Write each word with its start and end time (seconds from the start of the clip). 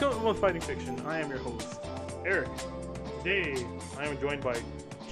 Welcome 0.00 0.32
to 0.32 0.34
Fighting 0.34 0.60
Fiction. 0.60 1.00
I 1.06 1.18
am 1.18 1.28
your 1.28 1.40
host, 1.40 1.80
Eric. 2.24 2.48
Today, 3.24 3.66
I 3.98 4.06
am 4.06 4.16
joined 4.20 4.44
by 4.44 4.56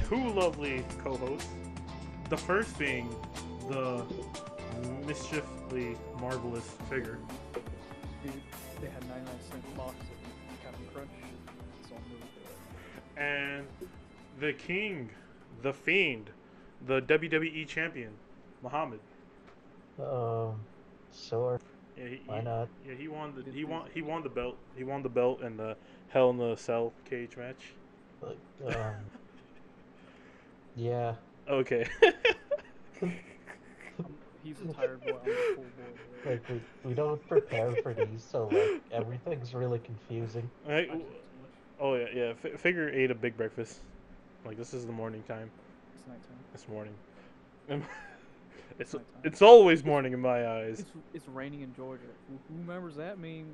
two 0.08 0.30
lovely 0.30 0.84
co-hosts. 1.02 1.48
The 2.30 2.36
first 2.36 2.78
being 2.78 3.12
the 3.68 4.04
mischiefly 5.04 5.96
marvelous 6.20 6.70
figure. 6.88 7.18
Dude, 8.22 8.32
they 8.80 8.86
had 8.86 9.04
99 9.08 9.26
cent 9.50 9.76
box 9.76 9.96
of 9.98 10.62
Captain 10.62 10.86
Crunch. 10.94 11.10
So 11.88 11.96
I'm 11.96 12.02
really 12.12 12.22
good. 13.16 13.22
and 13.22 13.66
the 14.38 14.52
king, 14.52 15.10
the 15.62 15.72
fiend, 15.72 16.30
the 16.86 17.02
WWE 17.02 17.66
champion, 17.66 18.12
Muhammad. 18.62 19.00
Um, 19.98 20.60
sure. 21.12 21.58
Yeah, 21.96 22.08
he, 22.08 22.20
Why 22.26 22.38
he- 22.38 22.44
not? 22.44 22.68
yeah, 22.86 22.94
he 22.94 23.08
won 23.08 23.32
the 23.34 23.50
he 23.50 23.64
won 23.64 23.82
he 23.92 24.02
won 24.02 24.22
the 24.22 24.28
belt. 24.28 24.56
He 24.76 24.84
won 24.84 25.02
the 25.02 25.08
belt 25.08 25.40
in 25.42 25.56
the 25.56 25.76
Hell 26.08 26.30
in 26.30 26.36
the 26.38 26.56
Cell 26.56 26.92
cage 27.08 27.36
match. 27.36 27.72
Like, 28.20 28.38
um, 28.76 28.94
yeah. 30.74 31.14
Okay. 31.48 31.86
He's 34.42 34.60
a 34.60 34.72
tired 34.72 35.00
boy. 35.04 35.16
I'm 35.24 35.30
a 35.30 35.54
full 35.54 35.64
boy. 35.76 36.30
Like 36.30 36.42
we, 36.48 36.60
we 36.88 36.94
don't 36.94 37.20
prepare 37.28 37.70
for 37.82 37.92
these, 37.94 38.24
so 38.30 38.48
like 38.52 38.80
everything's 38.92 39.54
really 39.54 39.78
confusing. 39.80 40.48
Right, 40.68 40.88
I 40.90 41.00
oh 41.80 41.94
yeah, 41.94 42.06
yeah. 42.14 42.32
F- 42.44 42.60
figure 42.60 42.88
ate 42.88 43.10
a 43.10 43.14
big 43.14 43.36
breakfast. 43.36 43.80
Like 44.44 44.56
this 44.56 44.72
is 44.74 44.86
the 44.86 44.92
morning 44.92 45.22
time. 45.28 45.50
It's 45.94 46.06
nighttime. 46.06 46.38
This 46.52 46.68
morning. 46.68 46.94
it's 48.78 48.94
It's 48.94 48.94
nighttime. 48.94 49.20
it's 49.24 49.42
always 49.42 49.84
morning 49.84 50.12
in 50.12 50.20
my 50.20 50.46
eyes. 50.46 50.80
It's, 50.80 50.90
it's 51.14 51.28
raining 51.28 51.62
in 51.62 51.74
Georgia. 51.74 52.02
Who 52.28 52.38
who 52.48 52.60
remembers 52.60 52.96
that? 52.96 53.12
I 53.12 53.16
mean, 53.16 53.46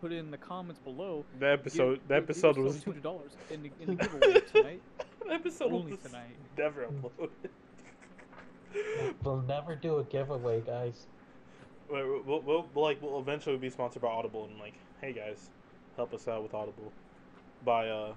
put 0.00 0.12
it 0.12 0.16
in 0.16 0.30
the 0.30 0.38
comments 0.38 0.80
below. 0.80 1.24
That 1.40 1.52
episode 1.52 2.00
that 2.08 2.22
episode 2.22 2.56
was 2.58 2.82
two 2.82 2.90
hundred 2.90 3.02
dollars 3.02 3.32
in 3.50 3.62
the, 3.62 3.70
in 3.80 3.96
the 3.96 4.04
giveaway 4.04 4.40
tonight. 4.52 4.82
that 5.26 5.32
episode 5.32 5.72
Only 5.72 5.92
was 5.92 6.00
tonight. 6.00 6.36
never 6.56 6.86
uploaded. 6.86 7.28
We'll 9.24 9.40
never 9.42 9.74
do 9.74 9.98
a 9.98 10.04
giveaway, 10.04 10.60
guys. 10.60 11.06
Wait, 11.90 12.04
We'll, 12.04 12.40
we'll, 12.42 12.66
we'll 12.74 12.84
like 12.84 13.00
we'll 13.02 13.18
eventually 13.18 13.56
be 13.56 13.70
sponsored 13.70 14.02
by 14.02 14.08
Audible 14.08 14.44
and 14.44 14.58
like, 14.58 14.74
hey 15.00 15.12
guys, 15.12 15.48
help 15.96 16.12
us 16.12 16.28
out 16.28 16.42
with 16.42 16.52
Audible 16.54 16.92
by 17.64 17.88
uh 17.88 18.12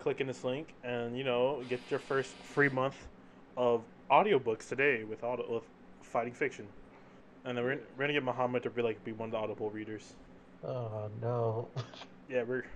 clicking 0.00 0.26
this 0.26 0.44
link 0.44 0.74
and 0.84 1.16
you 1.16 1.24
know 1.24 1.62
get 1.68 1.80
your 1.90 1.98
first 2.00 2.30
free 2.34 2.68
month 2.68 3.06
of 3.56 3.82
audiobooks 4.10 4.68
today 4.68 5.04
with 5.04 5.22
audio 5.24 5.54
with 5.54 5.64
fighting 6.08 6.32
fiction, 6.32 6.66
and 7.44 7.56
then 7.56 7.64
we're, 7.64 7.78
we're 7.96 8.04
gonna 8.04 8.12
get 8.14 8.24
Muhammad 8.24 8.62
to 8.64 8.70
be 8.70 8.82
like 8.82 9.02
be 9.04 9.12
one 9.12 9.28
of 9.28 9.32
the 9.32 9.38
Audible 9.38 9.70
readers. 9.70 10.14
Oh 10.64 11.08
no. 11.20 11.68
Yeah, 12.30 12.42
we're 12.42 12.66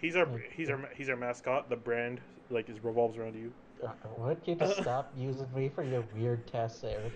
he's 0.00 0.16
our 0.16 0.26
he's 0.56 0.70
our 0.70 0.88
he's 0.96 1.10
our 1.10 1.16
mascot. 1.16 1.68
The 1.68 1.76
brand 1.76 2.22
like 2.48 2.70
is 2.70 2.82
revolves 2.82 3.18
around 3.18 3.34
you. 3.34 3.52
Uh, 3.84 3.88
why 4.16 4.28
don't 4.28 4.48
you 4.48 4.54
just 4.54 4.78
stop 4.80 5.12
using 5.18 5.46
me 5.54 5.68
for 5.68 5.82
your 5.84 6.02
weird 6.16 6.46
tests, 6.46 6.82
Eric? 6.84 7.12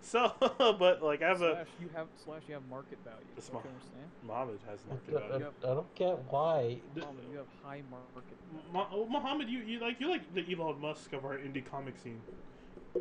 So, 0.00 0.32
but 0.58 1.02
like 1.04 1.22
I 1.22 1.28
have 1.28 1.42
a 1.42 1.66
you 1.80 1.88
have 1.94 2.06
slash 2.24 2.42
you 2.48 2.54
have 2.54 2.66
market 2.68 2.98
value. 3.04 3.18
It's 3.36 3.46
Don't 3.48 3.54
ma- 3.54 3.60
you 3.62 3.68
understand? 3.70 4.10
Muhammad 4.26 4.58
has 4.68 4.80
I, 4.84 4.92
market 4.92 5.28
value. 5.30 5.44
don't- 5.60 5.70
I 5.70 5.74
don't 5.74 5.94
get 5.94 6.18
why. 6.30 6.78
Muhammad, 6.96 7.24
you 7.30 7.36
have 7.38 7.46
high 7.62 7.82
market. 7.90 8.36
value. 8.52 8.72
Ma- 8.72 8.86
oh, 8.92 9.06
Muhammad, 9.08 9.48
you, 9.48 9.60
you 9.60 9.78
like 9.78 10.00
you're 10.00 10.10
like 10.10 10.34
the 10.34 10.44
Elon 10.52 10.80
Musk 10.80 11.12
of 11.12 11.24
our 11.24 11.36
indie 11.36 11.64
comic 11.64 11.96
scene. 11.96 12.20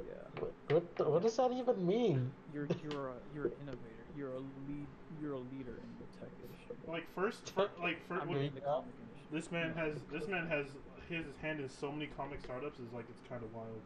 Yeah. 0.07 0.41
What, 0.41 0.53
what, 0.69 0.95
the- 0.95 1.09
what 1.09 1.22
does 1.23 1.35
that 1.38 1.51
even 1.51 1.85
mean? 1.85 2.31
You're 2.53 2.67
you're 2.83 3.09
a 3.09 3.13
you're 3.33 3.45
an 3.45 3.51
innovator. 3.63 4.06
You're 4.17 4.33
a 4.33 4.39
lead. 4.67 4.88
You're 5.22 5.33
a 5.33 5.38
leader 5.39 5.75
in 5.79 5.89
the 6.00 6.07
tech 6.19 6.29
industry. 6.44 6.75
Like 6.88 7.06
first, 7.16 7.50
fir- 7.56 7.69
like 7.81 8.06
fir- 8.07 8.19
I'm 8.22 8.28
when- 8.29 8.38
in 8.41 8.56
the 8.56 8.61
Yeah. 8.61 8.81
this 9.31 9.51
man 9.51 9.73
has 9.75 9.95
this 10.11 10.28
man 10.28 10.47
has 10.47 10.67
his 11.09 11.25
hand 11.41 11.59
in 11.59 11.69
so 11.69 11.91
many 11.91 12.07
comic 12.17 12.41
startups 12.44 12.79
is 12.79 12.91
like 12.94 13.06
it's 13.09 13.22
kind 13.29 13.44
of 13.44 13.53
wild. 13.53 13.79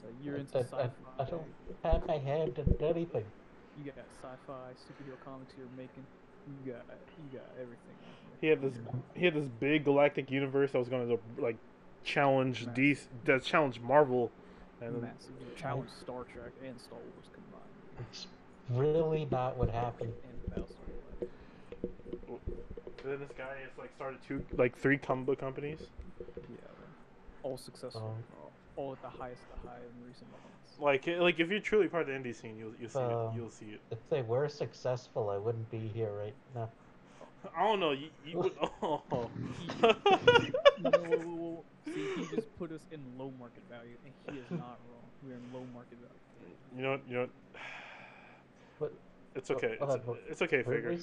So 0.00 0.08
you're 0.22 0.36
into 0.36 0.58
I, 0.58 0.62
sci-fi. 0.62 0.90
I, 1.18 1.22
I 1.22 1.24
don't 1.24 1.42
have 1.84 2.06
my 2.06 2.18
hand 2.18 2.58
in 2.58 2.84
anything. 2.84 3.24
You 3.78 3.84
got 3.92 4.04
sci-fi, 4.22 4.52
superhero 4.76 5.16
comics 5.24 5.54
you're 5.56 5.66
making. 5.76 6.04
You 6.64 6.72
got 6.72 6.84
you 7.32 7.38
got 7.38 7.48
everything. 7.54 7.96
He 8.40 8.46
had 8.48 8.60
this 8.60 8.74
he 9.14 9.24
had 9.24 9.34
this 9.34 9.48
big 9.48 9.84
galactic 9.84 10.30
universe 10.30 10.72
that 10.72 10.78
was 10.78 10.88
going 10.88 11.08
to 11.08 11.18
like 11.42 11.56
challenge 12.04 12.66
DC, 12.66 13.00
that 13.24 13.42
challenge 13.42 13.80
Marvel, 13.80 14.30
and 14.80 14.94
then, 14.96 15.02
Massive. 15.02 15.56
Challenge 15.56 15.88
Star 16.00 16.24
Trek 16.24 16.52
and 16.66 16.78
Star 16.80 16.98
Wars 16.98 17.28
combined. 17.32 18.06
It's 18.10 18.26
really 18.70 19.26
not 19.30 19.56
what 19.56 19.70
happened. 19.70 20.12
And 20.24 20.54
Battlestar 20.64 20.76
Galactica. 21.20 21.28
and 23.02 23.10
then 23.12 23.20
this 23.20 23.30
guy 23.36 23.54
has 23.62 23.78
like 23.78 23.90
started 23.96 24.18
two 24.26 24.44
like 24.56 24.76
three 24.76 24.98
comic 24.98 25.26
book 25.26 25.38
companies. 25.40 25.80
Yeah. 26.18 26.56
All 27.42 27.56
successful. 27.56 28.02
Um, 28.16 28.24
all- 28.42 28.52
all 28.76 28.92
at 28.92 29.00
the 29.00 29.08
highest 29.08 29.40
of 29.54 29.62
the 29.62 29.68
high 29.70 29.76
in 29.78 30.06
recent 30.06 30.30
months. 30.30 30.44
Like 30.78 31.06
like 31.06 31.40
if 31.40 31.48
you're 31.48 31.60
truly 31.60 31.88
part 31.88 32.02
of 32.02 32.08
the 32.08 32.12
indie 32.12 32.34
scene, 32.34 32.58
you'll 32.58 32.74
you'll 32.78 32.90
see 32.90 32.98
it. 32.98 33.10
Um, 33.12 33.32
You'll 33.34 33.50
see 33.50 33.66
it. 33.66 33.80
If 33.90 33.98
they 34.10 34.20
were 34.20 34.48
successful, 34.50 35.30
I 35.30 35.38
wouldn't 35.38 35.70
be 35.70 35.78
here 35.78 36.12
right 36.12 36.34
now. 36.54 36.68
I 37.56 37.62
don't 37.66 37.80
know. 37.80 37.92
You, 37.92 38.08
you 38.24 38.38
would, 38.38 38.52
oh. 38.82 39.02
No. 40.82 41.64
See, 41.84 41.92
he 42.16 42.26
just 42.34 42.58
put 42.58 42.72
us 42.72 42.80
in 42.90 43.00
low 43.18 43.32
market 43.38 43.62
value, 43.70 43.96
and 44.04 44.34
he 44.34 44.40
is 44.40 44.50
not 44.50 44.78
wrong. 44.90 45.04
We're 45.22 45.34
in 45.34 45.52
low 45.52 45.64
market 45.72 45.98
value. 45.98 46.56
you 46.76 46.82
know 46.82 46.90
what? 46.92 47.00
You 47.08 47.14
know 47.14 47.20
what? 47.20 47.30
But 48.80 48.92
It's 49.34 49.50
okay. 49.50 49.76
hold 49.80 49.96
It's, 49.96 50.08
on, 50.08 50.16
it's 50.28 50.42
okay, 50.42 50.62
figure. 50.62 50.96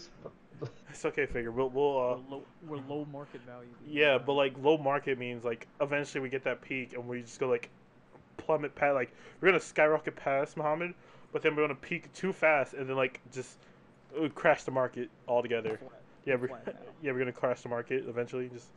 It's 0.89 1.05
okay, 1.05 1.25
figure. 1.25 1.51
We'll 1.51 1.69
we'll 1.69 1.97
uh. 1.99 2.17
we're, 2.17 2.35
low, 2.35 2.43
we're 2.67 2.77
low 2.87 3.05
market 3.11 3.41
value. 3.45 3.69
dude. 3.85 3.93
Yeah, 3.95 4.17
but 4.17 4.33
like 4.33 4.53
low 4.61 4.77
market 4.77 5.17
means 5.17 5.43
like 5.43 5.67
eventually 5.81 6.21
we 6.21 6.29
get 6.29 6.43
that 6.43 6.61
peak 6.61 6.93
and 6.93 7.07
we 7.07 7.21
just 7.21 7.39
go 7.39 7.47
like 7.47 7.69
plummet 8.37 8.75
past 8.75 8.93
like 8.95 9.13
we're 9.41 9.47
gonna 9.49 9.59
skyrocket 9.59 10.15
past 10.15 10.57
Muhammad, 10.57 10.93
but 11.31 11.41
then 11.41 11.55
we're 11.55 11.63
gonna 11.63 11.75
peak 11.79 12.11
too 12.13 12.31
fast 12.33 12.73
and 12.73 12.87
then 12.89 12.95
like 12.95 13.19
just 13.31 13.57
uh, 14.21 14.27
crash 14.29 14.63
the 14.63 14.71
market 14.71 15.09
altogether. 15.27 15.79
Yeah, 16.25 16.35
we're 16.35 16.49
yeah 17.01 17.11
we're 17.11 17.19
gonna 17.19 17.31
crash 17.31 17.61
the 17.61 17.69
market 17.69 18.05
eventually. 18.07 18.49
Just 18.49 18.69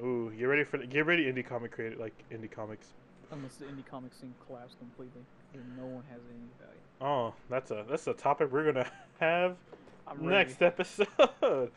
ooh, 0.00 0.32
get 0.36 0.44
ready 0.44 0.64
for 0.64 0.78
the, 0.78 0.86
get 0.86 1.06
ready 1.06 1.24
indie 1.24 1.46
comic 1.46 1.72
created 1.72 1.98
like 1.98 2.14
indie 2.32 2.50
comics. 2.50 2.88
Unless 3.30 3.56
the 3.56 3.64
indie 3.66 3.86
comic 3.90 4.12
scene 4.14 4.34
collapsed 4.46 4.78
completely, 4.78 5.22
then 5.52 5.62
no 5.78 5.86
one 5.86 6.04
has 6.10 6.20
any 6.30 6.48
value. 6.60 6.80
Oh, 7.00 7.34
that's 7.48 7.70
a 7.70 7.84
that's 7.88 8.06
a 8.06 8.12
topic 8.14 8.52
we're 8.52 8.72
gonna 8.72 8.90
have 9.20 9.56
I'm 10.06 10.26
next 10.28 10.60
ready. 10.60 10.66
episode. 10.66 11.08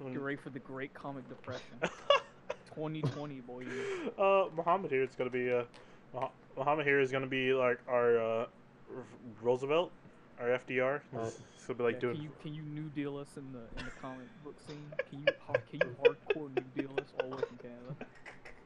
Get 0.00 0.20
ready 0.20 0.36
for 0.36 0.50
the 0.50 0.60
Great 0.60 0.94
Comic 0.94 1.28
Depression. 1.28 1.78
2020, 2.74 3.40
boy. 3.40 3.64
uh, 4.16 4.44
Muhammad 4.54 4.90
here 4.92 5.02
is 5.02 5.10
gonna 5.16 5.28
be 5.30 5.50
uh, 5.52 5.64
Muhammad 6.56 6.86
here 6.86 7.00
is 7.00 7.10
gonna 7.10 7.26
be 7.26 7.52
like 7.52 7.80
our 7.88 8.16
uh, 8.18 8.22
R- 8.22 8.46
Roosevelt, 9.42 9.90
our 10.40 10.48
FDR. 10.50 11.02
Uh, 11.14 11.24
He's 11.26 11.38
he's 11.66 11.76
be 11.76 11.82
like 11.82 11.94
Yeah, 11.94 12.00
doing. 12.00 12.14
Can 12.16 12.22
you 12.22 12.30
can 12.42 12.54
you 12.54 12.62
New 12.62 12.88
Deal 12.90 13.16
us 13.16 13.36
in 13.36 13.52
the 13.52 13.68
in 13.78 13.84
the 13.84 13.90
comic 14.00 14.28
book 14.42 14.60
scene? 14.60 14.90
Can 15.08 15.20
you 15.20 15.26
har- 15.46 15.62
can 15.70 15.80
you 15.80 15.96
hardcore 16.00 16.50
New 16.50 16.68
Deal 16.74 16.98
us 17.00 17.12
all 17.14 17.30
the 17.30 17.36
way 17.36 17.42
from 17.48 17.58
Canada? 17.58 17.96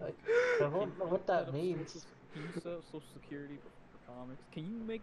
I, 0.01 0.07
I 0.07 0.71
don't 0.71 0.99
know 0.99 1.07
what 1.07 1.27
that 1.27 1.53
means. 1.53 1.93
Social, 1.93 2.09
can 2.33 2.43
you 2.43 2.53
set 2.53 2.73
up 2.73 2.85
Social 2.85 3.03
Security 3.13 3.59
for, 3.63 3.71
for 3.91 3.99
comics? 4.07 4.43
Can 4.53 4.65
you 4.67 4.79
make 4.79 5.03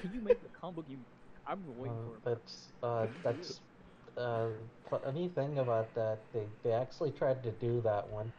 can 0.00 0.12
you 0.12 0.20
make 0.20 0.42
the 0.42 0.48
comic 0.48 0.76
book 0.76 0.86
you? 0.88 0.98
I'm 1.46 1.62
waiting 1.76 1.96
Uh, 1.96 2.02
for 2.04 2.16
it. 2.16 2.22
that's 2.24 2.72
uh, 2.82 3.06
that's 3.22 3.60
uh, 4.16 4.48
funny 4.90 5.28
thing 5.28 5.58
about 5.58 5.94
that. 5.94 6.18
They 6.32 6.46
they 6.62 6.72
actually 6.72 7.12
tried 7.12 7.42
to 7.44 7.50
do 7.52 7.80
that 7.82 8.08
one. 8.08 8.32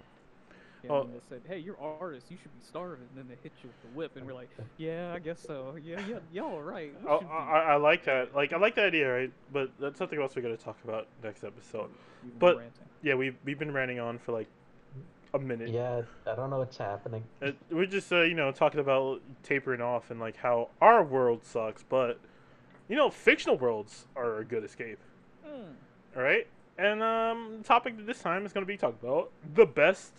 Yeah, 0.85 0.91
oh. 0.91 1.01
and 1.01 1.13
they 1.13 1.19
said, 1.27 1.41
"Hey, 1.47 1.59
you're 1.59 1.79
artists. 1.79 2.29
You 2.29 2.37
should 2.41 2.53
be 2.53 2.65
starving." 2.65 3.07
And 3.09 3.17
then 3.17 3.27
they 3.27 3.41
hit 3.41 3.51
you 3.63 3.69
with 3.69 3.81
the 3.81 3.97
whip, 3.97 4.15
and 4.15 4.25
we're 4.25 4.33
like, 4.33 4.49
"Yeah, 4.77 5.13
I 5.13 5.19
guess 5.19 5.39
so. 5.39 5.75
Yeah, 5.83 6.01
yeah, 6.07 6.19
y'all 6.31 6.57
are 6.57 6.63
right. 6.63 6.93
Oh, 7.07 7.19
be." 7.19 7.27
I, 7.27 7.73
I 7.73 7.75
like 7.75 8.05
that. 8.05 8.35
Like 8.35 8.53
I 8.53 8.57
like 8.57 8.75
that 8.75 8.85
idea, 8.85 9.11
right? 9.11 9.31
But 9.51 9.71
that's 9.79 9.97
something 9.97 10.21
else 10.21 10.35
we're 10.35 10.41
gonna 10.41 10.57
talk 10.57 10.77
about 10.83 11.07
next 11.23 11.43
episode. 11.43 11.89
We've 12.23 12.39
but- 12.39 12.57
ranting. 12.57 12.85
Yeah, 13.01 13.15
we've 13.15 13.35
we've 13.43 13.59
been 13.59 13.71
ranting 13.71 13.99
on 13.99 14.17
for 14.17 14.31
like 14.31 14.47
a 15.35 15.39
minute. 15.39 15.69
Yeah, 15.69 16.01
I 16.25 16.35
don't 16.35 16.49
know 16.49 16.59
what's 16.59 16.77
happening. 16.77 17.23
Uh, 17.41 17.51
we're 17.69 17.85
just 17.85 18.11
uh, 18.11 18.21
you 18.21 18.33
know 18.33 18.51
talking 18.51 18.79
about 18.79 19.21
tapering 19.43 19.81
off 19.81 20.11
and 20.11 20.19
like 20.19 20.38
how 20.38 20.69
our 20.81 21.03
world 21.03 21.43
sucks, 21.43 21.83
but 21.83 22.19
you 22.88 22.95
know 22.95 23.09
fictional 23.09 23.57
worlds 23.57 24.07
are 24.15 24.39
a 24.39 24.45
good 24.45 24.63
escape. 24.63 24.99
Mm. 25.47 25.73
All 26.15 26.23
right, 26.23 26.47
and 26.77 27.03
um, 27.03 27.57
the 27.59 27.63
topic 27.63 28.05
this 28.05 28.21
time 28.21 28.45
is 28.45 28.53
going 28.53 28.63
to 28.63 28.67
be 28.67 28.77
talking 28.77 28.97
about 29.01 29.31
the 29.53 29.65
best 29.65 30.13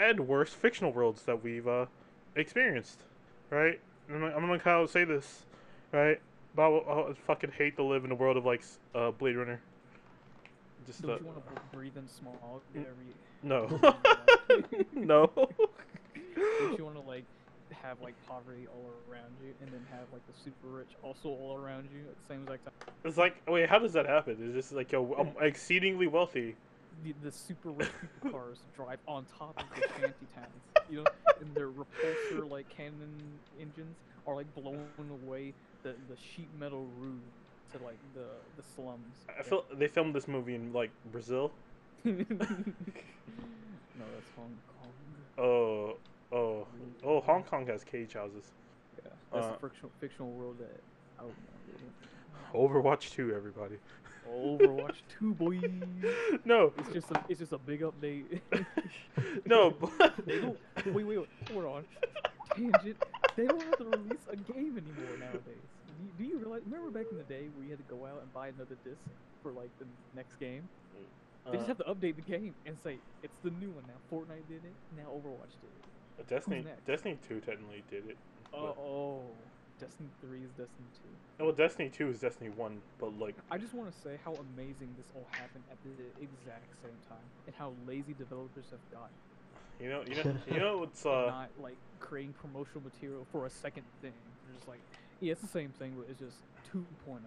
and 0.00 0.26
worst 0.26 0.54
fictional 0.54 0.92
worlds 0.92 1.22
that 1.22 1.44
we've 1.44 1.68
uh, 1.68 1.86
experienced. 2.34 3.00
Right, 3.50 3.80
I'm, 4.08 4.22
I'm 4.22 4.40
gonna 4.40 4.58
kind 4.58 4.82
of 4.82 4.90
say 4.90 5.04
this, 5.04 5.44
right? 5.92 6.20
But 6.54 6.62
I, 6.62 7.10
I 7.10 7.12
fucking 7.26 7.52
hate 7.56 7.76
to 7.76 7.84
live 7.84 8.04
in 8.04 8.10
a 8.10 8.14
world 8.14 8.36
of 8.36 8.44
like 8.44 8.62
uh, 8.94 9.10
Blade 9.10 9.36
Runner. 9.36 9.60
Just 10.86 11.04
uh, 11.04 11.08
Don't 11.08 11.20
you 11.20 11.26
want 11.26 11.46
to 11.46 11.76
breathe 11.76 11.96
in 11.96 12.08
smog 12.08 12.34
every? 12.74 12.86
no, 13.42 13.66
no. 14.94 15.30
Don't 15.34 16.78
you 16.78 16.84
want 16.84 16.96
to 16.96 17.02
like 17.08 17.24
have 17.82 18.00
like 18.02 18.14
poverty 18.26 18.66
all 18.72 18.90
around 19.10 19.32
you, 19.42 19.52
and 19.60 19.70
then 19.70 19.84
have 19.90 20.06
like 20.12 20.26
the 20.26 20.32
super 20.44 20.68
rich 20.68 20.90
also 21.02 21.28
all 21.28 21.58
around 21.62 21.88
you 21.92 22.00
at 22.00 22.16
the 22.16 22.34
same 22.34 22.42
exact 22.42 22.64
time. 22.64 22.94
It's 23.04 23.16
like, 23.16 23.36
wait, 23.48 23.68
how 23.68 23.78
does 23.78 23.92
that 23.92 24.06
happen? 24.06 24.36
It's 24.40 24.54
just 24.54 24.72
like, 24.72 24.92
yo, 24.92 25.14
I'm 25.18 25.32
exceedingly 25.44 26.06
wealthy. 26.06 26.56
The, 27.04 27.14
the 27.22 27.32
super 27.32 27.70
rich 27.70 27.88
people 28.00 28.30
cars 28.38 28.58
drive 28.76 28.98
on 29.08 29.24
top 29.38 29.58
of 29.58 29.64
the 29.74 29.88
shanty 30.00 30.26
towns, 30.34 30.84
you 30.90 30.98
know, 30.98 31.06
and 31.40 31.54
their 31.54 31.68
repulsor 31.68 32.48
like 32.50 32.68
cannon 32.68 33.10
engines 33.60 33.96
are 34.26 34.34
like 34.34 34.52
blowing 34.54 34.86
away 35.24 35.52
the, 35.82 35.90
the 36.08 36.16
sheet 36.16 36.48
metal 36.58 36.86
roof 36.98 37.20
to 37.72 37.78
like 37.84 37.98
the 38.14 38.26
the 38.56 38.62
slums. 38.74 39.24
I 39.38 39.42
feel 39.42 39.64
they 39.72 39.88
filmed 39.88 40.14
this 40.14 40.28
movie 40.28 40.54
in 40.54 40.72
like 40.72 40.90
Brazil. 41.10 41.50
no, 42.04 42.14
that's 42.18 42.30
Hong 44.36 44.56
Kong. 44.80 44.92
Oh, 45.38 45.96
oh, 46.32 46.66
oh! 47.04 47.20
Hong 47.20 47.42
Kong 47.44 47.66
has 47.66 47.84
cage 47.84 48.14
houses. 48.14 48.44
Yeah, 49.02 49.10
that's 49.32 49.46
Uh, 49.46 49.52
the 49.52 49.68
fictional 49.68 49.90
fictional 50.00 50.30
world 50.32 50.58
that 50.58 50.80
I 51.18 51.22
don't 51.22 51.30
know. 51.30 51.34
Overwatch 52.54 53.10
2, 53.12 53.32
everybody. 53.34 53.76
Overwatch 54.30 54.96
2, 55.18 55.34
boy. 55.34 55.60
no, 56.44 56.72
It's 56.78 56.92
just 56.92 57.10
a, 57.10 57.24
it's 57.28 57.40
just 57.40 57.52
a 57.52 57.58
big 57.58 57.80
update. 57.82 58.40
no. 59.46 59.70
but- 59.80 60.14
they 60.26 60.40
don't. 60.40 60.58
Wait, 60.86 60.94
wait, 60.94 61.18
wait. 61.18 61.28
Hold 61.52 61.64
on. 61.64 61.84
Tangent. 62.56 62.96
They 63.36 63.46
don't 63.46 63.62
have 63.62 63.76
to 63.78 63.84
release 63.84 64.26
a 64.30 64.36
game 64.36 64.76
anymore 64.78 65.18
nowadays. 65.18 65.42
Do 65.98 66.04
you, 66.04 66.10
do 66.18 66.24
you 66.24 66.38
realize? 66.38 66.62
Remember 66.68 66.90
back 66.90 67.06
in 67.10 67.18
the 67.18 67.24
day 67.24 67.48
where 67.54 67.64
you 67.64 67.70
had 67.70 67.78
to 67.78 67.94
go 67.94 68.06
out 68.06 68.20
and 68.22 68.32
buy 68.32 68.48
another 68.48 68.76
disc 68.84 69.00
for 69.42 69.52
like 69.52 69.70
the 69.78 69.86
next 70.14 70.36
game? 70.40 70.68
They 71.46 71.52
just 71.56 71.64
Uh, 71.64 71.66
have 71.68 71.78
to 71.78 71.84
update 71.84 72.16
the 72.16 72.22
game 72.22 72.54
and 72.66 72.76
say 72.84 72.96
it's 73.22 73.36
the 73.42 73.50
new 73.50 73.70
one 73.70 73.84
now. 73.86 73.98
Fortnite 74.12 74.46
did 74.48 74.62
it. 74.64 74.74
Now 74.96 75.08
Overwatch 75.10 75.54
did 75.60 75.70
it. 75.78 76.28
Destiny, 76.28 76.64
Destiny 76.86 77.18
2 77.28 77.40
technically 77.40 77.82
did 77.90 78.08
it. 78.08 78.16
But- 78.52 78.76
oh. 78.78 79.22
Destiny 79.80 80.08
3 80.20 80.38
is 80.38 80.50
Destiny 80.50 80.88
2. 81.38 81.44
Well, 81.44 81.52
Destiny 81.54 81.88
2 81.88 82.08
is 82.08 82.20
Destiny 82.20 82.50
1, 82.50 82.80
but 82.98 83.18
like, 83.18 83.34
I 83.50 83.56
just 83.58 83.72
want 83.74 83.90
to 83.90 83.98
say 84.00 84.18
how 84.24 84.36
amazing 84.54 84.94
this 84.96 85.06
all 85.16 85.26
happened 85.32 85.64
at 85.70 85.78
the 85.84 85.90
exact 86.22 86.68
same 86.82 86.96
time, 87.08 87.24
and 87.46 87.54
how 87.56 87.72
lazy 87.88 88.14
developers 88.18 88.64
have 88.70 88.84
gotten. 88.92 89.16
you 89.80 89.88
know, 89.88 90.02
you 90.06 90.22
know, 90.22 90.36
you 90.52 90.60
know, 90.60 90.82
it's 90.82 91.06
uh, 91.06 91.26
not 91.28 91.50
like 91.60 91.76
creating 91.98 92.34
promotional 92.34 92.82
material 92.82 93.26
for 93.32 93.46
a 93.46 93.50
second 93.50 93.84
thing. 94.02 94.12
They're 94.46 94.56
just 94.56 94.68
like, 94.68 94.80
yeah, 95.20 95.32
it's 95.32 95.40
the 95.40 95.48
same 95.48 95.70
thing, 95.78 95.94
but 95.96 96.06
it's 96.10 96.20
just 96.20 96.36
2.0, 96.74 96.84
I 97.16 97.18
guess. 97.18 97.26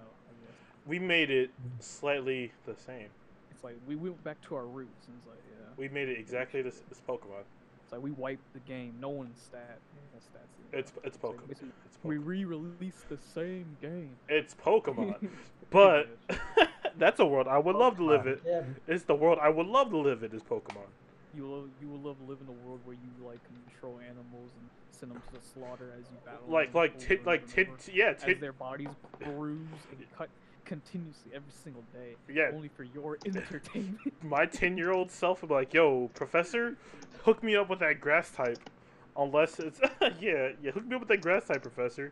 we 0.85 0.99
made 0.99 1.29
it 1.31 1.49
slightly 1.79 2.51
the 2.65 2.75
same. 2.75 3.09
It's 3.51 3.63
like 3.63 3.77
we 3.87 3.95
went 3.95 4.23
back 4.23 4.39
to 4.47 4.55
our 4.55 4.65
roots, 4.65 5.07
and 5.07 5.17
it's 5.17 5.27
like, 5.27 5.41
yeah, 5.49 5.65
We 5.77 5.89
made 5.89 6.09
it 6.09 6.19
exactly 6.19 6.61
this, 6.61 6.81
this 6.89 7.01
Pokemon. 7.07 7.45
It's 7.93 8.03
like 8.03 8.03
we 8.03 8.11
wiped 8.11 8.53
the 8.53 8.59
game. 8.59 8.95
No 8.99 9.09
one's 9.09 9.39
stat. 9.41 9.79
No 10.13 10.19
stats. 10.19 10.79
It's 10.79 10.91
it's 11.03 11.17
Pokemon. 11.17 11.47
basically, 11.47 11.69
It's 11.85 11.97
we 12.03 12.17
re-released 12.17 13.09
the 13.09 13.17
same 13.33 13.77
game. 13.81 14.11
It's 14.29 14.55
Pokemon. 14.55 15.29
But 15.69 16.07
that's 16.99 17.19
a 17.19 17.25
world 17.25 17.47
I 17.47 17.57
would 17.57 17.75
love 17.75 17.97
to 17.97 18.03
live 18.05 18.27
in. 18.27 18.39
Yeah, 18.45 18.61
It's 18.87 19.05
the 19.05 19.15
world 19.15 19.39
I 19.41 19.49
would 19.49 19.65
love 19.65 19.89
to 19.89 19.97
live 19.97 20.21
in. 20.21 20.31
Is 20.31 20.43
Pokemon. 20.43 20.85
You 21.35 21.43
will 21.43 21.65
you 21.81 21.87
will 21.87 21.97
love 21.99 22.17
live 22.27 22.37
in 22.41 22.47
a 22.47 22.67
world 22.67 22.79
where 22.85 22.95
you 22.95 23.25
like 23.25 23.39
control 23.65 23.99
animals 23.99 24.51
and 24.59 24.69
send 24.91 25.11
them 25.11 25.19
to 25.19 25.39
the 25.39 25.43
slaughter 25.43 25.91
as 25.99 26.05
you 26.11 26.17
battle. 26.23 26.41
Like 26.47 26.75
like 26.75 26.95
over 26.95 27.05
tit 27.05 27.25
like 27.25 27.47
tit 27.47 27.69
over, 27.69 27.77
yeah 27.91 28.13
as 28.15 28.21
tit 28.23 28.39
their 28.39 28.53
bodies 28.53 28.89
bruise 29.23 29.57
and 29.91 30.05
cut 30.15 30.29
continuously 30.65 31.31
every 31.33 31.51
single 31.63 31.83
day, 31.93 32.15
yeah. 32.31 32.51
only 32.53 32.69
for 32.69 32.83
your 32.83 33.17
entertainment. 33.25 34.13
My 34.23 34.45
ten 34.45 34.77
year 34.77 34.91
old 34.91 35.11
self 35.11 35.41
would 35.41 35.49
be 35.49 35.53
like, 35.53 35.73
"Yo, 35.73 36.09
professor, 36.13 36.77
hook 37.23 37.43
me 37.43 37.55
up 37.55 37.69
with 37.69 37.79
that 37.79 37.99
grass 38.01 38.31
type." 38.31 38.59
Unless 39.15 39.59
it's 39.59 39.79
yeah 40.19 40.49
yeah 40.61 40.71
hook 40.71 40.85
me 40.85 40.95
up 40.95 41.01
with 41.01 41.09
that 41.09 41.21
grass 41.21 41.45
type, 41.45 41.61
professor. 41.61 42.11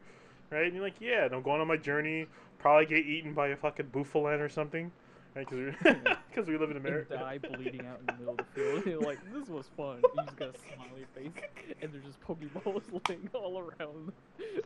Right? 0.50 0.66
And 0.66 0.74
you're 0.76 0.84
like, 0.84 1.00
yeah, 1.00 1.26
and 1.26 1.34
I'm 1.34 1.42
going 1.42 1.62
on 1.62 1.68
my 1.68 1.78
journey. 1.78 2.28
Probably 2.60 2.86
get 2.86 3.06
eaten 3.06 3.34
by 3.34 3.48
a 3.48 3.56
fucking 3.56 3.88
Bouffalant 3.88 4.42
or 4.42 4.50
something. 4.50 4.92
Right? 5.34 5.48
Because 5.50 6.48
we 6.48 6.58
live 6.58 6.72
in 6.72 6.78
and 6.78 6.86
America. 6.86 7.16
die 7.16 7.38
bleeding 7.38 7.86
out 7.88 8.00
in 8.02 8.06
the 8.06 8.14
middle 8.14 8.32
of 8.32 8.38
the 8.38 8.44
field. 8.54 8.86
You're 8.86 9.00
like, 9.00 9.20
this 9.34 9.48
was 9.48 9.68
fun. 9.78 10.02
You 10.04 10.24
just 10.26 10.36
got 10.36 10.50
a 10.50 10.60
smiley 10.60 11.06
face, 11.16 11.44
and 11.82 11.94
there's 11.94 12.04
just 12.04 12.20
Pokeballs 12.22 12.84
laying 13.08 13.30
all 13.34 13.60
around, 13.60 14.12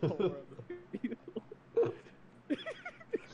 all 0.02 0.18
around 0.20 0.34
the 0.92 0.98
field. 0.98 1.18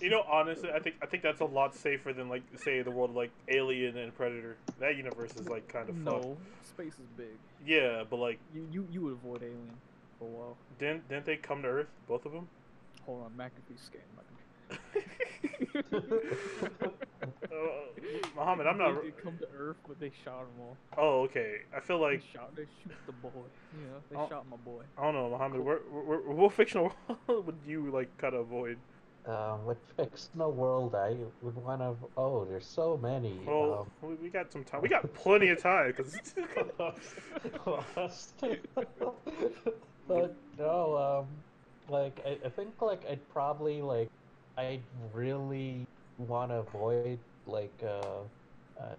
You 0.02 0.10
know, 0.10 0.24
honestly, 0.30 0.70
I 0.74 0.80
think 0.80 0.96
I 1.02 1.06
think 1.06 1.22
that's 1.24 1.42
a 1.42 1.46
lot 1.46 1.76
safer 1.76 2.12
than 2.12 2.28
like 2.28 2.42
say 2.56 2.82
the 2.82 2.90
world 2.92 3.12
of, 3.12 3.16
like 3.16 3.30
Alien 3.50 3.98
and 3.98 4.14
Predator. 4.16 4.58
That 4.80 4.96
universe 4.98 5.32
is 5.36 5.48
like 5.48 5.68
kind 5.68 5.88
of 5.90 5.96
fucked. 5.98 6.24
No, 6.26 6.38
space 6.68 6.94
is 6.94 7.08
big. 7.16 7.28
Yeah, 7.66 8.04
but 8.10 8.18
like, 8.18 8.40
You 8.54 8.68
you 8.72 8.88
you 8.92 9.02
would 9.02 9.14
avoid 9.14 9.44
Alien 9.44 9.70
for 10.18 10.26
a 10.26 10.28
while. 10.32 10.58
didn't 10.80 11.08
didn't 11.08 11.26
they 11.26 11.38
come 11.38 11.62
to 11.62 11.68
Earth, 11.68 11.88
both 12.08 12.26
of 12.26 12.32
them? 12.32 12.48
Hold 13.06 13.24
on, 13.26 13.32
McAfee 13.38 13.80
scan 13.80 14.02
my 14.16 14.24
computer. 15.84 16.12
Uh, 17.52 17.58
Muhammad, 18.36 18.66
I'm 18.68 18.78
not. 18.78 18.96
They 19.02 19.08
did 19.10 19.18
come 19.24 19.38
to 19.40 19.48
Earth, 19.58 19.78
but 19.88 20.00
they 20.00 20.12
shot 20.24 20.40
them 20.42 20.62
all. 20.62 20.78
Oh, 20.98 21.22
okay. 21.24 21.58
I 21.76 21.80
feel 21.80 22.00
like 22.00 22.22
They 22.22 22.28
shot. 22.34 22.56
They 22.56 22.64
shoot 22.64 22.94
the 23.06 23.12
boy. 23.12 23.30
Yeah, 23.74 23.86
they 24.10 24.16
Oh. 24.18 24.28
shot 24.30 24.46
my 24.50 24.58
boy. 24.58 24.82
I 24.98 25.04
don't 25.04 25.14
know, 25.14 25.30
Muhammad. 25.30 25.60
Where, 25.62 25.78
where, 25.78 26.20
what 26.20 26.54
fictional 26.54 26.94
world 27.28 27.46
would 27.46 27.60
you 27.68 27.92
like 27.92 28.16
kind 28.18 28.34
of 28.34 28.42
avoid? 28.42 28.78
Um, 29.26 29.66
with 29.66 29.78
fictional 29.96 30.52
world, 30.52 30.96
I 30.96 31.16
would 31.42 31.56
want 31.56 31.82
to. 31.82 31.96
Oh, 32.18 32.46
there's 32.46 32.66
so 32.66 32.98
many. 33.02 33.40
Well, 33.46 33.88
we, 34.02 34.16
we 34.16 34.30
got 34.30 34.52
some 34.52 34.64
time. 34.64 34.82
We 34.82 34.90
got 34.90 35.14
plenty 35.14 35.50
of 35.50 35.62
time 35.62 35.94
because 35.96 36.16
Um, 36.80 36.94
lost. 37.96 38.44
but 40.08 40.36
no, 40.58 40.98
um, 40.98 41.28
like 41.88 42.20
I, 42.26 42.38
I 42.46 42.50
think 42.50 42.82
like 42.82 43.04
I'd 43.10 43.28
probably 43.30 43.82
like 43.82 44.10
I'd 44.58 44.82
really 45.14 45.86
want 46.18 46.52
to 46.52 46.58
avoid 46.58 47.20
like 47.46 47.74
uh, 47.84 48.24
uh 48.80 48.96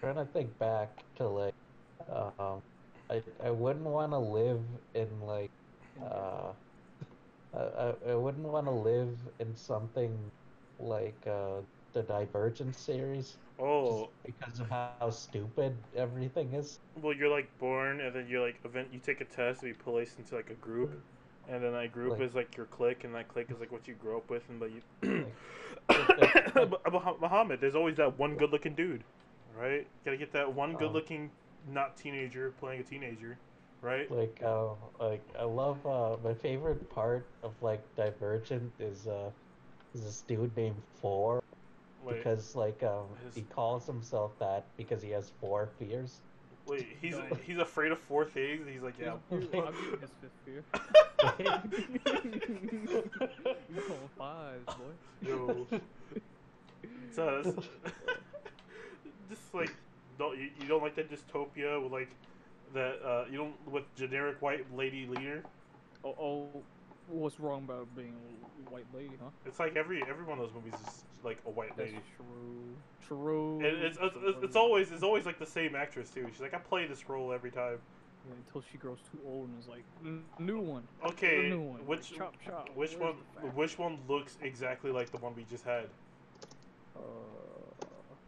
trying 0.00 0.16
to 0.16 0.24
think 0.24 0.56
back 0.58 0.90
to 1.16 1.28
like 1.28 1.54
um 2.08 2.60
I 3.08 3.22
I 3.44 3.50
wouldn't 3.50 3.84
want 3.84 4.12
to 4.12 4.18
live 4.18 4.60
in 4.94 5.08
like 5.22 5.50
uh 6.02 6.52
I, 7.54 7.92
I, 8.08 8.14
wouldn't 8.14 8.46
want 8.46 8.66
to 8.66 8.72
live 8.72 9.16
in 9.40 9.56
something 9.56 10.16
like 10.78 11.16
uh 11.26 11.60
the 11.92 12.02
Divergent 12.02 12.76
series 12.76 13.36
oh, 13.58 14.08
because 14.24 14.60
of 14.60 14.70
how 14.70 15.10
stupid 15.10 15.76
everything 15.96 16.52
is. 16.54 16.78
well, 17.02 17.12
you're 17.12 17.28
like 17.28 17.48
born 17.58 18.00
and 18.00 18.14
then 18.14 18.26
you're 18.28 18.44
like 18.44 18.56
event. 18.64 18.88
You 18.92 19.00
take 19.00 19.20
a 19.20 19.24
test 19.24 19.60
to 19.60 19.66
be 19.66 19.72
placed 19.72 20.18
into 20.18 20.36
like 20.36 20.50
a 20.50 20.54
group, 20.54 20.92
and 21.48 21.62
then 21.62 21.72
that 21.72 21.92
group 21.92 22.12
Like- 22.12 22.20
is 22.20 22.34
like 22.34 22.56
your 22.56 22.66
clique, 22.66 23.04
and 23.04 23.14
that 23.14 23.28
clique 23.28 23.50
is 23.50 23.58
like 23.58 23.72
what 23.72 23.88
you 23.88 23.94
grow 23.94 24.18
up 24.18 24.30
with, 24.30 24.48
and 24.48 24.60
but 24.60 24.70
you. 24.70 24.82
Like- 25.88 26.54
but 26.54 27.20
Muhammad, 27.20 27.60
there's 27.60 27.74
always 27.74 27.96
that 27.96 28.18
one 28.18 28.36
good-looking 28.36 28.74
dude, 28.74 29.02
right? 29.58 29.86
Gotta 30.04 30.16
get 30.16 30.32
that 30.32 30.52
one 30.52 30.70
Um, 30.70 30.76
good-looking, 30.76 31.30
not 31.72 31.96
teenager 31.96 32.52
playing 32.60 32.80
a 32.80 32.84
teenager, 32.84 33.36
right? 33.82 34.10
Like, 34.10 34.40
uh, 34.44 34.68
like 34.98 35.22
I 35.38 35.44
love 35.44 35.84
uh, 35.86 36.16
my 36.22 36.34
favorite 36.34 36.88
part 36.90 37.26
of 37.42 37.52
like 37.62 37.82
Divergent 37.96 38.72
is 38.78 39.06
uh, 39.06 39.30
is 39.94 40.02
this 40.04 40.22
dude 40.28 40.56
named 40.56 40.76
Four 41.00 41.42
Wait, 42.04 42.16
because 42.16 42.54
like 42.54 42.82
um 42.82 43.06
His- 43.24 43.34
he 43.34 43.42
calls 43.42 43.86
himself 43.86 44.38
that 44.38 44.64
because 44.76 45.02
he 45.02 45.10
has 45.10 45.30
four 45.40 45.68
fears. 45.78 46.20
wait, 46.66 46.86
he's 47.02 47.16
No. 47.16 47.24
he's 47.44 47.58
afraid 47.58 47.92
of 47.92 47.98
four 47.98 48.24
things. 48.24 48.66
He's 48.70 48.82
like, 48.82 48.98
yeah. 48.98 49.14
Here's- 49.28 49.46
here's- 49.52 49.68
I'm 49.68 50.00
his 50.00 50.10
fifth 50.20 50.38
fear. 50.44 50.64
you 53.70 53.82
on 53.90 54.08
fives, 54.16 54.64
boy. 54.66 54.94
Yo. 55.28 55.66
So 57.12 57.42
that's- 57.42 57.68
just 59.28 59.54
like 59.54 59.72
don't 60.18 60.36
you, 60.38 60.48
you 60.60 60.66
don't 60.66 60.82
like 60.82 60.94
that 60.96 61.10
dystopia 61.10 61.82
with 61.82 61.92
like 61.92 62.10
that 62.74 62.94
uh 63.04 63.24
you 63.30 63.38
don't 63.38 63.54
with 63.70 63.84
generic 63.96 64.40
white 64.42 64.66
lady 64.74 65.06
leader. 65.06 65.42
Oh, 66.04 66.14
oh, 66.18 66.62
what's 67.06 67.38
wrong 67.40 67.64
about 67.64 67.94
being 67.94 68.14
a 68.14 68.72
white 68.72 68.86
lady, 68.94 69.16
huh? 69.20 69.30
It's 69.46 69.58
like 69.58 69.76
every 69.76 70.02
every 70.08 70.24
one 70.24 70.38
of 70.38 70.44
those 70.44 70.54
movies 70.54 70.74
is 70.74 71.04
like 71.22 71.38
a 71.46 71.50
white 71.50 71.76
That's 71.76 71.90
lady. 71.90 72.00
true. 72.16 72.76
True. 73.06 73.58
And 73.60 73.76
it's, 73.84 73.98
it's, 74.00 74.16
it's, 74.22 74.42
it's 74.42 74.56
always 74.56 74.90
it's 74.92 75.02
always 75.02 75.26
like 75.26 75.38
the 75.38 75.46
same 75.46 75.74
actress 75.74 76.10
too. 76.10 76.26
She's 76.30 76.40
like 76.40 76.54
I 76.54 76.58
play 76.58 76.86
this 76.86 77.08
role 77.08 77.32
every 77.32 77.50
time. 77.50 77.78
Yeah, 78.26 78.34
until 78.34 78.60
she 78.60 78.76
grows 78.78 78.98
too 79.10 79.18
old 79.24 79.48
and 79.48 79.58
is 79.58 79.66
like, 79.66 79.84
"N- 80.04 80.24
new 80.38 80.60
one. 80.60 80.86
Okay, 81.04 81.48
new 81.48 81.60
one. 81.60 81.80
which 81.86 82.12
Chop, 82.12 82.34
chop. 82.44 82.68
which 82.76 82.90
Where's 82.90 83.00
one 83.00 83.14
which 83.54 83.78
one 83.78 83.98
looks 84.08 84.36
exactly 84.42 84.90
like 84.90 85.10
the 85.10 85.18
one 85.18 85.34
we 85.34 85.44
just 85.44 85.64
had? 85.64 85.86
Uh, 86.96 87.00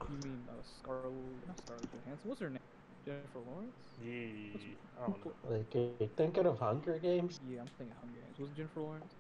you 0.09 0.17
mean 0.19 0.49
uh, 0.49 0.63
Scarlett? 0.63 1.47
Not 1.47 1.59
Scarlett 1.59 1.93
Johansson. 1.93 2.29
What's 2.29 2.41
her 2.41 2.51
name? 2.51 2.59
Jennifer 3.05 3.41
Lawrence. 3.41 3.77
Yeah, 4.05 4.59
I 4.99 5.07
don't 5.07 5.25
know. 5.25 5.33
Like, 5.51 5.75
you 5.75 6.11
thinking 6.17 6.47
of 6.47 6.59
Hunger 6.59 6.99
Games? 6.99 7.41
Yeah, 7.49 7.61
I'm 7.61 7.67
thinking 7.79 7.97
Hunger 8.01 8.21
Games. 8.21 8.39
Was 8.39 8.51
it 8.51 8.57
Jennifer 8.57 8.81
Lawrence? 8.81 9.15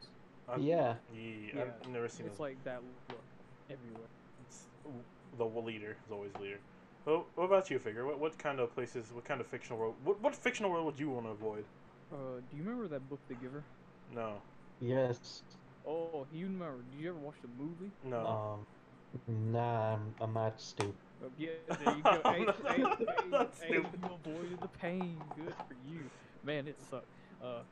I'm- 0.48 0.62
Yeah. 0.62 0.96
yeah, 1.14 1.20
Yeah, 1.54 1.62
I've 1.62 1.88
never 1.88 2.08
seen 2.08 2.26
it. 2.26 2.30
It's 2.30 2.38
it. 2.38 2.42
like 2.42 2.64
that 2.64 2.82
look 2.82 3.20
everywhere. 3.70 4.08
It's, 4.46 4.66
the 5.38 5.44
leader 5.46 5.96
is 6.04 6.12
always 6.12 6.34
leader. 6.40 6.58
Well, 7.04 7.26
what 7.34 7.44
about 7.44 7.70
you, 7.70 7.78
figure? 7.78 8.04
What 8.06 8.18
what 8.18 8.38
kind 8.38 8.60
of 8.60 8.72
places? 8.74 9.12
What 9.12 9.24
kind 9.24 9.40
of 9.40 9.46
fictional 9.46 9.78
world? 9.78 9.94
What 10.04 10.20
what 10.20 10.34
fictional 10.36 10.70
world 10.70 10.86
would 10.86 11.00
you 11.00 11.10
want 11.10 11.26
to 11.26 11.30
avoid? 11.30 11.64
Uh, 12.12 12.40
do 12.50 12.56
you 12.56 12.62
remember 12.62 12.86
that 12.88 13.08
book, 13.08 13.20
The 13.28 13.34
Giver? 13.34 13.62
No, 14.14 14.42
Yes. 14.80 15.42
Oh, 15.86 16.26
you 16.32 16.46
remember? 16.46 16.82
Did 16.92 17.00
you 17.00 17.08
ever 17.10 17.18
watch 17.18 17.36
the 17.42 17.48
movie? 17.48 17.90
no. 18.04 18.26
Um. 18.26 18.66
Nah, 19.26 19.94
I'm, 19.94 20.14
I'm 20.20 20.32
not 20.34 20.60
stupid. 20.60 20.94
Uh, 21.22 21.28
yeah, 21.36 21.50
there 21.78 21.94
you 21.96 22.02
go. 22.02 22.22
hey, 22.32 22.44
That's 22.46 22.60
hey, 22.66 22.76
hey, 22.86 23.30
not 23.30 23.54
hey, 23.60 23.68
stupid. 23.68 24.00
you 24.00 24.12
avoided 24.12 24.60
the 24.60 24.68
pain. 24.68 25.32
Good 25.34 25.54
for 25.68 25.74
you. 25.74 26.10
Man, 26.42 26.66
it 26.66 26.80
sucked. 26.80 27.12
Uh, 27.40 27.64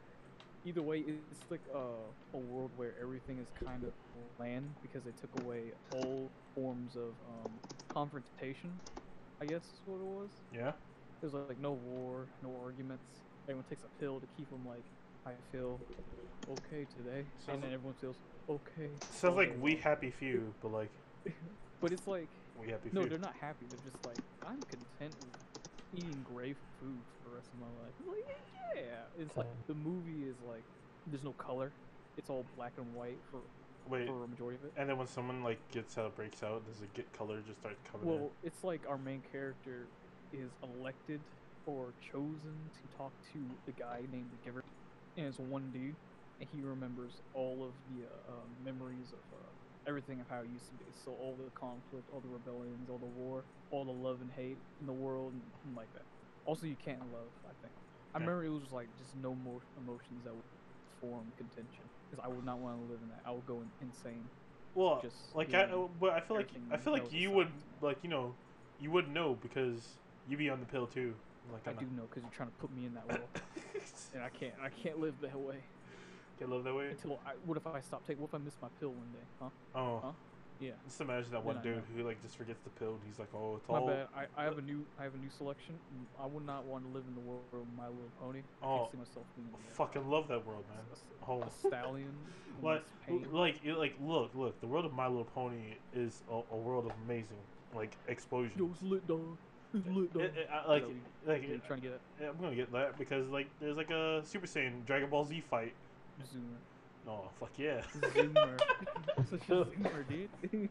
either 0.64 0.82
way, 0.82 1.00
it's 1.00 1.50
like 1.50 1.62
uh, 1.74 2.12
a 2.34 2.38
world 2.38 2.72
where 2.76 2.94
everything 3.00 3.38
is 3.38 3.50
kind 3.50 3.84
of 3.84 3.94
bland 4.12 4.76
because 4.82 5.04
they 5.04 5.12
took 5.12 5.34
away 5.34 5.72
all 5.90 6.32
forms 6.54 6.96
of 6.96 7.16
um, 7.26 7.60
confrontation. 7.88 8.80
I 9.40 9.46
guess 9.46 9.64
is 9.64 9.80
what 9.84 10.00
it 10.00 10.04
was. 10.04 10.32
Yeah. 10.52 10.72
There's 11.20 11.34
like 11.34 11.58
no 11.58 11.72
war, 11.72 12.30
no 12.42 12.56
arguments. 12.56 13.24
Everyone 13.48 13.64
takes 13.64 13.84
a 13.84 13.88
pill 13.98 14.20
to 14.20 14.26
keep 14.26 14.50
them 14.50 14.64
like, 14.66 14.84
I 15.26 15.32
feel 15.50 15.82
okay 16.48 16.86
today, 16.86 17.26
Sounds 17.38 17.54
and 17.54 17.62
then 17.62 17.72
everyone 17.72 17.94
feels 17.94 18.20
okay. 18.48 18.90
Sounds 19.10 19.36
all 19.36 19.36
like 19.36 19.56
we 19.60 19.76
happy 19.76 20.10
few, 20.10 20.54
but 20.60 20.72
like 20.72 20.92
But 21.80 21.92
it's 21.92 22.06
like 22.06 22.28
we 22.60 22.68
happy 22.68 22.90
no, 22.92 23.00
few. 23.00 23.10
they're 23.10 23.18
not 23.18 23.34
happy. 23.40 23.64
They're 23.70 23.90
just 23.90 24.04
like, 24.04 24.18
I'm 24.46 24.62
content 24.68 25.14
with 25.24 25.34
eating 25.96 26.22
gray 26.22 26.52
food 26.78 27.00
for 27.22 27.30
the 27.30 27.34
rest 27.34 27.48
of 27.54 27.58
my 27.58 27.66
life. 27.82 27.94
I'm 28.00 28.08
like, 28.08 28.26
yeah. 28.76 29.22
It's 29.22 29.36
like 29.36 29.46
the 29.66 29.74
movie 29.74 30.28
is 30.28 30.36
like, 30.46 30.62
there's 31.06 31.24
no 31.24 31.32
color. 31.32 31.72
It's 32.18 32.28
all 32.28 32.44
black 32.56 32.72
and 32.76 32.94
white 32.94 33.18
for 33.30 33.38
Wait, 33.88 34.06
for 34.06 34.24
a 34.24 34.28
majority 34.28 34.58
of 34.62 34.64
it. 34.66 34.72
and 34.76 34.88
then 34.90 34.98
when 34.98 35.06
someone 35.06 35.42
like 35.42 35.58
gets 35.72 35.96
out, 35.96 36.14
breaks 36.16 36.42
out, 36.42 36.66
does 36.66 36.82
it 36.82 36.92
get 36.92 37.10
color? 37.14 37.40
Just 37.46 37.60
start 37.60 37.76
coming 37.90 38.06
Well, 38.06 38.30
it's 38.42 38.62
like 38.62 38.82
our 38.86 38.98
main 38.98 39.22
character 39.32 39.88
is 40.32 40.50
elected 40.62 41.20
or 41.66 41.94
chosen 42.12 42.56
to 42.76 42.96
talk 42.96 43.12
to 43.32 43.38
the 43.64 43.72
guy 43.72 44.00
named 44.12 44.30
the 44.32 44.44
Giver, 44.44 44.62
and 45.16 45.26
it's 45.26 45.38
one 45.38 45.70
dude, 45.72 45.96
and 46.40 46.48
he 46.54 46.60
remembers 46.62 47.22
all 47.32 47.64
of 47.64 47.72
the 47.88 48.04
uh, 48.04 48.32
um, 48.32 48.48
memories 48.64 49.12
of 49.12 49.38
uh, 49.38 49.42
everything 49.90 50.20
of 50.20 50.30
how 50.30 50.38
it 50.38 50.48
used 50.54 50.70
to 50.70 50.76
be. 50.78 50.86
So 51.04 51.10
all 51.18 51.34
the 51.34 51.50
conflict, 51.58 52.06
all 52.14 52.22
the 52.22 52.30
rebellions, 52.30 52.86
all 52.88 53.02
the 53.02 53.12
war, 53.18 53.42
all 53.74 53.84
the 53.84 53.90
love 53.90 54.22
and 54.22 54.30
hate 54.30 54.56
in 54.80 54.86
the 54.86 54.94
world, 54.94 55.34
and, 55.34 55.76
like 55.76 55.92
that. 55.94 56.06
Also, 56.46 56.66
you 56.66 56.78
can't 56.78 57.02
love. 57.12 57.28
I 57.44 57.52
think. 57.60 57.74
I 58.14 58.18
remember 58.18 58.44
it 58.44 58.50
was 58.50 58.62
just 58.62 58.72
like 58.72 58.88
just 58.98 59.14
no 59.18 59.34
more 59.34 59.60
emotions 59.82 60.22
that 60.24 60.32
would 60.32 60.50
form 61.02 61.26
contention 61.36 61.84
because 62.08 62.24
I 62.24 62.28
would 62.28 62.46
not 62.46 62.58
want 62.58 62.78
to 62.78 62.82
live 62.90 63.00
in 63.02 63.08
that. 63.10 63.20
I 63.26 63.32
would 63.32 63.46
go 63.46 63.62
insane. 63.82 64.22
in. 64.22 64.28
Well, 64.74 65.00
just 65.02 65.34
like 65.34 65.52
I, 65.52 65.64
uh, 65.64 65.88
but 66.00 66.10
I 66.10 66.20
feel 66.20 66.36
like 66.36 66.50
I 66.70 66.76
feel 66.76 66.92
like 66.92 67.12
you 67.12 67.30
would 67.32 67.50
like 67.82 67.98
you 68.02 68.10
know, 68.10 68.34
you 68.80 68.90
wouldn't 68.90 69.12
know 69.12 69.36
because 69.42 69.82
you'd 70.28 70.38
be 70.38 70.48
on 70.48 70.60
the 70.60 70.66
pill 70.66 70.86
too. 70.86 71.14
Like 71.52 71.66
I 71.66 71.70
I'm 71.70 71.76
do 71.76 71.86
know 71.96 72.06
because 72.08 72.22
you're 72.22 72.32
trying 72.32 72.50
to 72.50 72.56
put 72.56 72.70
me 72.74 72.86
in 72.86 72.94
that 72.94 73.08
world. 73.08 73.28
and 74.14 74.22
I 74.22 74.28
can't. 74.28 74.54
I 74.62 74.68
can't 74.68 75.00
live 75.00 75.14
that 75.22 75.38
way 75.38 75.58
Can't 76.40 76.50
live 76.50 76.64
that 76.64 76.74
way. 76.74 76.88
until 76.88 77.20
I. 77.26 77.32
What 77.44 77.56
if 77.58 77.66
I 77.66 77.80
stop 77.80 78.04
taking? 78.06 78.20
What 78.22 78.30
if 78.30 78.34
I 78.34 78.38
miss 78.38 78.56
my 78.62 78.68
pill 78.80 78.88
one 78.90 79.12
day? 79.12 79.24
Huh? 79.40 79.48
Oh, 79.78 80.00
Huh? 80.02 80.12
Yeah. 80.58 80.72
just 80.86 81.00
imagine 81.00 81.30
that 81.32 81.42
one 81.42 81.56
I 81.56 81.62
dude 81.62 81.82
who 81.96 82.02
like 82.02 82.20
just 82.22 82.36
forgets 82.36 82.60
the 82.64 82.70
pill. 82.70 82.90
and 82.90 83.00
He's 83.06 83.18
like, 83.18 83.28
oh, 83.34 83.56
it's 83.56 83.68
My 83.68 83.78
all. 83.78 83.86
bad. 83.86 84.08
I, 84.16 84.24
I 84.36 84.44
have 84.44 84.58
a 84.58 84.62
new. 84.62 84.84
I 84.98 85.04
have 85.04 85.14
a 85.14 85.18
new 85.18 85.30
selection. 85.30 85.74
I 86.20 86.26
would 86.26 86.44
not 86.46 86.64
want 86.64 86.84
to 86.84 86.90
live 86.90 87.04
in 87.08 87.14
the 87.14 87.20
world 87.20 87.42
of 87.52 87.60
My 87.76 87.86
Little 87.86 88.10
Pony. 88.20 88.40
I 88.62 88.66
Oh, 88.66 88.78
can't 88.78 88.92
see 88.92 88.98
myself 88.98 89.26
being 89.36 89.48
uh, 89.54 89.74
Fucking 89.74 90.08
love 90.10 90.28
that 90.28 90.44
world, 90.46 90.64
man. 90.68 90.78
a, 90.90 91.30
a, 91.30 91.34
Oh. 91.36 91.42
a 91.42 91.50
stallion. 91.68 92.12
Like, 92.62 92.82
like, 93.32 93.54
like, 93.64 93.94
look, 94.02 94.32
look. 94.34 94.60
The 94.60 94.66
world 94.66 94.84
of 94.84 94.92
My 94.92 95.06
Little 95.06 95.24
Pony 95.24 95.76
is 95.94 96.22
a, 96.30 96.40
a 96.52 96.56
world 96.56 96.84
of 96.84 96.92
amazing, 97.06 97.38
like 97.74 97.96
explosion. 98.06 98.52
Yo, 98.58 98.68
it's 98.74 98.82
lit, 98.82 99.06
dog. 99.08 99.38
It's 99.72 99.86
lit, 99.86 100.12
dog. 100.12 100.22
It- 100.24 100.34
it- 100.36 100.48
I- 100.52 100.68
like, 100.68 100.82
Is 100.82 100.88
that 101.24 101.32
what 101.40 101.42
you- 101.48 101.54
like, 101.54 101.66
trying 101.66 101.80
to 101.80 101.88
get 101.88 102.00
yeah, 102.20 102.28
I'm 102.28 102.36
gonna 102.36 102.54
get 102.56 102.70
that 102.72 102.98
because 102.98 103.28
like, 103.28 103.46
there's 103.60 103.78
like 103.78 103.88
a 103.90 104.20
Super 104.26 104.46
Saiyan 104.46 104.84
Dragon 104.84 105.08
Ball 105.08 105.24
Z 105.24 105.40
fight. 105.48 105.72
Zoomer. 106.24 106.58
Oh, 107.08 107.30
fuck 107.38 107.50
yeah. 107.56 107.80
Zoomer. 108.14 108.58
Such 109.30 109.48
a 109.48 109.64
zoomer, 109.64 110.06
dude. 110.08 110.68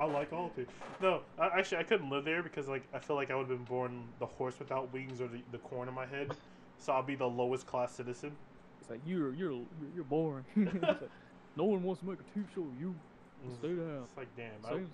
I 0.00 0.04
like 0.06 0.32
all 0.32 0.46
of 0.46 0.58
it. 0.58 0.68
No, 1.02 1.20
I, 1.38 1.58
actually, 1.58 1.78
I 1.78 1.82
couldn't 1.82 2.08
live 2.10 2.24
there 2.24 2.42
because 2.42 2.66
like 2.68 2.84
I 2.94 2.98
feel 2.98 3.16
like 3.16 3.30
I 3.30 3.34
would 3.34 3.48
have 3.48 3.56
been 3.58 3.64
born 3.64 4.04
the 4.18 4.26
horse 4.26 4.58
without 4.58 4.92
wings 4.92 5.20
or 5.20 5.28
the, 5.28 5.42
the 5.52 5.58
corn 5.58 5.88
in 5.88 5.94
my 5.94 6.06
head. 6.06 6.32
So 6.78 6.92
I'll 6.94 7.02
be 7.02 7.14
the 7.14 7.26
lowest 7.28 7.66
class 7.66 7.92
citizen. 7.94 8.32
It's 8.80 8.88
like 8.90 9.00
you're 9.04 9.34
you're 9.34 9.62
you're, 9.94 10.04
boring. 10.04 10.44
Like, 10.56 11.10
no 11.56 11.64
one 11.64 11.82
wants 11.82 12.00
to 12.00 12.06
make 12.08 12.18
a 12.20 12.38
TV 12.38 12.44
show. 12.54 12.66
You 12.78 12.94
Mm. 13.40 13.56
stay 13.56 13.68
down. 13.72 14.04
It's 14.04 14.16
like 14.18 14.28
damn. 14.36 14.60
I, 14.68 14.84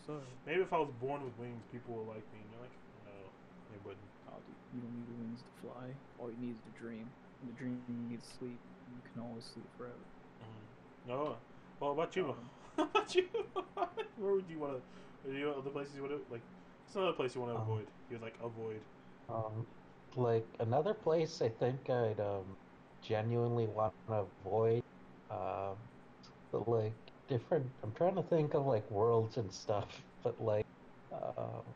maybe 0.47 0.63
if 0.63 0.73
I 0.73 0.79
was 0.79 0.91
born 1.03 1.25
with 1.25 1.37
wings, 1.37 1.65
people 1.73 1.95
would 1.99 2.07
like 2.07 2.23
me. 2.31 2.39
And 2.39 2.51
you're 2.55 2.63
like, 2.63 2.77
no, 3.03 3.11
they 3.75 3.79
wouldn't. 3.83 4.07
Oh, 4.31 4.39
dude, 4.47 4.55
you 4.71 4.81
don't 4.87 4.95
need 4.95 5.11
wings 5.19 5.43
to 5.43 5.51
fly. 5.67 5.91
All 6.19 6.31
you 6.31 6.39
need 6.39 6.55
is 6.55 6.63
to 6.63 6.71
dream. 6.79 7.11
And 7.43 7.51
the 7.51 7.59
dream 7.59 7.83
needs 8.09 8.23
sleep. 8.39 8.61
You 9.17 9.23
can 9.23 9.31
always 9.31 9.45
sleep 9.47 9.65
forever. 9.79 9.95
Mm. 10.43 11.09
No. 11.09 11.37
Well, 11.81 11.93
about 11.93 12.15
you? 12.17 12.29
Um, 12.29 12.37
What 12.77 12.91
about 12.91 13.15
you? 13.15 13.25
Where 14.17 14.33
would 14.35 14.49
you 14.51 14.59
want 14.59 14.83
to? 15.25 15.31
Are 15.31 15.33
you 15.33 15.51
other 15.51 15.71
places 15.71 15.97
you 15.97 16.03
want 16.03 16.13
to 16.13 16.33
like? 16.33 16.43
It's 16.87 16.95
another 16.95 17.15
place 17.15 17.35
you 17.35 17.41
want 17.41 17.53
to 17.55 17.57
Um, 17.59 17.63
avoid. 17.63 17.87
You 18.11 18.17
would 18.17 18.23
like 18.23 18.37
avoid. 18.43 18.83
Um, 19.29 19.67
like 20.15 20.47
another 20.61 20.95
place 20.95 21.43
I 21.43 21.49
think 21.49 21.91
I'd 21.91 22.21
um 22.21 22.57
genuinely 23.03 23.67
want 23.67 23.95
to 24.09 24.29
avoid. 24.43 24.83
Um, 25.31 25.77
but 26.53 26.69
like 26.69 26.95
different. 27.29 27.73
I'm 27.83 27.93
trying 27.95 28.17
to 28.17 28.23
think 28.23 28.55
of 28.55 28.67
like 28.67 28.91
worlds 28.91 29.37
and 29.37 29.53
stuff, 29.53 30.03
but 30.23 30.41
like, 30.41 30.67
um, 31.13 31.75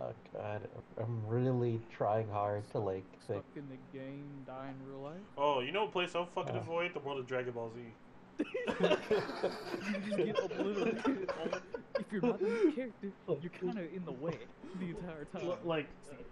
oh 0.00 0.12
god, 0.34 0.60
I'm 0.98 1.22
really 1.26 1.80
trying 1.96 2.28
hard 2.28 2.68
to 2.72 2.78
like 2.78 3.04
think. 3.26 3.42
Stuck 3.52 3.56
in 3.56 3.68
the 3.68 3.98
game, 3.98 4.24
die 4.46 4.68
in 4.68 4.90
real 4.90 5.02
life. 5.02 5.20
Oh, 5.38 5.60
you 5.60 5.72
know 5.72 5.82
what 5.82 5.92
place 5.92 6.14
I'll 6.14 6.26
fucking 6.26 6.56
Uh. 6.56 6.60
avoid? 6.60 6.94
The 6.94 7.00
world 7.00 7.18
of 7.20 7.26
Dragon 7.26 7.52
Ball 7.52 7.70
Z. 7.74 7.80
you 8.40 10.00
just 10.04 10.16
get 10.16 10.38
obliterated. 10.44 11.30
if 11.98 12.06
you're 12.12 12.22
not 12.22 12.38
the 12.40 12.48
main 12.48 12.72
character, 12.72 13.08
you're 13.28 13.50
kind 13.60 13.78
of 13.78 13.92
in 13.94 14.04
the 14.04 14.12
way 14.12 14.38
the 14.78 14.86
entire 14.90 15.24
time. 15.26 15.42
L- 15.46 15.58
Like, 15.64 15.86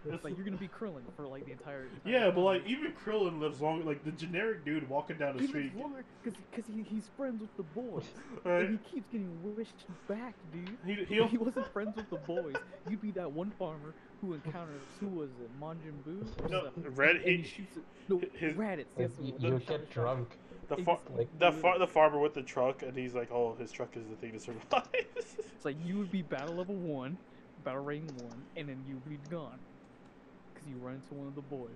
it's 0.07 0.25
like 0.25 0.37
you're 0.37 0.45
gonna 0.45 0.57
be 0.57 0.69
Krillin 0.69 1.03
for 1.17 1.27
like 1.27 1.45
the 1.45 1.53
entire. 1.53 1.83
entire 1.83 2.01
Yeah, 2.27 2.31
but 2.31 2.41
like 2.43 2.63
even 2.67 2.93
Krillin 2.93 3.41
lives 3.41 3.61
long. 3.61 3.85
Like 3.85 4.05
the 4.05 4.13
generic 4.13 4.65
dude 4.65 4.89
walking 4.89 5.19
down 5.19 5.37
the 5.37 5.43
He 5.43 5.49
street. 5.49 5.65
lives 5.75 5.77
longer 5.77 6.05
because 6.23 6.67
he, 6.67 6.83
he's 6.83 7.09
friends 7.17 7.41
with 7.41 7.55
the 7.57 7.63
boys. 7.81 8.05
Right? 8.45 8.65
And 8.67 8.79
he 8.79 8.91
keeps 8.95 9.09
getting 9.11 9.57
wished 9.57 9.85
back, 10.09 10.35
dude. 10.53 10.77
He, 10.87 11.05
he'll, 11.15 11.27
he 11.29 11.39
wasn't 11.39 11.67
friends 11.73 11.97
with 11.97 12.09
the 12.09 12.17
boys, 12.19 12.55
you'd 12.89 13.01
be 13.03 13.11
that 13.13 13.31
one 13.31 13.51
farmer 13.59 13.95
who 14.21 14.35
encounters 14.35 14.81
who 15.01 15.07
was 15.09 15.29
it, 15.43 15.51
Majin 15.61 16.03
Buu? 16.07 16.51
No, 16.51 16.65
something, 16.65 16.95
Red- 16.95 17.17
and, 17.17 17.25
and 17.25 17.37
he- 17.37 17.43
he 17.43 17.49
shoots 17.49 17.77
it. 17.77 17.83
No, 18.09 18.21
his- 18.35 18.55
Raditz. 18.55 18.87
Yes, 18.99 19.11
you, 19.21 19.35
you 19.39 19.59
get 19.59 19.91
drunk. 19.91 20.37
The 20.69 20.77
far, 20.79 20.99
like, 21.17 21.29
the 21.39 21.53
far, 21.53 21.79
the 21.79 21.87
farmer 21.87 22.19
with 22.19 22.35
the 22.35 22.43
truck, 22.43 22.83
and 22.83 22.97
he's 22.97 23.15
like, 23.15 23.31
"Oh, 23.33 23.55
his 23.59 23.73
truck 23.73 23.97
is 23.97 24.07
the 24.09 24.17
thing 24.17 24.33
to 24.33 24.41
survive." 24.41 24.89
It's 25.57 25.65
like 25.65 25.77
you 25.85 25.99
would 25.99 26.11
be 26.13 26.23
battle 26.23 26.55
level 26.55 26.77
one, 26.77 27.19
battle 27.65 27.83
rating 27.83 28.15
one, 28.17 28.45
and 28.57 28.69
then 28.69 28.85
you'd 28.87 29.05
be 29.09 29.19
gone. 29.29 29.59
Because 30.55 30.69
you 30.69 30.77
run 30.77 30.95
into 30.95 31.15
one 31.15 31.27
of 31.27 31.35
the 31.35 31.43
boys. 31.43 31.69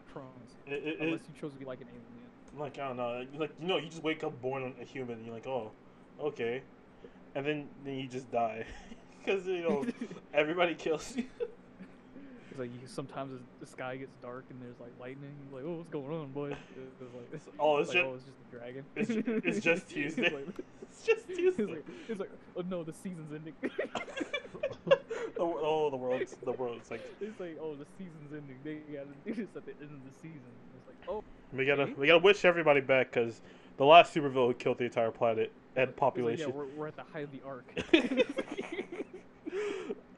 I 0.00 0.02
promise. 0.12 0.32
It- 0.66 0.72
it- 0.72 0.86
it- 0.86 1.00
Unless 1.00 1.20
you 1.28 1.40
chose 1.40 1.52
to 1.52 1.58
be 1.58 1.64
like 1.64 1.80
an 1.80 1.86
alien. 1.88 2.30
like 2.58 2.78
I 2.78 2.88
don't 2.88 2.96
know, 2.96 3.24
like 3.38 3.52
you 3.60 3.68
know, 3.68 3.76
you 3.76 3.88
just 3.88 4.02
wake 4.02 4.24
up 4.24 4.40
born 4.42 4.74
a 4.80 4.84
human, 4.84 5.16
and 5.18 5.24
you're 5.26 5.34
like, 5.34 5.46
"Oh, 5.46 5.70
okay," 6.20 6.62
and 7.36 7.46
then 7.46 7.68
then 7.84 7.94
you 7.98 8.08
just 8.08 8.30
die 8.32 8.64
because 9.24 9.46
you 9.46 9.62
know 9.62 9.86
everybody 10.34 10.74
kills 10.74 11.16
you. 11.16 11.24
It's 12.56 12.60
like 12.62 12.70
you, 12.80 12.86
sometimes 12.88 13.38
the 13.60 13.66
sky 13.66 13.96
gets 13.98 14.14
dark 14.22 14.44
and 14.48 14.58
there's 14.62 14.80
like 14.80 14.92
lightning. 14.98 15.30
You're 15.52 15.60
like, 15.60 15.68
oh, 15.70 15.76
what's 15.76 15.90
going 15.90 16.10
on, 16.10 16.32
boys? 16.32 16.54
It's 16.74 17.02
like, 17.14 17.28
it's, 17.34 17.44
Oh, 17.60 17.76
it's 17.76 17.88
like, 17.90 17.96
just 17.98 18.06
oh, 18.06 18.14
it's 18.14 18.24
just 18.24 18.38
a 18.40 18.56
dragon. 18.56 18.84
it's 18.96 19.10
it's 19.46 19.60
just 19.64 19.82
It's 19.90 19.92
Tuesday. 19.92 20.30
like- 20.34 20.46
it's 20.90 21.04
just 21.04 21.20
It's 21.28 21.38
Tuesday. 21.38 21.64
like, 21.66 21.84
it's 22.08 22.18
like, 22.20 22.30
oh 22.56 22.62
no, 22.70 22.82
the 22.82 22.94
season's 22.94 23.30
ending. 23.34 23.52
Oh, 25.38 25.90
the 25.90 25.96
world's 25.98 26.34
the 26.42 26.52
world's 26.52 26.90
like 26.90 27.02
it's 27.20 27.38
like, 27.38 27.58
oh, 27.60 27.74
the 27.74 27.84
season's 27.98 28.32
ending. 28.32 28.56
They 28.64 28.76
gotta 28.90 29.08
do 29.26 29.34
this 29.34 29.54
at 29.54 29.66
the 29.66 29.72
end 29.72 29.90
of 29.92 30.02
the 30.04 30.14
season. 30.22 30.40
It's 30.78 30.86
like, 30.88 30.96
oh, 31.14 31.22
we 31.52 31.66
gotta 31.66 31.92
we 31.98 32.06
gotta 32.06 32.20
wish 32.24 32.46
everybody 32.46 32.80
back 32.80 33.10
because 33.12 33.42
the 33.76 33.84
last 33.84 34.14
supervillain 34.14 34.56
killed 34.58 34.78
the 34.78 34.84
entire 34.84 35.10
planet 35.10 35.52
and 35.76 35.90
it's 35.90 35.98
population. 35.98 36.48
yeah, 36.48 36.54
we're, 36.54 36.64
we're 36.74 36.86
at 36.86 36.96
the 36.96 37.02
height 37.12 37.24
of 37.24 37.32
the 37.32 37.42
arc. 37.44 37.66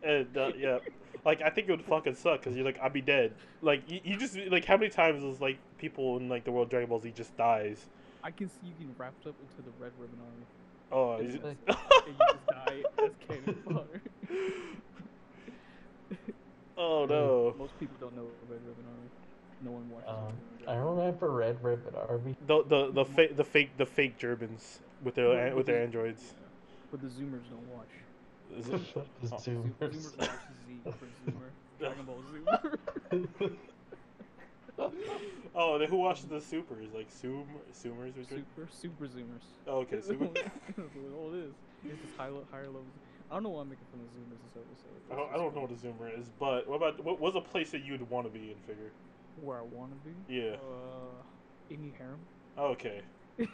and 0.04 0.36
uh, 0.36 0.52
yeah, 0.56 0.78
like 1.28 1.42
I 1.42 1.50
think 1.50 1.68
it 1.68 1.72
would 1.72 1.84
fucking 1.84 2.14
suck 2.14 2.40
because 2.40 2.56
you're 2.56 2.64
like 2.64 2.78
I'd 2.82 2.92
be 2.92 3.02
dead. 3.02 3.34
Like 3.62 3.82
you, 3.90 4.00
you 4.02 4.16
just 4.16 4.36
like 4.50 4.64
how 4.64 4.76
many 4.78 4.90
times 4.90 5.22
is 5.22 5.40
like 5.40 5.58
people 5.78 6.16
in 6.16 6.28
like 6.28 6.44
the 6.44 6.50
world 6.52 6.66
of 6.66 6.70
Dragon 6.70 6.88
Ball 6.88 7.00
Z 7.00 7.12
just 7.14 7.36
dies. 7.36 7.86
I 8.24 8.30
can 8.30 8.48
see 8.48 8.66
you 8.68 8.72
getting 8.78 8.94
wrapped 8.98 9.26
up 9.26 9.34
into 9.40 9.62
the 9.68 9.72
Red 9.82 9.92
Ribbon 9.98 10.18
Army. 10.24 10.46
Oh, 10.90 11.22
It's 11.22 11.34
he's- 11.34 11.44
like- 11.44 11.58
and 12.06 12.16
you 12.18 12.26
just 12.32 12.46
die 12.46 12.82
as 13.04 13.10
cannon 13.28 13.62
fodder. 13.64 14.00
oh 16.76 17.06
no. 17.06 17.54
Most 17.58 17.78
people 17.78 17.96
don't 18.00 18.16
know 18.16 18.26
Red 18.48 18.60
Ribbon 18.66 18.84
Army. 18.86 19.08
No 19.64 19.70
one 19.72 19.90
watches. 19.90 20.08
Um, 20.08 20.16
Red 20.60 20.68
I 20.68 20.72
Ribbon 20.76 20.88
Army. 20.88 21.00
remember 21.00 21.30
Red 21.30 21.62
Ribbon 21.64 21.94
Army. 22.08 22.36
The 22.46 22.64
the 22.64 22.90
the 22.92 23.04
fake 23.04 23.36
the 23.36 23.44
fake 23.44 23.70
the 23.76 23.86
fake 23.86 24.18
Germans 24.18 24.80
with 25.02 25.14
their 25.14 25.54
with 25.54 25.66
their 25.66 25.82
androids. 25.82 26.34
But 26.90 27.00
the 27.02 27.08
Zoomers 27.08 27.44
don't 27.50 27.68
watch. 27.76 27.88
Is 28.56 28.68
it- 28.68 28.94
The 28.94 29.00
Oh. 29.32 29.36
Zoomers. 29.36 29.72
Zoomers 29.80 30.18
watch 30.18 30.28
Z 30.66 30.80
for 30.84 31.06
Zoomer. 31.30 31.50
Dragon 31.78 32.04
Ball 32.04 32.22
Zoomer. 32.32 33.56
Oh, 35.54 35.76
then 35.78 35.88
who 35.88 35.96
watches 35.96 36.26
the 36.26 36.40
supers? 36.40 36.86
Like 36.94 37.10
Zoom, 37.10 37.46
Zoomers 37.74 38.16
or? 38.18 38.24
Super, 38.24 38.68
super 38.70 39.06
zoomers. 39.06 39.42
Oh, 39.66 39.78
okay, 39.78 40.00
super. 40.00 40.26
That's 40.26 40.48
all 41.16 41.34
it 41.34 41.38
is. 41.38 41.54
It's 41.84 42.00
just 42.00 42.16
high, 42.16 42.30
higher 42.52 42.66
levels. 42.66 42.86
I 43.30 43.34
don't 43.34 43.42
know 43.42 43.48
why 43.50 43.62
I'm 43.62 43.68
making 43.68 43.84
fun 43.90 44.00
of 44.00 44.06
zoomers 44.14 44.38
this 44.44 44.56
episode. 44.56 45.12
I 45.12 45.16
don't, 45.16 45.32
I 45.34 45.36
don't 45.36 45.54
know 45.54 45.62
what 45.62 45.70
a 45.72 45.74
zoomer 45.74 46.18
is, 46.20 46.26
but 46.38 46.68
what 46.68 46.76
about 46.76 47.04
what 47.04 47.18
was 47.20 47.34
a 47.34 47.40
place 47.40 47.70
that 47.72 47.84
you'd 47.84 48.08
want 48.08 48.26
to 48.26 48.38
be 48.38 48.50
in 48.52 48.56
figure? 48.66 48.90
Where 49.42 49.58
I 49.58 49.62
want 49.62 49.90
to 49.92 50.08
be? 50.08 50.34
Yeah. 50.34 50.52
Uh, 50.54 51.22
any 51.72 51.92
harem? 51.98 52.18
Okay. 52.56 53.00
Uh, 53.38 53.44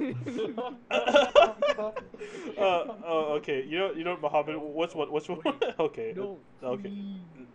oh, 2.59 3.35
okay. 3.38 3.64
You 3.64 3.79
know, 3.79 3.93
you 3.93 4.05
know, 4.05 4.17
Muhammad. 4.21 4.57
What's 4.59 4.95
what? 4.95 5.12
What's 5.12 5.29
what? 5.29 5.45
Wait. 5.45 5.62
okay. 5.79 6.12
no, 6.17 6.38
okay. 6.62 6.93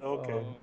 Okay. 0.03 0.33
Um, 0.33 0.55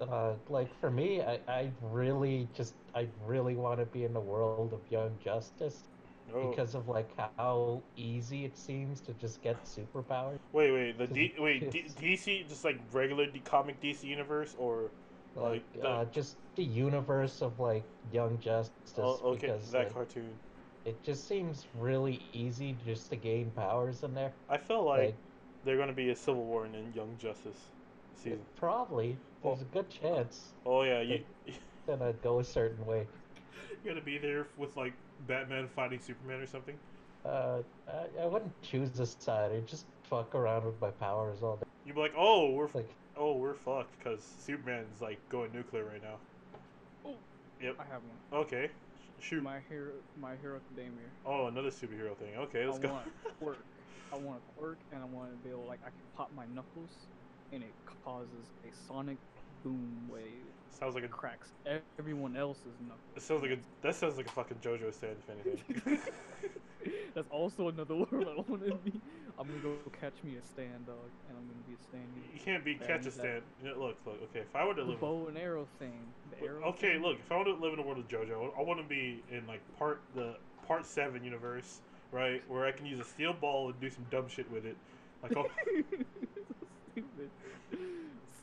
uh, 0.00 0.32
like 0.48 0.68
for 0.80 0.90
me, 0.90 1.22
I, 1.22 1.40
I 1.48 1.70
really 1.80 2.48
just 2.52 2.74
I 2.94 3.08
really 3.24 3.56
want 3.56 3.80
to 3.80 3.86
be 3.86 4.04
in 4.04 4.12
the 4.12 4.20
world 4.20 4.72
of 4.72 4.80
Young 4.90 5.16
Justice 5.22 5.88
Oh. 6.32 6.48
because 6.48 6.74
of 6.74 6.88
like 6.88 7.10
how 7.36 7.82
easy 7.96 8.46
it 8.46 8.56
seems 8.56 9.02
to 9.02 9.12
just 9.12 9.42
get 9.42 9.62
superpowers. 9.64 10.38
Wait, 10.52 10.72
wait. 10.72 10.98
The 10.98 11.06
D, 11.06 11.34
wait 11.38 11.70
D, 11.70 11.84
DC 12.00 12.48
just 12.48 12.64
like 12.64 12.80
regular 12.92 13.26
D, 13.26 13.40
comic 13.40 13.78
DC 13.80 14.04
universe 14.04 14.54
or 14.58 14.90
Like 15.36 15.44
Like 15.44 15.72
the- 15.72 15.86
uh, 15.88 16.04
just 16.06 16.38
the 16.56 16.64
universe 16.64 17.42
of 17.42 17.60
like 17.60 17.84
Young 18.10 18.38
Justice. 18.38 18.72
oh, 18.96 19.20
okay 19.22 19.48
because 19.48 19.70
that 19.72 19.84
like, 19.84 19.92
cartoon. 19.92 20.38
It 20.84 21.02
just 21.02 21.26
seems 21.28 21.66
really 21.78 22.20
easy 22.32 22.76
just 22.86 23.10
to 23.10 23.16
gain 23.16 23.50
powers 23.56 24.02
in 24.02 24.14
there. 24.14 24.32
I 24.48 24.58
feel 24.58 24.84
like, 24.84 25.00
Like 25.06 25.14
they're 25.64 25.78
gonna 25.78 25.92
be 25.92 26.10
a 26.10 26.16
civil 26.16 26.44
war 26.44 26.66
in 26.66 26.72
Young 26.94 27.16
Justice 27.18 27.58
season. 28.16 28.40
probably 28.56 29.16
there's 29.42 29.60
a 29.60 29.64
good 29.64 29.90
chance 29.90 30.54
Oh 30.64 30.82
yeah, 30.82 31.00
you 31.00 31.20
it's 31.46 31.58
gonna 31.86 32.12
go 32.22 32.40
a 32.40 32.44
certain 32.44 32.84
way. 32.86 33.06
You're 33.84 33.94
gonna 33.94 34.04
be 34.04 34.18
there 34.18 34.46
with 34.56 34.76
like 34.76 34.92
Batman 35.26 35.68
fighting 35.68 36.00
Superman 36.00 36.40
or 36.40 36.46
something. 36.46 36.76
Uh, 37.24 37.58
I, 37.88 38.22
I 38.22 38.26
wouldn't 38.26 38.52
choose 38.62 38.98
a 39.00 39.06
side. 39.06 39.52
I'd 39.52 39.66
just 39.66 39.86
fuck 40.02 40.34
around 40.34 40.66
with 40.66 40.78
my 40.80 40.90
powers 40.90 41.42
all 41.42 41.56
day. 41.56 41.66
You'd 41.86 41.94
be 41.94 42.00
like, 42.00 42.14
oh, 42.16 42.50
we're 42.50 42.68
Like, 42.74 42.90
oh 43.16 43.36
we're 43.36 43.54
fucked 43.54 43.98
because 43.98 44.22
Superman's 44.40 45.00
like 45.00 45.18
going 45.30 45.52
nuclear 45.52 45.84
right 45.84 46.02
now. 46.02 46.16
Oh. 47.06 47.14
Yep. 47.62 47.76
I 47.78 47.84
have 47.84 48.02
one. 48.02 48.42
Okay. 48.42 48.70
Shoot. 49.20 49.42
My 49.42 49.58
hero, 49.68 49.92
my 50.20 50.36
hero 50.40 50.56
academia. 50.56 51.06
Oh, 51.24 51.46
another 51.46 51.70
superhero 51.70 52.16
thing. 52.16 52.36
Okay, 52.36 52.66
let's 52.66 52.78
go. 52.78 52.88
I 52.88 52.90
go. 52.90 52.94
want 52.94 53.06
a 53.06 53.30
quirk. 53.44 53.66
I 54.12 54.16
want 54.16 54.38
a 54.38 54.58
quirk, 54.58 54.78
and 54.92 55.02
I 55.02 55.06
want 55.06 55.30
to 55.30 55.36
be 55.36 55.50
able 55.50 55.66
like 55.66 55.80
I 55.82 55.90
can 55.90 56.06
pop 56.16 56.30
my 56.36 56.44
knuckles, 56.46 56.90
and 57.52 57.62
it 57.62 57.74
causes 58.04 58.46
a 58.64 58.72
sonic 58.86 59.18
boom 59.62 60.08
wave. 60.08 60.44
sounds 60.78 60.94
like 60.94 61.04
a. 61.04 61.08
Cracks 61.08 61.52
everyone 61.98 62.36
else's 62.36 62.78
knuckles. 62.80 63.00
It 63.16 63.22
sounds 63.22 63.42
like 63.42 63.52
a. 63.52 63.58
That 63.82 63.94
sounds 63.94 64.16
like 64.16 64.26
a 64.26 64.32
fucking 64.32 64.58
JoJo 64.58 64.92
stand, 64.92 65.16
if 65.18 65.30
anything. 65.30 65.98
That's 67.14 67.30
also 67.30 67.68
another 67.68 67.94
word 67.96 68.08
I 68.12 68.34
want 68.34 68.64
to 68.66 68.74
be. 68.84 69.00
I'm 69.38 69.46
gonna 69.48 69.60
go 69.62 69.76
catch 70.00 70.14
me 70.24 70.36
a 70.36 70.42
stand 70.46 70.86
dog, 70.86 70.96
and 71.28 71.36
I'm 71.38 71.44
gonna 71.46 71.66
be 71.68 71.74
a 71.74 71.82
stand. 71.82 72.04
you 72.32 72.40
can't 72.40 72.64
be 72.64 72.74
catch 72.74 73.06
a 73.06 73.10
stand. 73.10 73.42
Know, 73.62 73.70
look, 73.78 73.96
look. 74.06 74.20
Okay, 74.30 74.40
if 74.40 74.54
I 74.54 74.64
were 74.64 74.74
to 74.74 74.82
The 74.84 74.90
live. 74.90 75.00
bow 75.00 75.26
and 75.28 75.38
arrow 75.38 75.66
thing. 75.78 75.98
The 76.38 76.46
arrow. 76.46 76.62
Okay, 76.70 76.94
thing? 76.94 77.02
look. 77.02 77.18
If 77.24 77.30
I 77.32 77.36
want 77.36 77.48
to 77.48 77.54
live 77.54 77.72
in 77.72 77.78
a 77.78 77.82
world 77.82 77.98
of 77.98 78.08
JoJo, 78.08 78.50
I 78.58 78.62
want 78.62 78.80
to 78.80 78.86
be 78.88 79.22
in 79.30 79.46
like 79.46 79.60
part 79.78 80.00
the 80.14 80.36
part 80.66 80.84
seven 80.86 81.22
universe, 81.24 81.80
right, 82.12 82.42
where 82.48 82.64
I 82.66 82.72
can 82.72 82.86
use 82.86 82.98
a 83.00 83.04
steel 83.04 83.32
ball 83.32 83.68
and 83.70 83.80
do 83.80 83.90
some 83.90 84.06
dumb 84.10 84.28
shit 84.28 84.50
with 84.50 84.64
it. 84.66 84.76
Like, 85.22 85.36
oh, 85.36 85.46
Stupid. 86.92 87.30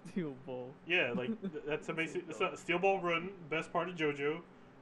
Steel 0.10 0.34
ball. 0.46 0.70
yeah, 0.88 1.14
like 1.16 1.30
that's 1.66 1.88
amazing. 1.90 2.24
It's 2.30 2.42
a 2.42 2.56
steel 2.58 2.80
ball 2.80 3.00
run. 3.00 3.30
Best 3.50 3.72
part 3.72 3.88
of 3.90 3.96
JoJo. 3.96 4.40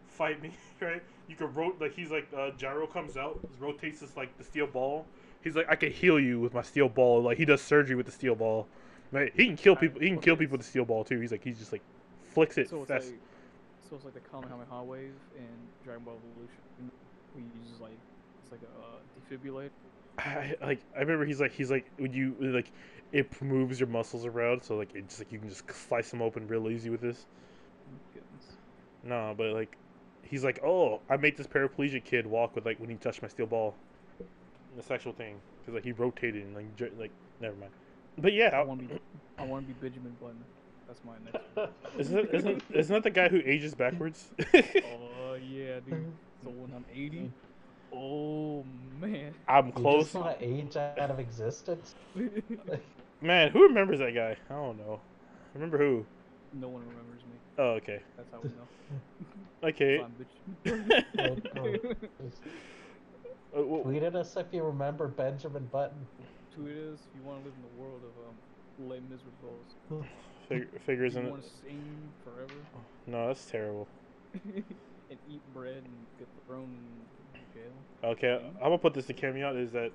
Fight 0.10 0.42
me, 0.42 0.52
right? 0.82 1.04
You 1.28 1.36
can 1.36 1.54
rot 1.54 1.80
like 1.80 1.94
he's 1.94 2.12
like 2.12 2.28
uh, 2.36 2.52
Gyro 2.58 2.88
comes 2.88 3.18
out, 3.18 3.40
rotates 3.60 4.00
this 4.02 4.18
like 4.18 4.38
the 4.38 4.44
steel 4.44 4.68
ball. 4.68 5.06
He's 5.42 5.56
like, 5.56 5.68
I 5.70 5.76
can 5.76 5.92
heal 5.92 6.20
you 6.20 6.40
with 6.40 6.54
my 6.54 6.62
steel 6.62 6.90
ball. 6.90 7.22
Like 7.22 7.38
he 7.38 7.46
does 7.46 7.62
surgery 7.62 7.96
with 7.96 8.06
the 8.06 8.12
steel 8.12 8.36
ball. 8.36 8.68
Right? 9.12 9.32
He 9.36 9.46
can 9.46 9.56
kill 9.56 9.76
people. 9.76 10.02
He 10.02 10.10
can 10.10 10.20
kill 10.20 10.36
people 10.36 10.58
with 10.58 10.62
the 10.62 10.68
steel 10.68 10.86
ball 10.86 11.04
too. 11.04 11.20
He's 11.20 11.32
like, 11.32 11.44
he's 11.44 11.58
just 11.58 11.72
like 11.72 11.82
flicks 12.34 12.58
it 12.58 12.70
So 12.70 12.82
it's 12.82 12.88
fast. 12.90 13.08
like, 13.08 13.20
so 13.90 13.96
it's 13.96 14.06
like 14.06 14.14
the 14.14 14.20
Kamehameha 14.20 14.84
wave 14.84 15.14
in 15.38 15.48
Dragon 15.84 16.04
Ball 16.04 16.16
Evolution. 16.34 16.92
We 17.36 17.42
use 17.42 17.80
like 17.80 17.98
it's 18.44 18.52
like 18.52 18.62
a 18.62 19.36
uh, 19.36 19.38
defibrillator. 19.38 19.70
I, 20.20 20.56
like 20.62 20.80
I 20.96 21.00
remember 21.00 21.26
he's 21.26 21.40
like 21.40 21.54
he's 21.54 21.72
like 21.72 21.86
when 21.98 22.14
you 22.14 22.36
like 22.40 22.72
it 23.12 23.42
moves 23.42 23.80
your 23.80 23.88
muscles 23.88 24.26
around 24.26 24.64
so 24.64 24.76
like 24.76 24.94
it's 24.94 25.20
like 25.20 25.32
you 25.32 25.40
can 25.40 25.50
just 25.50 25.72
slice 25.72 26.12
them 26.12 26.22
open 26.22 26.48
real 26.48 26.70
easy 26.70 26.90
with 26.90 27.02
this. 27.02 27.26
Goodness. 28.14 28.58
No, 29.04 29.34
but 29.38 29.54
like 29.54 29.78
he's 30.30 30.44
like 30.44 30.60
oh 30.64 31.02
I 31.10 31.18
made 31.18 31.38
this 31.38 31.48
paraplegic 31.48 32.06
kid 32.06 32.26
walk 32.28 32.56
with 32.56 32.66
like 32.66 32.80
when 32.80 32.90
he 32.90 32.96
touched 32.96 33.22
my 33.22 33.28
steel 33.28 33.46
ball. 33.48 33.76
The 34.78 34.84
sexual 34.84 35.14
thing 35.14 35.36
because 35.62 35.74
like 35.76 35.84
he 35.84 35.92
rotated 35.92 36.44
and 36.44 36.56
like 36.56 36.76
j- 36.78 36.92
like 36.98 37.12
never 37.42 37.56
mind. 37.56 37.72
But 38.18 38.34
yeah, 38.34 38.50
I 38.54 38.62
want 38.64 38.82
to 38.82 38.88
be 38.96 39.00
I 39.38 39.44
want 39.46 39.68
to 39.68 39.74
be 39.74 39.80
Benjamin 39.80 40.16
Button. 40.22 40.44
That's 40.88 41.02
my 41.04 41.14
next. 41.24 41.72
isn't 42.00 42.18
it, 42.18 42.34
isn't 42.34 42.64
isn't 42.74 42.94
that 42.94 43.04
the 43.04 43.10
guy 43.10 43.30
who 43.30 43.42
ages 43.46 43.74
backwards? 43.76 44.28
Oh 44.54 45.36
yeah, 45.36 45.80
dude. 45.80 46.12
So 46.44 46.50
when 46.52 46.72
I'm 46.74 46.86
80, 46.96 47.30
oh 47.94 48.64
man. 49.02 49.34
I'm 49.48 49.68
You 49.68 49.74
close. 49.74 50.04
just 50.06 50.16
want 50.16 50.40
to 50.40 50.46
age 50.46 50.78
out 50.78 51.12
of 51.12 51.20
existence. 51.20 51.96
Man, 53.22 53.52
who 53.52 53.64
remembers 53.64 54.00
that 54.00 54.16
guy? 54.16 54.38
I 54.50 54.54
don't 54.54 54.78
know. 54.78 55.02
Remember 55.54 55.78
who? 55.78 56.06
no 56.54 56.68
one 56.70 56.82
remembers 56.82 57.22
me. 57.26 57.36
Oh, 57.60 57.72
okay. 57.82 58.00
That's 58.18 58.32
how 58.32 58.40
we 58.42 58.50
know. 58.50 58.68
Okay. 59.62 59.98
So 59.98 60.06
Oh, 61.20 61.38
oh, 61.58 61.68
just 62.30 62.44
wh- 63.54 63.84
Tweet 63.84 64.04
at 64.04 64.16
us 64.16 64.38
if 64.38 64.48
you 64.54 64.64
remember 64.64 65.10
Benjamin 65.10 65.66
Button. 65.66 66.08
Tweet 66.56 66.78
is 66.78 67.02
if 67.10 67.14
you 67.16 67.24
want 67.24 67.40
to 67.44 67.46
live 67.50 67.56
in 67.58 67.62
the 67.62 67.68
world 67.68 68.04
of 68.04 68.12
um, 68.30 68.36
Les 68.78 69.02
Miserables. 69.02 69.76
fig- 70.48 70.80
figures 70.86 71.16
You 71.16 71.22
in 71.22 71.26
it. 71.28 71.44
to 71.44 71.50
sing 71.50 72.14
forever 72.24 72.54
No, 73.06 73.28
that's 73.28 73.46
terrible. 73.52 73.90
and 74.34 75.20
eat 75.28 75.42
bread 75.54 75.84
and 75.86 76.06
get 76.18 76.30
thrown 76.48 76.70
in 77.36 77.52
jail. 77.54 77.74
Okay, 78.04 78.32
I'm 78.58 78.64
gonna 78.64 78.78
put 78.78 78.94
this 78.94 79.10
in 79.10 79.16
caveat 79.18 79.56
is 79.58 79.72
that 79.74 79.92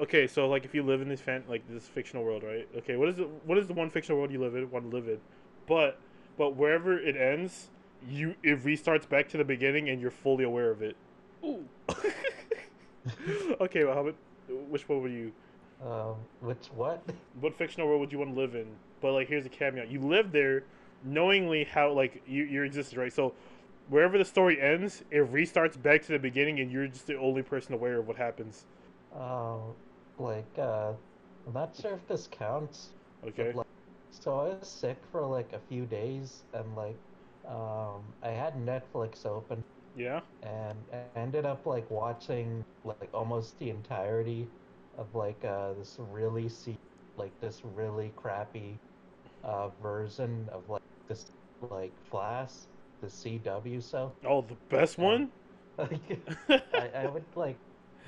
okay, 0.00 0.26
so 0.26 0.48
like 0.48 0.64
if 0.64 0.74
you 0.74 0.82
live 0.82 1.00
in 1.02 1.08
this 1.08 1.20
fan 1.20 1.44
like 1.48 1.62
this 1.68 1.86
fictional 1.86 2.24
world, 2.24 2.42
right? 2.42 2.66
Okay, 2.78 2.96
what 2.96 3.08
is 3.08 3.18
it? 3.20 3.28
what 3.44 3.58
is 3.58 3.68
the 3.68 3.74
one 3.74 3.90
fictional 3.90 4.18
world 4.18 4.32
you 4.32 4.40
live 4.40 4.56
in, 4.56 4.68
want 4.70 4.90
to 4.90 4.96
live 4.96 5.06
in? 5.06 5.20
But 5.68 6.00
but 6.40 6.56
wherever 6.56 6.98
it 6.98 7.16
ends, 7.16 7.68
you 8.08 8.34
it 8.42 8.64
restarts 8.64 9.06
back 9.06 9.28
to 9.28 9.36
the 9.36 9.44
beginning 9.44 9.90
and 9.90 10.00
you're 10.00 10.10
fully 10.10 10.42
aware 10.42 10.70
of 10.70 10.80
it. 10.80 10.96
Ooh. 11.44 11.62
okay, 13.60 13.84
well, 13.84 13.92
how 13.94 14.00
about 14.00 14.14
which 14.70 14.88
one 14.88 15.02
would 15.02 15.12
you 15.12 15.32
Um, 15.84 16.14
which 16.40 16.68
what? 16.74 17.02
what 17.42 17.54
fictional 17.58 17.86
world 17.88 18.00
would 18.00 18.10
you 18.10 18.18
want 18.18 18.34
to 18.34 18.40
live 18.40 18.54
in? 18.54 18.68
But 19.02 19.12
like 19.12 19.28
here's 19.28 19.44
a 19.44 19.50
caveat. 19.50 19.90
You 19.90 20.00
live 20.00 20.32
there 20.32 20.62
knowingly 21.04 21.64
how 21.64 21.92
like 21.92 22.22
you 22.26 22.44
your 22.44 22.64
existence, 22.64 22.96
right? 22.96 23.12
So 23.12 23.34
wherever 23.90 24.16
the 24.16 24.24
story 24.24 24.58
ends, 24.58 25.04
it 25.10 25.30
restarts 25.30 25.80
back 25.80 26.00
to 26.06 26.12
the 26.12 26.18
beginning 26.18 26.60
and 26.60 26.72
you're 26.72 26.86
just 26.86 27.06
the 27.06 27.18
only 27.18 27.42
person 27.42 27.74
aware 27.74 27.98
of 27.98 28.08
what 28.08 28.16
happens. 28.16 28.64
Um, 29.14 29.74
like 30.18 30.58
uh, 30.58 30.92
I'm 31.46 31.52
not 31.52 31.76
sure 31.76 31.92
if 31.92 32.08
this 32.08 32.28
counts. 32.32 32.88
but, 33.20 33.28
Okay. 33.28 33.52
like, 33.52 33.66
so 34.20 34.38
I 34.40 34.48
was 34.54 34.68
sick 34.68 35.04
for 35.10 35.26
like 35.26 35.52
a 35.52 35.60
few 35.60 35.86
days, 35.86 36.44
and 36.54 36.76
like, 36.76 37.00
um, 37.48 38.14
I 38.22 38.30
had 38.30 38.54
Netflix 38.56 39.26
open, 39.26 39.62
Yeah. 39.94 40.22
and 40.42 40.84
I 40.92 41.08
ended 41.18 41.46
up 41.46 41.66
like 41.66 41.90
watching 41.90 42.64
like 42.84 43.10
almost 43.14 43.58
the 43.58 43.70
entirety 43.70 44.48
of 44.96 45.14
like 45.14 45.44
uh 45.44 45.72
this 45.74 45.96
really 45.98 46.48
se- 46.48 46.76
like 47.16 47.32
this 47.40 47.64
really 47.64 48.12
crappy 48.16 48.78
uh 49.44 49.68
version 49.80 50.48
of 50.52 50.68
like 50.68 50.82
this 51.08 51.30
like 51.62 51.94
Flash, 52.10 52.52
the 53.00 53.10
CW 53.10 53.80
show. 53.80 54.14
Oh, 54.24 54.42
the 54.42 54.56
best 54.68 54.98
Yeah. 55.02 55.18
one? 55.18 55.32
Like, 55.78 56.22
I, 56.74 56.88
I 56.88 57.06
would 57.08 57.24
like 57.36 57.58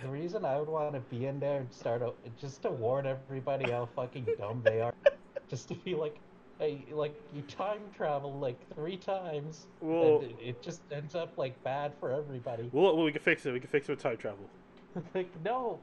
the 0.00 0.08
reason 0.08 0.44
I 0.44 0.58
would 0.58 0.68
want 0.68 0.94
to 0.94 1.00
be 1.00 1.26
in 1.26 1.40
there 1.40 1.60
and 1.60 1.72
start 1.72 2.02
out 2.02 2.18
just 2.36 2.62
to 2.62 2.70
warn 2.70 3.06
everybody 3.06 3.70
how 3.70 3.86
fucking 3.86 4.32
dumb 4.38 4.62
they 4.64 4.80
are, 4.80 4.94
just 5.50 5.68
to 5.68 5.74
be 5.74 5.94
like, 5.94 6.16
hey, 6.58 6.84
like 6.92 7.14
you 7.34 7.42
time 7.42 7.80
travel 7.96 8.38
like 8.38 8.58
three 8.74 8.96
times, 8.96 9.66
Well, 9.80 10.20
and 10.20 10.30
it, 10.30 10.36
it 10.40 10.62
just 10.62 10.82
ends 10.90 11.14
up 11.14 11.36
like 11.36 11.62
bad 11.64 11.92
for 12.00 12.12
everybody. 12.12 12.68
well, 12.72 12.96
well, 12.96 13.04
we 13.04 13.12
can 13.12 13.22
fix 13.22 13.46
it. 13.46 13.52
We 13.52 13.60
can 13.60 13.68
fix 13.68 13.88
it 13.88 13.92
with 13.92 14.02
time 14.02 14.16
travel. 14.16 14.48
like 15.14 15.30
no, 15.44 15.80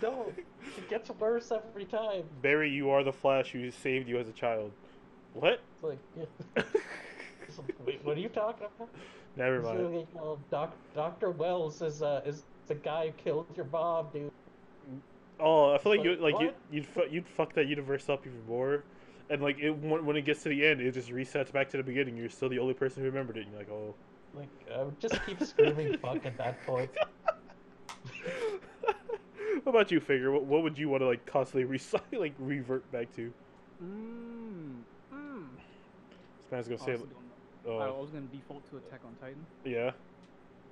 no, 0.00 0.32
it 0.78 0.88
gets 0.88 1.10
worse 1.10 1.50
every 1.52 1.84
time. 1.84 2.22
Barry, 2.42 2.70
you 2.70 2.90
are 2.90 3.02
the 3.02 3.12
Flash 3.12 3.50
who 3.50 3.70
saved 3.70 4.08
you 4.08 4.18
as 4.18 4.28
a 4.28 4.32
child. 4.32 4.70
What? 5.34 5.60
It's 5.74 5.82
like, 5.82 5.98
yeah. 6.16 6.62
Wait, 7.84 8.04
what 8.04 8.16
are 8.16 8.20
you 8.20 8.28
talking 8.28 8.66
about? 8.76 8.88
Never 9.36 9.60
mind. 9.62 9.96
like, 9.96 10.06
oh, 10.20 10.38
Doc, 10.50 10.74
Doctor 10.94 11.30
Wells 11.30 11.82
is 11.82 12.02
uh 12.02 12.22
is 12.24 12.42
the 12.68 12.74
guy 12.74 13.06
who 13.06 13.12
killed 13.12 13.46
your 13.56 13.66
mom, 13.66 14.06
dude. 14.12 14.30
Oh, 15.40 15.74
I 15.74 15.78
feel 15.78 15.96
like 15.96 16.04
you 16.04 16.16
Like, 16.16 16.34
like 16.34 16.42
you 16.42 16.52
you'd 16.70 16.86
fu- 16.86 17.08
you'd 17.10 17.26
fuck 17.26 17.52
that 17.54 17.66
universe 17.66 18.08
up 18.08 18.26
even 18.26 18.46
more, 18.46 18.84
and 19.32 19.42
like 19.42 19.58
it 19.58 19.70
when, 19.70 20.04
when 20.04 20.14
it 20.16 20.22
gets 20.26 20.42
to 20.42 20.50
the 20.50 20.66
end, 20.66 20.80
it 20.82 20.92
just 20.92 21.08
resets 21.08 21.50
back 21.50 21.70
to 21.70 21.78
the 21.78 21.82
beginning. 21.82 22.16
You're 22.18 22.28
still 22.28 22.50
the 22.50 22.58
only 22.58 22.74
person 22.74 23.02
who 23.02 23.08
remembered 23.08 23.38
it. 23.38 23.44
And 23.44 23.50
you're 23.50 23.60
like, 23.60 23.70
oh, 23.70 23.94
Like 24.34 24.48
I 24.72 24.82
would 24.82 25.00
just 25.00 25.18
keep 25.24 25.42
screaming 25.42 25.96
"fuck" 25.96 26.24
at 26.26 26.36
that 26.36 26.64
point. 26.66 26.90
what 29.62 29.70
about 29.70 29.90
you, 29.90 30.00
figure? 30.00 30.30
What, 30.30 30.44
what 30.44 30.62
would 30.62 30.76
you 30.76 30.90
want 30.90 31.00
to 31.00 31.06
like 31.06 31.24
constantly 31.24 31.78
recycle, 31.78 32.20
like 32.20 32.34
revert 32.38 32.90
back 32.92 33.14
to? 33.16 33.32
Mmm. 33.82 34.74
Mmm. 35.14 35.46
This 36.38 36.52
man's 36.52 36.68
gonna 36.68 36.78
say, 36.78 36.84
Honestly, 36.92 37.08
don't 37.64 37.78
know. 37.78 37.82
Oh. 37.82 37.96
I 37.96 38.00
was 38.00 38.10
gonna 38.10 38.26
default 38.26 38.68
to 38.70 38.76
Attack 38.76 39.00
on 39.06 39.14
Titan. 39.20 39.46
yeah, 39.64 39.92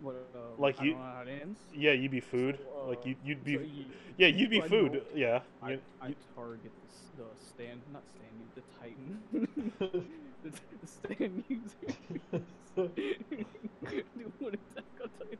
What? 0.00 0.14
Uh, 0.34 0.38
Like 0.58 0.80
I 0.80 0.84
you- 0.84 0.90
don't 0.92 1.00
know 1.00 1.06
how 1.06 1.22
it 1.22 1.40
ends. 1.42 1.60
yeah, 1.72 1.92
you'd 1.92 2.10
be 2.10 2.20
food. 2.20 2.58
So, 2.62 2.86
like 2.88 2.98
uh, 2.98 3.08
you, 3.08 3.16
you'd 3.22 3.44
be, 3.44 3.54
so 3.56 3.60
you- 3.62 3.84
yeah, 4.16 4.28
you'd 4.28 4.50
be 4.50 4.60
food. 4.60 5.02
Yeah, 5.14 5.40
I, 5.62 5.72
you- 5.72 5.80
I 6.00 6.14
target 6.34 6.72
the, 7.16 7.22
the 7.22 7.28
stand, 7.36 7.80
not 7.92 8.02
stand 8.08 8.32
user, 8.40 8.54
the 8.54 8.62
Titan. 8.80 9.22
the, 10.42 10.50
the 10.80 10.86
stand 10.86 11.44
user. 11.48 11.96
Doing 12.76 14.54
Attack 14.54 14.84
on 15.02 15.10
Titan. 15.18 15.38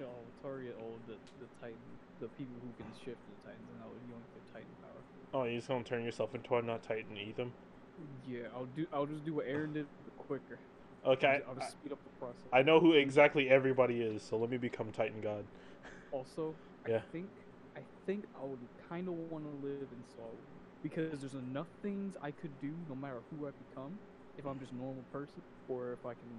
No, 0.00 0.08
target 0.42 0.74
all 0.80 0.96
the 1.06 1.14
the 1.40 1.46
Titan, 1.60 1.76
the 2.20 2.28
people 2.28 2.54
who 2.62 2.72
can 2.82 2.90
shift 3.04 3.18
the 3.28 3.36
Titans, 3.48 3.68
and 3.74 3.82
I'll 3.82 3.90
yoink 4.08 4.24
their 4.32 4.46
Titan 4.52 4.74
power. 4.80 5.02
oh, 5.34 5.44
you're 5.44 5.56
just 5.56 5.68
gonna 5.68 5.84
turn 5.84 6.04
yourself 6.04 6.34
into 6.34 6.54
a 6.56 6.62
not 6.62 6.82
titan, 6.82 7.16
eat 7.16 7.36
them. 7.36 7.52
Yeah, 8.26 8.48
I'll 8.54 8.64
do. 8.76 8.86
I'll 8.92 9.06
just 9.06 9.24
do 9.24 9.34
what 9.34 9.46
Eren 9.46 9.74
did, 9.74 9.86
but 10.04 10.16
quicker. 10.26 10.58
Okay, 11.04 11.40
I'll 11.48 11.54
just 11.56 11.72
speed 11.72 11.92
up 11.92 11.98
the 12.04 12.10
process. 12.20 12.40
I, 12.52 12.62
know 12.62 12.78
who 12.78 12.92
exactly 12.92 13.48
everybody 13.48 14.02
is, 14.02 14.22
so 14.22 14.36
let 14.36 14.50
me 14.50 14.56
become 14.56 14.92
Titan 14.92 15.20
God. 15.20 15.44
Also, 16.12 16.54
Yeah. 16.88 16.96
I 16.98 17.00
think 17.12 17.28
I 17.76 17.80
think 18.06 18.24
I 18.40 18.44
would 18.44 18.58
kind 18.88 19.08
of 19.08 19.14
want 19.30 19.44
to 19.44 19.66
live 19.66 19.80
in 19.80 20.02
Saul 20.16 20.30
because 20.82 21.20
there's 21.20 21.34
enough 21.34 21.66
things 21.82 22.14
I 22.22 22.30
could 22.30 22.50
do 22.60 22.72
no 22.88 22.94
matter 22.94 23.18
who 23.30 23.46
I 23.46 23.50
become. 23.70 23.98
If 24.38 24.46
I'm 24.46 24.58
just 24.60 24.72
a 24.72 24.76
normal 24.76 25.02
person, 25.12 25.42
or 25.68 25.92
if 25.92 26.04
I 26.06 26.12
can 26.14 26.30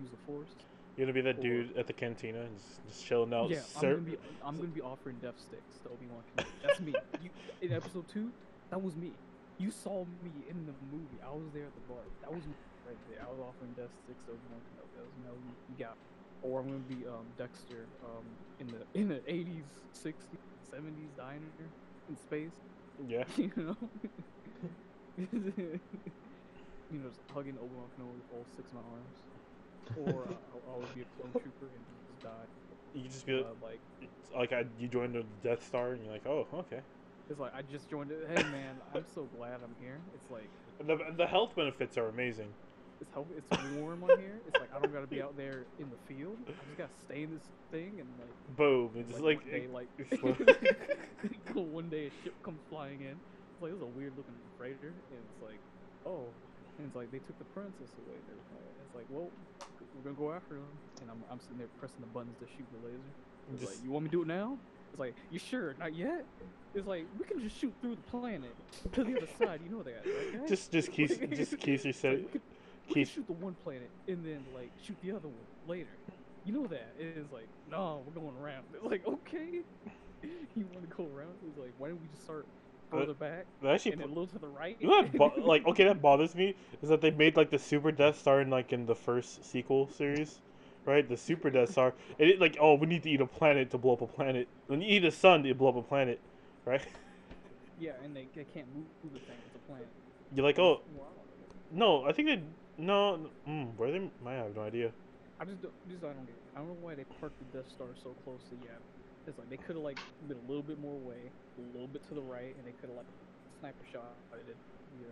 use 0.00 0.10
the 0.10 0.16
force. 0.26 0.48
You're 0.96 1.06
gonna 1.06 1.14
be 1.14 1.20
that 1.22 1.38
Or- 1.38 1.42
dude 1.42 1.76
at 1.76 1.86
the 1.86 1.92
cantina, 1.92 2.46
just, 2.54 2.86
just 2.88 3.04
chilling 3.06 3.34
out. 3.34 3.50
yeah, 3.50 3.60
I'm 3.76 3.82
gonna 3.82 3.96
be 3.98 4.16
I'm 4.44 4.56
gonna 4.56 4.68
be 4.68 4.80
offering 4.80 5.16
death 5.20 5.38
sticks 5.38 5.78
to 5.84 5.90
Obi 5.90 6.06
Wan. 6.06 6.46
That's 6.62 6.80
me. 6.80 6.94
You, 7.22 7.30
in 7.60 7.72
episode 7.72 8.06
two, 8.08 8.30
that 8.70 8.80
was 8.82 8.94
me. 8.96 9.12
You 9.58 9.70
saw 9.70 10.04
me 10.22 10.30
in 10.48 10.66
the 10.66 10.72
movie. 10.92 11.18
I 11.24 11.30
was 11.34 11.48
there 11.52 11.64
at 11.64 11.74
the 11.74 11.80
bar. 11.92 12.02
That 12.22 12.32
was 12.34 12.44
me 12.46 12.54
right 12.86 12.98
there. 13.08 13.22
I 13.26 13.30
was 13.30 13.40
offering 13.40 13.74
death 13.74 13.90
to 14.06 14.32
Obi 14.32 14.46
Wan 14.50 14.62
Kenobi. 14.62 14.94
That 14.96 15.04
was 15.04 15.14
me. 15.16 15.24
That 15.24 15.34
was 15.34 15.44
me. 15.44 15.54
You 15.68 15.76
got. 15.76 15.98
Or 16.42 16.60
I'm 16.60 16.68
gonna 16.68 16.78
be 16.80 17.06
um, 17.06 17.32
Dexter 17.36 17.90
um, 18.04 18.38
in 18.60 18.70
the 18.70 18.86
in 18.94 19.08
the 19.08 19.20
80s, 19.28 19.68
60s, 19.94 20.14
70s 20.72 21.16
diner 21.16 21.72
in 22.08 22.16
space. 22.16 22.56
yeah. 22.98 23.24
You 23.36 23.52
know. 23.56 23.76
you 26.90 27.00
know, 27.00 27.08
just 27.08 27.20
hugging 27.32 27.58
Obi 27.58 27.74
Wan 27.74 27.88
Kenobi 27.98 28.16
with 28.16 28.26
all 28.30 28.46
six 28.56 28.70
of 28.70 28.76
my 28.76 28.82
arms. 28.82 29.22
Or 29.96 30.28
uh, 30.28 30.72
I, 30.74 30.78
would 30.78 30.94
be 30.94 31.02
a 31.02 31.06
clone 31.06 31.34
trooper 31.40 31.70
and 31.74 31.84
just 31.86 32.04
die. 32.22 32.46
You 32.92 33.02
could 33.02 33.12
just 33.12 33.26
be 33.26 33.34
Uh, 33.34 33.54
like 33.62 33.80
like 34.34 34.52
I, 34.52 34.66
you 34.78 34.88
joined 34.88 35.14
the 35.14 35.24
Death 35.42 35.64
Star, 35.64 35.92
and 35.92 36.02
you're 36.04 36.12
like, 36.12 36.26
oh, 36.26 36.46
okay. 36.52 36.82
It's 37.28 37.40
like 37.40 37.54
I 37.54 37.62
just 37.62 37.88
joined 37.90 38.10
it. 38.12 38.26
Hey 38.28 38.42
man, 38.44 38.82
I'm 38.94 39.04
so 39.06 39.24
glad 39.36 39.60
I'm 39.62 39.74
here. 39.80 40.04
It's 40.14 40.30
like 40.30 40.50
And 40.78 40.88
the 40.88 40.98
the 41.16 41.26
health 41.26 41.54
benefits 41.56 41.96
are 41.98 42.08
amazing. 42.08 42.54
It's 43.00 43.10
it's 43.50 43.62
warm 43.76 44.02
on 44.04 44.18
here. 44.18 44.40
It's 44.48 44.58
like 44.60 44.74
I 44.74 44.78
don't 44.80 44.92
gotta 44.92 45.06
be 45.06 45.22
out 45.22 45.36
there 45.36 45.64
in 45.78 45.86
the 45.90 46.14
field. 46.14 46.36
I 46.48 46.52
just 46.66 46.78
gotta 46.78 46.90
stay 47.04 47.22
in 47.22 47.34
this 47.34 47.44
thing 47.70 48.00
and 48.00 48.08
like 48.18 48.56
Boom. 48.56 48.90
It's 48.96 49.10
just 49.10 49.22
like, 49.22 49.40
one 49.42 49.50
day, 49.50 49.66
like 49.72 49.88
one 51.54 51.88
day 51.88 52.06
a 52.06 52.12
ship 52.24 52.34
comes 52.42 52.60
flying 52.70 53.00
in. 53.00 53.16
It's 53.16 53.62
like 53.62 53.72
this 53.72 53.76
is 53.78 53.82
a 53.82 53.92
weird 53.98 54.12
looking 54.16 54.34
freighter, 54.58 54.92
and 55.12 55.20
it's 55.32 55.42
like 55.42 55.58
oh, 56.06 56.24
and 56.78 56.86
it's 56.86 56.96
like 56.96 57.10
they 57.10 57.18
took 57.18 57.38
the 57.38 57.44
princess 57.52 57.90
away. 58.06 58.16
Like- 58.28 58.40
It's 58.86 58.94
like 58.94 59.06
well, 59.10 59.28
we're 59.96 60.12
gonna 60.12 60.16
go 60.16 60.32
after 60.32 60.54
them, 60.54 60.72
and 61.02 61.10
I'm 61.10 61.22
I'm 61.30 61.40
sitting 61.40 61.58
there 61.58 61.68
pressing 61.78 62.00
the 62.00 62.06
buttons 62.12 62.36
to 62.40 62.46
shoot 62.56 62.66
the 62.72 62.86
laser. 62.88 63.12
It's 63.52 63.60
Just- 63.60 63.74
like 63.76 63.84
you 63.84 63.90
want 63.90 64.04
me 64.04 64.10
to 64.10 64.16
do 64.16 64.22
it 64.22 64.28
now? 64.28 64.58
It's 64.90 65.00
like 65.00 65.14
you 65.30 65.38
sure? 65.38 65.74
Not 65.78 65.94
yet. 65.94 66.24
It's 66.74 66.86
like 66.86 67.06
we 67.18 67.24
can 67.24 67.40
just 67.40 67.58
shoot 67.58 67.72
through 67.80 67.96
the 67.96 68.10
planet 68.10 68.54
to 68.92 69.04
the 69.04 69.16
other 69.16 69.28
side. 69.38 69.60
You 69.64 69.70
know 69.76 69.82
that, 69.82 70.04
right? 70.04 70.46
just 70.48 70.70
just 70.72 70.92
keep 70.96 71.08
just 71.30 71.58
keep 71.58 71.66
your 71.84 71.92
It's 71.92 72.04
like, 72.04 72.30
set. 72.32 72.40
We 72.88 72.94
could, 72.94 72.96
we 72.96 73.04
keep- 73.04 73.08
could 73.08 73.14
shoot 73.14 73.26
the 73.26 73.44
one 73.44 73.56
planet 73.64 73.90
and 74.08 74.24
then 74.24 74.44
like 74.54 74.70
shoot 74.82 74.96
the 75.02 75.10
other 75.10 75.28
one 75.28 75.46
later. 75.68 75.88
You 76.44 76.52
know 76.52 76.66
that. 76.68 76.94
It 76.98 77.16
is 77.16 77.26
like, 77.32 77.48
no, 77.70 78.02
we're 78.06 78.20
going 78.20 78.36
around. 78.40 78.64
It's 78.72 78.84
like, 78.84 79.06
okay. 79.06 79.60
you 80.54 80.66
want 80.72 80.88
to 80.88 80.96
go 80.96 81.04
around? 81.16 81.34
It's 81.48 81.58
like, 81.58 81.72
why 81.78 81.88
don't 81.88 82.00
we 82.00 82.06
just 82.12 82.22
start 82.24 82.46
further 82.90 83.14
back 83.14 83.46
That 83.62 83.74
actually, 83.74 83.92
and 83.92 84.02
a 84.02 84.06
little 84.06 84.28
to 84.28 84.38
the 84.38 84.46
right? 84.46 84.76
you 84.78 84.88
know 84.88 85.02
bo- 85.02 85.32
like 85.38 85.66
okay 85.66 85.82
that 85.84 86.00
bothers 86.00 86.36
me 86.36 86.54
is 86.82 86.88
that 86.88 87.00
they 87.00 87.10
made 87.10 87.36
like 87.36 87.50
the 87.50 87.58
Super 87.58 87.90
Death 87.90 88.18
Star 88.18 88.40
in 88.40 88.48
like 88.50 88.72
in 88.72 88.86
the 88.86 88.94
first 88.94 89.44
sequel 89.44 89.88
series, 89.88 90.38
right? 90.84 91.08
The 91.08 91.16
Super 91.16 91.50
Death 91.50 91.70
Star. 91.70 91.94
And 92.20 92.30
it 92.30 92.40
like 92.40 92.56
oh 92.60 92.74
we 92.74 92.86
need 92.86 93.02
to 93.02 93.10
eat 93.10 93.20
a 93.20 93.26
planet 93.26 93.70
to 93.72 93.78
blow 93.78 93.94
up 93.94 94.02
a 94.02 94.06
planet. 94.06 94.46
When 94.68 94.80
you 94.80 94.88
eat 94.88 95.04
a 95.04 95.10
sun, 95.10 95.42
to 95.42 95.54
blow 95.54 95.70
up 95.70 95.76
a 95.76 95.82
planet, 95.82 96.20
right? 96.64 96.82
yeah, 97.80 97.92
and 98.04 98.14
they, 98.14 98.28
they 98.36 98.44
can't 98.54 98.72
move 98.74 98.86
through 99.00 99.10
the 99.14 99.18
thing. 99.26 99.36
It's 99.46 99.56
a 99.56 99.68
planet. 99.68 99.88
You're 100.34 100.44
like 100.44 100.58
oh 100.60 100.80
no, 101.72 102.04
I 102.04 102.12
think 102.12 102.28
they 102.28 102.40
no. 102.78 103.30
Mm, 103.48 103.76
where 103.76 103.90
they? 103.90 104.10
I 104.26 104.32
have 104.34 104.56
no 104.56 104.62
idea. 104.62 104.92
I 105.40 105.44
just 105.44 105.62
don't, 105.62 105.72
just 105.88 106.04
I 106.04 106.08
don't 106.08 106.26
get. 106.26 106.34
It. 106.34 106.42
I 106.54 106.58
don't 106.58 106.68
know 106.68 106.78
why 106.80 106.94
they 106.94 107.04
parked 107.20 107.38
the 107.38 107.58
Death 107.58 107.70
Star 107.70 107.88
so 108.02 108.14
close 108.24 108.40
to 108.50 108.56
yeah. 108.64 108.78
It's 109.26 109.38
like 109.38 109.50
they 109.50 109.56
could 109.56 109.76
have 109.76 109.84
like 109.84 109.98
been 110.28 110.38
a 110.38 110.48
little 110.48 110.62
bit 110.62 110.78
more 110.80 110.94
away, 110.94 111.30
a 111.58 111.60
little 111.72 111.88
bit 111.88 112.06
to 112.08 112.14
the 112.14 112.22
right, 112.22 112.54
and 112.56 112.66
they 112.66 112.72
could 112.72 112.88
have 112.88 112.96
like 112.96 113.10
sniper 113.60 113.84
shot 113.92 114.16
it. 114.32 114.56
Yeah. 115.02 115.08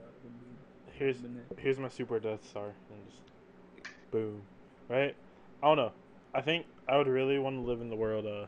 Here's 0.99 1.17
here's 1.59 1.79
my 1.79 1.89
super 1.89 2.21
death 2.21 2.47
star 2.49 2.75
and 2.91 3.05
just 3.07 3.21
boom 4.11 4.43
right 4.89 5.15
i 5.63 5.67
don't 5.67 5.77
know 5.77 5.93
i 6.35 6.41
think 6.41 6.67
i 6.89 6.97
would 6.97 7.09
really 7.09 7.39
want 7.39 7.57
to 7.57 7.61
live 7.61 7.81
in 7.81 7.91
the 7.91 7.97
world 7.97 8.27
uh 8.27 8.47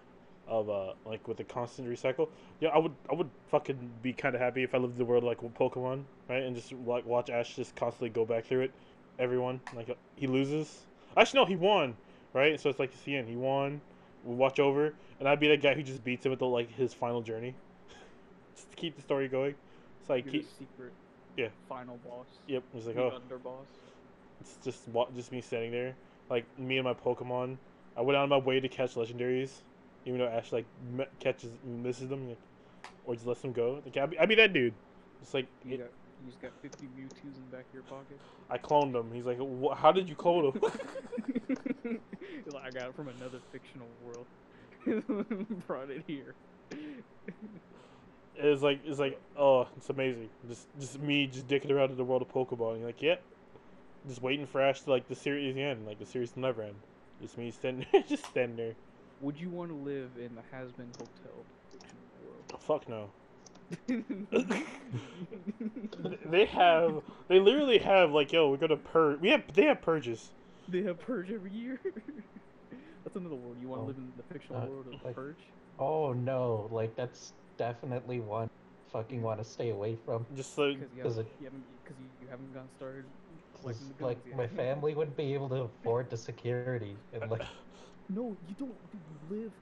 of 0.49 0.71
uh 0.71 0.93
like 1.05 1.27
with 1.27 1.37
the 1.37 1.45
constant 1.45 1.89
recycle 1.89 2.29
yeah 2.61 2.69
i 2.69 2.79
would 2.79 2.93
i 3.11 3.15
would 3.15 3.29
fucking 3.51 3.91
be 4.03 4.13
kind 4.13 4.35
of 4.35 4.41
happy 4.41 4.63
if 4.63 4.75
i 4.75 4.79
lived 4.79 4.93
in 4.93 4.99
the 4.99 5.05
world 5.05 5.25
like 5.25 5.43
with 5.43 5.53
pokemon 5.55 6.05
right 6.29 6.43
and 6.43 6.55
just 6.55 6.73
like 6.73 7.05
watch 7.05 7.31
ash 7.31 7.57
just 7.57 7.75
constantly 7.75 8.09
go 8.09 8.25
back 8.25 8.45
through 8.45 8.61
it 8.61 8.71
everyone 9.19 9.61
like 9.75 9.89
he 10.17 10.27
loses 10.27 10.85
actually 11.17 11.41
no 11.41 11.47
he 11.47 11.57
won 11.57 11.97
right 12.33 12.61
so 12.61 12.69
it's 12.69 12.79
like 12.79 12.93
it's 12.93 13.03
the 13.03 13.17
end 13.17 13.29
he 13.29 13.37
won 13.37 13.81
we 14.25 14.35
watch 14.35 14.59
over 14.61 14.93
and 15.19 15.29
i'd 15.29 15.41
be 15.41 15.49
the 15.49 15.57
guy 15.57 15.75
who 15.75 15.83
just 15.83 16.03
beats 16.05 16.25
him 16.27 16.33
at 16.33 16.39
the 16.39 16.47
like 16.47 16.71
his 16.75 16.93
final 16.93 17.23
journey 17.23 17.55
just 18.55 18.71
to 18.71 18.77
keep 18.77 18.95
the 18.97 19.03
story 19.03 19.29
going 19.29 19.55
it's 20.01 20.11
like 20.11 20.31
keep 20.31 20.47
secret. 20.59 20.93
Yeah. 21.37 21.49
Final 21.69 21.99
boss. 22.07 22.27
yep 22.47 22.63
it's 22.75 22.87
like 22.87 22.97
oh 22.97 23.13
underboss. 23.29 23.67
It's 24.41 24.57
just 24.63 24.87
wa- 24.89 25.09
just 25.17 25.33
me 25.33 25.41
standing 25.41 25.71
there, 25.73 25.95
like 26.31 26.45
me 26.59 26.77
and 26.79 26.85
my 26.85 26.93
Pokemon. 26.95 27.57
I 27.97 28.03
went 28.03 28.17
out 28.17 28.25
of 28.25 28.29
my 28.31 28.37
way 28.37 28.61
to 28.61 28.69
catch 28.69 28.95
legendaries, 28.95 29.51
even 30.05 30.21
though 30.21 30.29
Ash 30.29 30.53
like 30.53 30.67
catches 31.21 31.51
misses 31.65 32.09
them, 32.09 32.29
like, 32.29 32.39
or 33.07 33.15
just 33.15 33.27
lets 33.27 33.41
them 33.41 33.53
go. 33.53 33.81
Like 33.85 33.97
I'd 33.97 34.11
be, 34.11 34.19
I'd 34.19 34.29
be 34.29 34.35
that 34.37 34.53
dude. 34.53 34.75
It's 35.23 35.33
like 35.35 35.47
You, 35.65 35.77
it- 35.77 35.93
you 36.25 36.31
just 36.31 36.41
got 36.41 36.53
50 36.63 36.87
Mewtwo's 36.99 37.37
in 37.37 37.45
the 37.51 37.57
back 37.57 37.67
of 37.69 37.75
your 37.75 37.83
pocket. 37.85 38.19
I 38.51 38.59
cloned 38.59 38.95
him. 38.95 39.13
He's 39.13 39.27
like, 39.27 39.39
how 39.77 39.93
did 39.93 40.09
you 40.09 40.15
clone 40.15 40.53
him? 40.53 40.61
Like, 42.53 42.65
I 42.65 42.71
got 42.71 42.89
it 42.89 42.95
from 42.95 43.09
another 43.09 43.41
fictional 43.51 43.89
world. 44.05 44.27
Brought 45.67 45.91
it 45.91 46.05
here. 46.07 46.35
it's 48.37 48.63
like 48.63 48.81
it's 48.85 49.01
like 49.01 49.21
oh, 49.37 49.67
it's 49.77 49.89
amazing. 49.91 50.29
Just 50.49 50.69
just 50.79 51.01
me 51.01 51.27
just 51.27 51.49
dicking 51.49 51.71
around 51.71 51.91
in 51.91 51.97
the 51.97 52.05
world 52.05 52.23
of 52.23 52.29
Pokemon. 52.29 52.73
And 52.73 52.81
you're 52.81 52.89
like, 52.89 53.03
yep. 53.03 53.23
Just 54.07 54.23
waiting 54.23 54.47
for 54.47 54.61
Ash 54.61 54.83
to 54.83 54.91
like 54.91 55.09
the 55.09 55.17
series 55.17 55.57
end, 55.57 55.87
like 55.87 55.99
the 55.99 56.07
series 56.07 56.35
will 56.37 56.43
never 56.43 56.63
end. 56.63 56.77
Just 57.21 57.37
me 57.37 57.51
standing, 57.51 57.87
just 58.09 58.25
standing 58.27 58.57
there. 58.57 58.75
Would 59.21 59.41
you 59.41 59.49
want 59.49 59.71
to 59.71 59.77
live 59.77 60.11
in 60.17 60.37
the 60.37 60.43
Hazbin 60.55 60.93
Hotel 60.93 61.45
fictional 61.73 62.59
Fuck 62.61 62.89
no. 62.89 63.11
World? 63.89 64.47
they 66.31 66.45
have 66.47 67.03
they 67.29 67.39
literally 67.41 67.79
have 67.79 68.11
like 68.13 68.33
yo 68.33 68.51
we're 68.51 68.57
gonna 68.57 68.77
purge 68.77 69.21
we 69.21 69.31
have 69.31 69.43
they 69.55 69.65
have 69.65 69.81
purges 69.83 70.31
they 70.69 70.83
have 70.83 70.99
Purge 70.99 71.31
every 71.31 71.53
year. 71.53 71.79
That's 73.05 73.15
another 73.15 73.37
world. 73.37 73.57
You 73.63 73.69
want 73.69 73.83
to 73.83 73.85
Oh, 73.85 73.87
live 73.87 73.97
in 73.99 74.13
the 74.17 74.25
fictional 74.25 74.63
uh, 74.63 74.67
world 74.67 74.87
of 74.93 75.05
like- 75.05 75.15
Purge? 75.15 75.37
Oh 75.79 76.13
no, 76.13 76.69
like 76.73 76.97
that's 76.97 77.33
definitely 77.57 78.19
one 78.19 78.49
fucking 78.91 79.23
want 79.23 79.39
to 79.39 79.45
stay 79.45 79.71
away 79.71 79.97
from. 80.05 80.27
just 80.35 80.55
so 80.57 80.75
Because 80.75 80.89
you, 80.97 81.03
haven't- 81.05 81.29
you 81.39 81.45
haven't, 81.45 81.65
cause 81.85 81.95
you, 82.01 82.07
you 82.21 82.27
haven't 82.29 82.53
gotten 82.53 82.69
started. 82.77 83.05
collecting 83.61 83.93
the 83.97 84.05
like 84.05 84.37
my 84.37 84.49
family 84.49 84.95
wouldn't 84.97 85.17
be 85.17 85.35
able 85.35 85.49
to 85.51 85.63
afford 85.71 86.11
the 86.11 86.17
security 86.17 86.97
and 87.13 87.31
like 87.31 87.43
No, 88.09 88.37
you 88.49 88.55
don't 88.59 88.75
you 88.93 89.01
live 89.31 89.53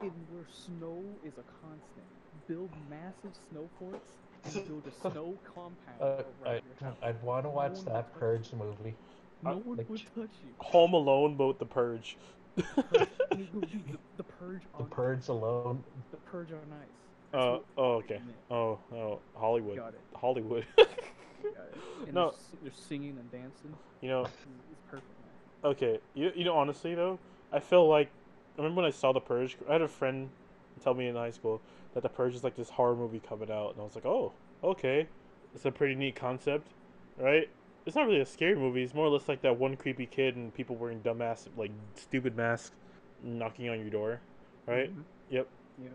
in 0.00 0.10
where 0.30 0.46
snow 0.52 1.02
is 1.24 1.32
a 1.38 1.44
constant. 1.60 2.06
Build 2.48 2.70
massive 2.88 3.32
snow 3.48 3.68
forts 3.78 4.10
and 4.44 4.52
build 4.66 4.86
a 4.86 4.90
snow 4.90 5.38
compound 5.44 6.00
uh, 6.00 6.22
I, 6.44 6.60
your 6.64 6.74
house. 6.80 6.96
I'd 7.02 7.22
want 7.22 7.44
to 7.44 7.50
No 7.50 7.54
watch 7.54 7.76
one 7.76 7.84
that 7.84 8.12
would 8.14 8.20
Purge 8.20 8.52
movie. 8.52 8.94
No 9.42 9.50
uh, 9.50 9.54
one 9.64 9.78
like- 9.78 9.88
would 9.88 10.06
touch 10.14 10.30
you. 10.42 10.50
home 10.58 10.94
alone 10.94 11.36
but 11.36 11.46
with 11.46 11.58
the 11.58 11.66
purge 11.66 12.16
Purge, 12.90 13.08
no, 13.54 13.60
dude, 13.60 13.92
the, 13.92 13.98
the 14.16 14.24
purge 14.24 14.62
The 14.78 14.84
on 14.84 14.88
Purge 14.90 15.28
alone. 15.28 15.82
the 16.10 16.16
purge 16.18 16.52
on 16.52 16.72
ice. 16.72 16.88
That's 17.32 17.44
uh 17.44 17.58
oh 17.78 17.92
okay 17.94 18.20
oh 18.50 18.78
oh 18.92 19.20
hollywood 19.34 19.76
Got 19.76 19.94
it. 19.94 20.00
hollywood 20.14 20.66
Got 20.76 21.68
it. 21.68 21.76
And 22.06 22.16
No. 22.16 22.32
they're, 22.52 22.60
they're 22.62 22.72
singing 22.72 23.16
and 23.18 23.30
dancing. 23.30 23.74
you 24.00 24.08
know 24.08 24.22
It's, 24.22 24.32
it's 24.70 24.80
perfect, 24.90 25.18
man. 25.20 25.30
okay, 25.64 25.98
you 26.14 26.32
you 26.34 26.44
know 26.44 26.56
honestly 26.56 26.94
though, 26.94 27.18
I 27.52 27.60
feel 27.60 27.88
like 27.88 28.08
I 28.58 28.62
remember 28.62 28.82
when 28.82 28.86
I 28.86 28.90
saw 28.90 29.12
the 29.12 29.20
Purge. 29.20 29.56
I 29.68 29.72
had 29.72 29.82
a 29.82 29.88
friend 29.88 30.28
tell 30.82 30.94
me 30.94 31.06
in 31.08 31.14
high 31.16 31.30
school 31.30 31.60
that 31.94 32.02
the 32.02 32.08
Purge 32.08 32.34
is 32.34 32.44
like 32.44 32.56
this 32.56 32.70
horror 32.70 32.96
movie 32.96 33.20
coming 33.26 33.50
out, 33.50 33.72
and 33.72 33.80
I 33.80 33.84
was 33.84 33.94
like, 33.94 34.06
oh, 34.06 34.32
okay, 34.64 35.06
it's 35.54 35.64
a 35.64 35.70
pretty 35.70 35.94
neat 35.94 36.16
concept, 36.16 36.68
right? 37.18 37.48
It's 37.84 37.96
not 37.96 38.06
really 38.06 38.20
a 38.20 38.26
scary 38.26 38.54
movie. 38.54 38.82
It's 38.82 38.94
more 38.94 39.06
or 39.06 39.10
less 39.10 39.28
like 39.28 39.42
that 39.42 39.58
one 39.58 39.76
creepy 39.76 40.06
kid 40.06 40.36
and 40.36 40.54
people 40.54 40.76
wearing 40.76 41.00
dumbass 41.00 41.48
like 41.56 41.72
stupid 41.96 42.36
masks 42.36 42.76
knocking 43.24 43.68
on 43.68 43.80
your 43.80 43.90
door, 43.90 44.20
right? 44.66 44.94
Mhm. 44.96 45.02
Yep. 45.30 45.48
Yeah. 45.82 45.88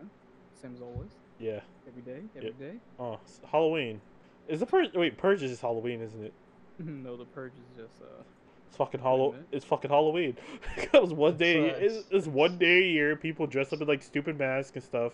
Same 0.60 0.74
as 0.74 0.82
always. 0.82 1.10
Yeah. 1.38 1.60
Every 1.86 2.02
day. 2.02 2.20
Every 2.36 2.50
day. 2.52 2.74
Oh, 2.98 3.18
Halloween. 3.50 4.00
Is 4.48 4.60
the 4.60 4.66
Purge? 4.66 4.92
Wait, 4.94 5.16
Purge 5.16 5.42
is 5.42 5.50
just 5.50 5.62
Halloween, 5.62 6.00
isn't 6.02 6.22
it? 6.24 6.32
no, 6.78 7.16
the 7.16 7.24
purge 7.24 7.52
is 7.54 7.76
just 7.84 8.02
uh. 8.02 8.22
It's 8.68 8.76
fucking 8.76 9.00
Wait 9.00 9.06
a 9.06 9.08
Hallow. 9.08 9.32
minute. 9.32 9.46
It's 9.52 9.64
fucking 9.64 9.90
Halloween. 9.90 10.36
it 10.76 10.92
was 11.00 11.12
one 11.14 11.36
day. 11.38 11.70
It's- 11.70 12.04
it's 12.10 12.26
one 12.26 12.58
day 12.58 12.78
a 12.82 12.86
year. 12.86 13.16
People 13.16 13.46
dress 13.46 13.72
up 13.72 13.80
in 13.80 13.88
like 13.88 14.02
stupid 14.02 14.38
masks 14.38 14.76
and 14.76 14.84
stuff, 14.84 15.12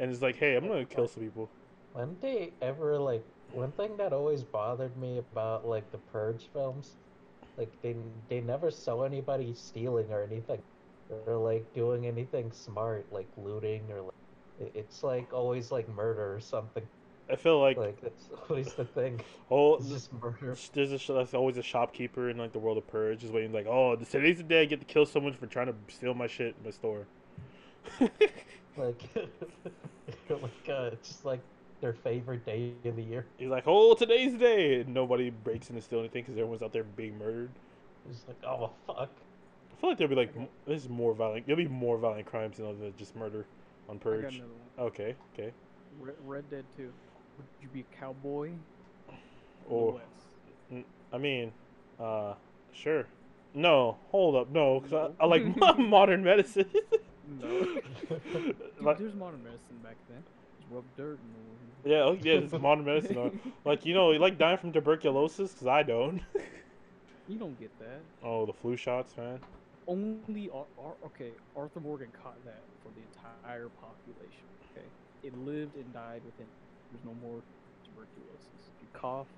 and 0.00 0.10
it's 0.10 0.22
like, 0.22 0.36
hey, 0.36 0.56
I'm 0.56 0.66
gonna 0.66 0.84
kill 0.84 1.06
some 1.06 1.22
people. 1.22 1.48
When 1.92 2.16
they 2.20 2.52
ever 2.62 2.98
like 2.98 3.24
one 3.52 3.72
thing 3.72 3.96
that 3.98 4.12
always 4.12 4.42
bothered 4.42 4.96
me 4.96 5.18
about 5.18 5.66
like 5.66 5.90
the 5.92 5.98
Purge 6.12 6.48
films, 6.52 6.96
like 7.58 7.70
they 7.82 7.94
they 8.28 8.40
never 8.40 8.70
show 8.70 9.02
anybody 9.02 9.54
stealing 9.54 10.10
or 10.10 10.22
anything, 10.22 10.62
or 11.26 11.36
like 11.36 11.72
doing 11.74 12.06
anything 12.06 12.50
smart 12.52 13.06
like 13.12 13.28
looting 13.36 13.82
or 13.90 14.00
like 14.02 14.72
it's 14.74 15.02
like 15.02 15.32
always 15.32 15.70
like 15.70 15.88
murder 15.94 16.34
or 16.34 16.40
something. 16.40 16.86
I 17.30 17.36
feel 17.36 17.60
like, 17.60 17.76
Like 17.76 18.00
that's 18.00 18.28
always 18.48 18.72
the 18.74 18.84
thing. 18.84 19.20
oh, 19.50 19.74
It's 19.74 19.88
just 19.88 20.12
murder. 20.12 20.56
there's 20.72 20.92
a 20.92 21.12
there's 21.12 21.34
always 21.34 21.58
a 21.58 21.62
shopkeeper 21.62 22.28
in 22.28 22.38
like 22.38 22.52
the 22.52 22.58
world 22.58 22.76
of 22.78 22.86
Purge, 22.88 23.20
just 23.20 23.32
waiting 23.32 23.52
like, 23.52 23.66
oh, 23.66 23.96
today's 23.96 24.38
the 24.38 24.42
day 24.42 24.62
I 24.62 24.64
get 24.64 24.80
to 24.80 24.86
kill 24.86 25.06
someone 25.06 25.32
for 25.34 25.46
trying 25.46 25.66
to 25.66 25.74
steal 25.88 26.14
my 26.14 26.26
shit 26.26 26.54
in 26.58 26.64
my 26.64 26.70
store. 26.70 27.06
Like 28.76 29.02
like 30.30 30.68
uh, 30.68 30.90
it's 30.92 31.08
just 31.08 31.24
like 31.24 31.40
their 31.80 31.92
favorite 31.92 32.44
day 32.44 32.72
of 32.84 32.96
the 32.96 33.02
year. 33.02 33.26
He's 33.38 33.48
like, 33.48 33.64
oh, 33.66 33.94
today's 33.94 34.32
the 34.32 34.38
day, 34.38 34.80
and 34.80 34.94
nobody 34.94 35.30
breaks 35.30 35.70
in 35.70 35.76
to 35.76 35.82
steal 35.82 36.00
anything 36.00 36.22
because 36.22 36.36
everyone's 36.38 36.62
out 36.62 36.72
there 36.72 36.84
being 36.84 37.18
murdered. 37.18 37.50
It's 38.10 38.22
like 38.26 38.36
oh 38.46 38.70
fuck. 38.86 39.10
I 39.72 39.80
feel 39.80 39.90
like 39.90 39.98
there'll 39.98 40.10
be 40.10 40.16
like, 40.16 40.36
m- 40.36 40.48
there's 40.66 40.88
more 40.88 41.14
violent. 41.14 41.46
There'll 41.46 41.62
be 41.62 41.68
more 41.68 41.96
violent 41.98 42.26
crimes 42.26 42.58
than 42.58 42.66
other 42.66 42.76
than 42.78 42.94
just 42.98 43.16
murder 43.16 43.46
on 43.88 43.96
I 43.96 43.98
got 43.98 44.02
Purge. 44.02 44.42
one. 44.76 44.86
Okay, 44.86 45.14
okay. 45.34 45.52
Red, 46.00 46.14
Red 46.26 46.50
Dead 46.50 46.64
2. 46.76 46.82
Would 46.82 46.92
you 47.62 47.68
be 47.72 47.80
a 47.80 47.96
cowboy? 47.98 48.50
Or 49.68 49.92
West? 49.92 50.84
I 51.12 51.18
mean, 51.18 51.52
uh, 51.98 52.34
sure. 52.72 53.06
No, 53.54 53.96
hold 54.10 54.36
up, 54.36 54.50
no, 54.50 54.80
because 54.80 54.92
No. 54.92 55.14
I, 55.18 55.24
I 55.24 55.26
like 55.26 55.44
modern 55.78 56.22
medicine. 56.22 56.66
Dude, 57.40 58.56
Like- 58.80 58.98
there's 58.98 59.14
modern 59.14 59.42
medicine 59.42 59.78
back 59.82 59.96
then. 60.08 60.22
Just 60.58 60.70
rub 60.70 60.84
dirt 60.96 61.18
and 61.18 61.90
yeah, 61.90 62.02
oh, 62.04 62.18
yeah, 62.22 62.34
it's 62.34 62.52
modern 62.52 62.84
medicine. 62.84 63.14
though. 63.14 63.32
Like 63.64 63.86
you 63.86 63.94
know, 63.94 64.12
you 64.12 64.18
like 64.18 64.36
dying 64.38 64.58
from 64.58 64.70
tuberculosis, 64.72 65.52
because 65.52 65.66
I 65.66 65.82
don't. 65.82 66.20
You 67.28 67.38
don't 67.38 67.58
get 67.60 67.70
that. 67.78 68.00
oh, 68.22 68.44
the 68.44 68.52
flu 68.52 68.76
shots, 68.76 69.16
man. 69.16 69.38
Only 69.86 70.50
Ar- 70.50 70.66
Ar- 70.78 70.96
okay, 71.06 71.30
Arthur 71.56 71.80
Morgan 71.80 72.08
caught 72.22 72.42
that 72.44 72.60
for 72.82 72.90
the 72.94 73.00
entire 73.08 73.68
population. 73.80 74.44
Okay, 74.72 74.86
it 75.22 75.36
lived 75.38 75.76
and 75.76 75.90
died 75.94 76.20
within. 76.24 76.46
There's 76.92 77.04
no 77.04 77.14
more 77.26 77.40
tuberculosis. 77.84 78.72
You 78.82 78.88
cough, 78.92 79.28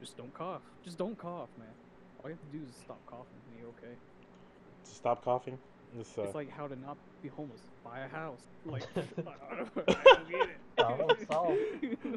just 0.00 0.16
don't 0.16 0.32
cough. 0.32 0.62
Just 0.84 0.96
don't 0.96 1.18
cough, 1.18 1.48
man. 1.58 1.68
All 2.22 2.30
you 2.30 2.36
have 2.36 2.50
to 2.52 2.58
do 2.58 2.64
is 2.68 2.74
stop 2.76 3.00
coughing, 3.06 3.40
and 3.50 3.58
you're 3.60 3.68
okay. 3.70 3.94
Stop 4.84 5.24
coughing. 5.24 5.58
This, 5.96 6.18
uh, 6.18 6.22
It's 6.22 6.34
like 6.34 6.50
how 6.50 6.66
to 6.68 6.76
not 6.76 6.98
be 7.22 7.28
homeless. 7.28 7.60
Buy 7.84 8.00
a 8.00 8.08
house. 8.08 8.42
Like 8.64 8.86
I 8.96 9.56
don't, 9.56 10.28
get 10.30 10.48
it. 10.48 10.60
Problem 10.76 11.16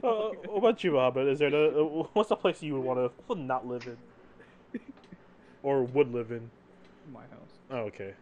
uh, 0.03 0.29
what 0.47 0.57
about 0.57 0.83
you, 0.83 0.95
Hobbit? 0.95 1.27
Is 1.27 1.39
there 1.39 1.49
the, 1.49 1.69
uh, 1.79 2.07
what's 2.13 2.29
the 2.29 2.35
place 2.35 2.61
you 2.61 2.73
would 2.75 2.83
want 2.85 2.99
to 3.29 3.35
not 3.35 3.67
live 3.67 3.87
in, 3.87 3.97
or 5.63 5.83
would 5.83 6.11
live 6.13 6.31
in? 6.31 6.49
My 7.11 7.21
house. 7.23 7.59
Oh, 7.71 7.77
okay. 7.87 8.13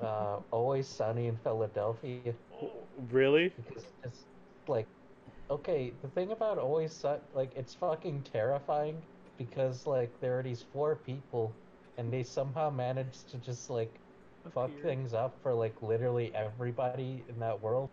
Uh, 0.00 0.40
always 0.50 0.88
sunny 0.88 1.26
in 1.26 1.36
Philadelphia. 1.36 2.34
Really? 3.10 3.52
because 3.56 3.84
it's 4.04 4.26
like 4.68 4.86
okay 5.50 5.92
the 6.02 6.08
thing 6.08 6.30
about 6.32 6.58
always 6.58 6.92
Sun 6.92 7.20
like 7.34 7.52
it's 7.56 7.74
fucking 7.74 8.22
terrifying 8.22 9.02
because 9.36 9.86
like 9.86 10.18
there 10.20 10.38
are 10.38 10.42
these 10.42 10.62
four 10.62 10.96
people 10.96 11.52
and 11.98 12.12
they 12.12 12.22
somehow 12.22 12.70
manage 12.70 13.24
to 13.26 13.38
just 13.38 13.70
like 13.70 14.00
fuck 14.52 14.70
Appear. 14.70 14.82
things 14.82 15.14
up 15.14 15.36
for 15.42 15.54
like 15.54 15.74
literally 15.82 16.32
everybody 16.34 17.24
in 17.28 17.38
that 17.40 17.60
world 17.60 17.90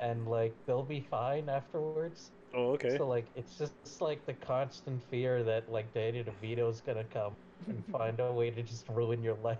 and 0.00 0.26
like 0.26 0.54
they'll 0.66 0.82
be 0.82 1.00
fine 1.00 1.48
afterwards 1.48 2.30
Oh, 2.54 2.72
okay. 2.72 2.96
so 2.96 3.06
like 3.06 3.26
it's 3.34 3.56
just 3.58 4.00
like 4.00 4.24
the 4.26 4.32
constant 4.34 5.02
fear 5.10 5.42
that 5.44 5.70
like 5.70 5.92
Danny 5.92 6.24
DeVito's 6.24 6.80
gonna 6.80 7.04
come 7.04 7.34
and 7.66 7.84
find 7.92 8.18
a 8.20 8.32
way 8.32 8.50
to 8.50 8.62
just 8.62 8.88
ruin 8.88 9.22
your 9.22 9.36
life 9.42 9.58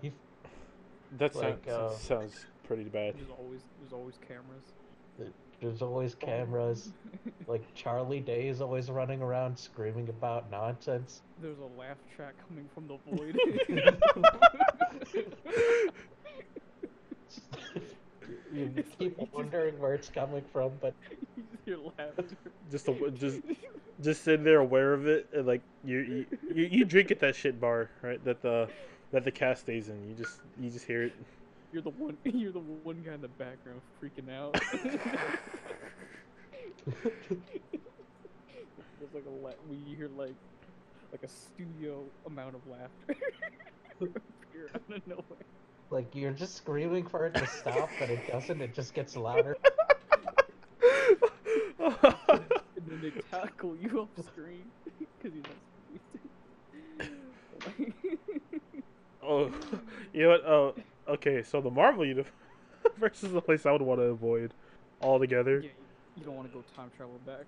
That 1.17 1.35
like, 1.35 1.63
sounds, 1.65 1.67
uh, 1.67 1.97
sounds 1.97 2.45
pretty 2.63 2.83
bad. 2.85 3.15
There's 3.15 3.29
always 3.29 3.61
there's 3.79 3.93
always 3.93 4.15
cameras. 4.27 5.33
there's 5.61 5.81
always 5.81 6.15
cameras 6.15 6.91
like 7.47 7.63
Charlie 7.73 8.19
Day 8.19 8.47
is 8.47 8.61
always 8.61 8.89
running 8.89 9.21
around 9.21 9.57
screaming 9.57 10.09
about 10.09 10.49
nonsense 10.51 11.21
There's 11.41 11.59
a 11.59 11.79
laugh 11.79 11.97
track 12.15 12.33
coming 12.47 12.67
from 12.73 12.87
the 12.87 12.97
void. 13.09 13.37
you 18.57 18.73
It's 18.75 18.89
like 18.89 18.99
keep 18.99 19.19
just- 19.19 19.33
wondering 19.33 19.77
where 19.79 19.93
it's 19.93 20.09
coming 20.09 20.43
from, 20.51 20.71
but 20.81 20.93
you 21.37 21.43
just 21.51 21.63
hear 21.65 21.77
laughter. 21.97 22.23
Just, 22.71 22.89
a, 22.89 23.11
just, 23.11 23.39
just 24.03 24.23
sitting 24.25 24.43
there 24.43 24.59
aware 24.59 24.93
of 24.93 25.07
it, 25.07 25.29
and 25.33 25.47
like 25.47 25.61
you, 25.85 25.99
you, 25.99 26.25
you, 26.53 26.65
you 26.65 26.83
drink 26.85 27.11
at 27.11 27.19
that 27.21 27.33
shit 27.33 27.61
bar, 27.61 27.89
right? 28.01 28.21
That 28.25 28.41
the, 28.41 28.67
that 29.13 29.23
the 29.23 29.31
cast 29.31 29.61
stays 29.61 29.87
in. 29.87 29.95
You 30.09 30.13
just, 30.15 30.41
you 30.59 30.69
just 30.69 30.85
hear 30.85 31.03
it. 31.03 31.13
You're 31.71 31.81
the 31.81 31.91
one. 31.91 32.17
You're 32.25 32.51
the 32.51 32.59
one 32.59 33.01
guy 33.05 33.13
in 33.13 33.21
the 33.21 33.29
background 33.29 33.79
freaking 34.03 34.29
out. 34.35 34.59
There's 38.99 39.13
like 39.13 39.25
a 39.25 39.43
la- 39.45 39.51
when 39.67 39.85
you 39.87 39.95
hear 39.95 40.09
like 40.17 40.33
like 41.11 41.23
a 41.23 41.27
studio 41.29 42.03
amount 42.25 42.55
of 42.55 42.61
laughter 42.67 43.15
appear 44.01 44.69
out 44.75 44.81
of 44.95 45.07
nowhere. 45.07 45.45
Like 45.89 46.13
you're 46.13 46.31
just 46.31 46.55
screaming 46.55 47.07
for 47.07 47.25
it 47.25 47.33
to 47.35 47.47
stop, 47.47 47.89
but 47.99 48.09
it 48.09 48.27
doesn't. 48.27 48.61
It 48.61 48.73
just 48.73 48.93
gets 48.93 49.15
louder. 49.15 49.55
And 51.79 52.85
then 52.85 53.01
they 53.01 53.11
tackle 53.31 53.75
you 53.75 54.01
off 54.01 54.25
screen 54.25 54.65
because 54.99 55.33
you're 55.33 55.43
not 55.43 55.57
speaking. 57.79 58.19
oh, 59.23 59.51
you 60.13 60.23
know 60.23 60.29
what? 60.29 60.45
Oh, 60.45 60.75
okay. 61.13 61.43
So 61.43 61.59
the 61.61 61.71
Marvel 61.71 62.05
universe 62.05 62.29
is 63.23 63.31
the 63.31 63.41
place 63.41 63.65
I 63.65 63.71
would 63.71 63.81
want 63.81 63.99
to 63.99 64.05
avoid 64.05 64.53
altogether. 65.01 65.61
yeah, 65.61 65.69
you 66.15 66.23
don't 66.23 66.35
want 66.35 66.47
to 66.49 66.53
go 66.53 66.63
time 66.75 66.91
travel 66.95 67.19
back. 67.25 67.45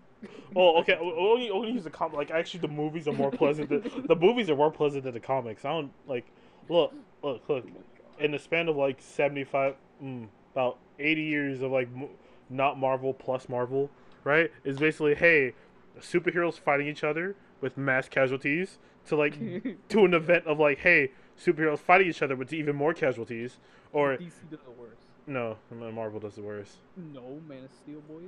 Oh, 0.56 0.80
okay. 0.82 0.97
o- 0.99 1.32
Only, 1.34 1.49
only 1.52 1.71
use 1.71 1.84
the 1.84 1.89
com. 1.91 2.13
Like, 2.13 2.32
actually, 2.32 2.62
the 2.62 2.67
movies 2.69 3.08
are 3.08 3.13
more 3.13 3.32
pleasant. 3.32 3.69
Than, 3.69 3.84
the 4.08 4.15
movies 4.15 4.49
are 4.49 4.56
more 4.56 4.71
pleasant 4.71 5.04
than 5.04 5.13
the 5.13 5.19
comics. 5.19 5.63
I 5.63 5.69
don't 5.69 5.91
like. 6.08 6.25
Look, 6.69 6.93
look, 7.23 7.41
look. 7.47 7.65
In 8.19 8.32
the 8.32 8.39
span 8.39 8.67
of 8.67 8.75
like 8.75 8.97
seventy-five, 9.01 9.75
mm, 10.03 10.27
about 10.53 10.77
eighty 10.99 11.23
years 11.23 11.62
of 11.62 11.71
like 11.71 11.89
not 12.49 12.77
Marvel 12.77 13.13
plus 13.13 13.47
Marvel, 13.49 13.89
right? 14.23 14.51
Is 14.63 14.77
basically 14.77 15.15
hey, 15.15 15.53
superheroes 15.99 16.60
fighting 16.60 16.88
each 16.88 17.03
other 17.03 17.36
with 17.62 17.77
mass 17.77 18.10
casualties 18.10 18.77
to 19.08 19.15
like 19.15 19.39
to 19.89 20.05
an 20.05 20.13
event 20.13 20.45
of 20.45 20.60
like 20.60 20.79
hey, 20.79 21.12
superheroes 21.39 21.79
fighting 21.79 22.08
each 22.08 22.21
other 22.21 22.36
with 22.36 22.53
even 22.53 22.75
more 22.75 22.93
casualties, 22.93 23.58
or 23.93 24.17
DC 24.17 24.49
does 24.49 24.60
the 24.62 24.71
worst 24.71 25.03
no, 25.29 25.58
Marvel 25.69 26.19
does 26.19 26.36
the 26.36 26.41
worst 26.41 26.77
No, 26.97 27.39
Man 27.47 27.63
of 27.63 27.71
Steel 27.71 28.01
boys. 28.01 28.23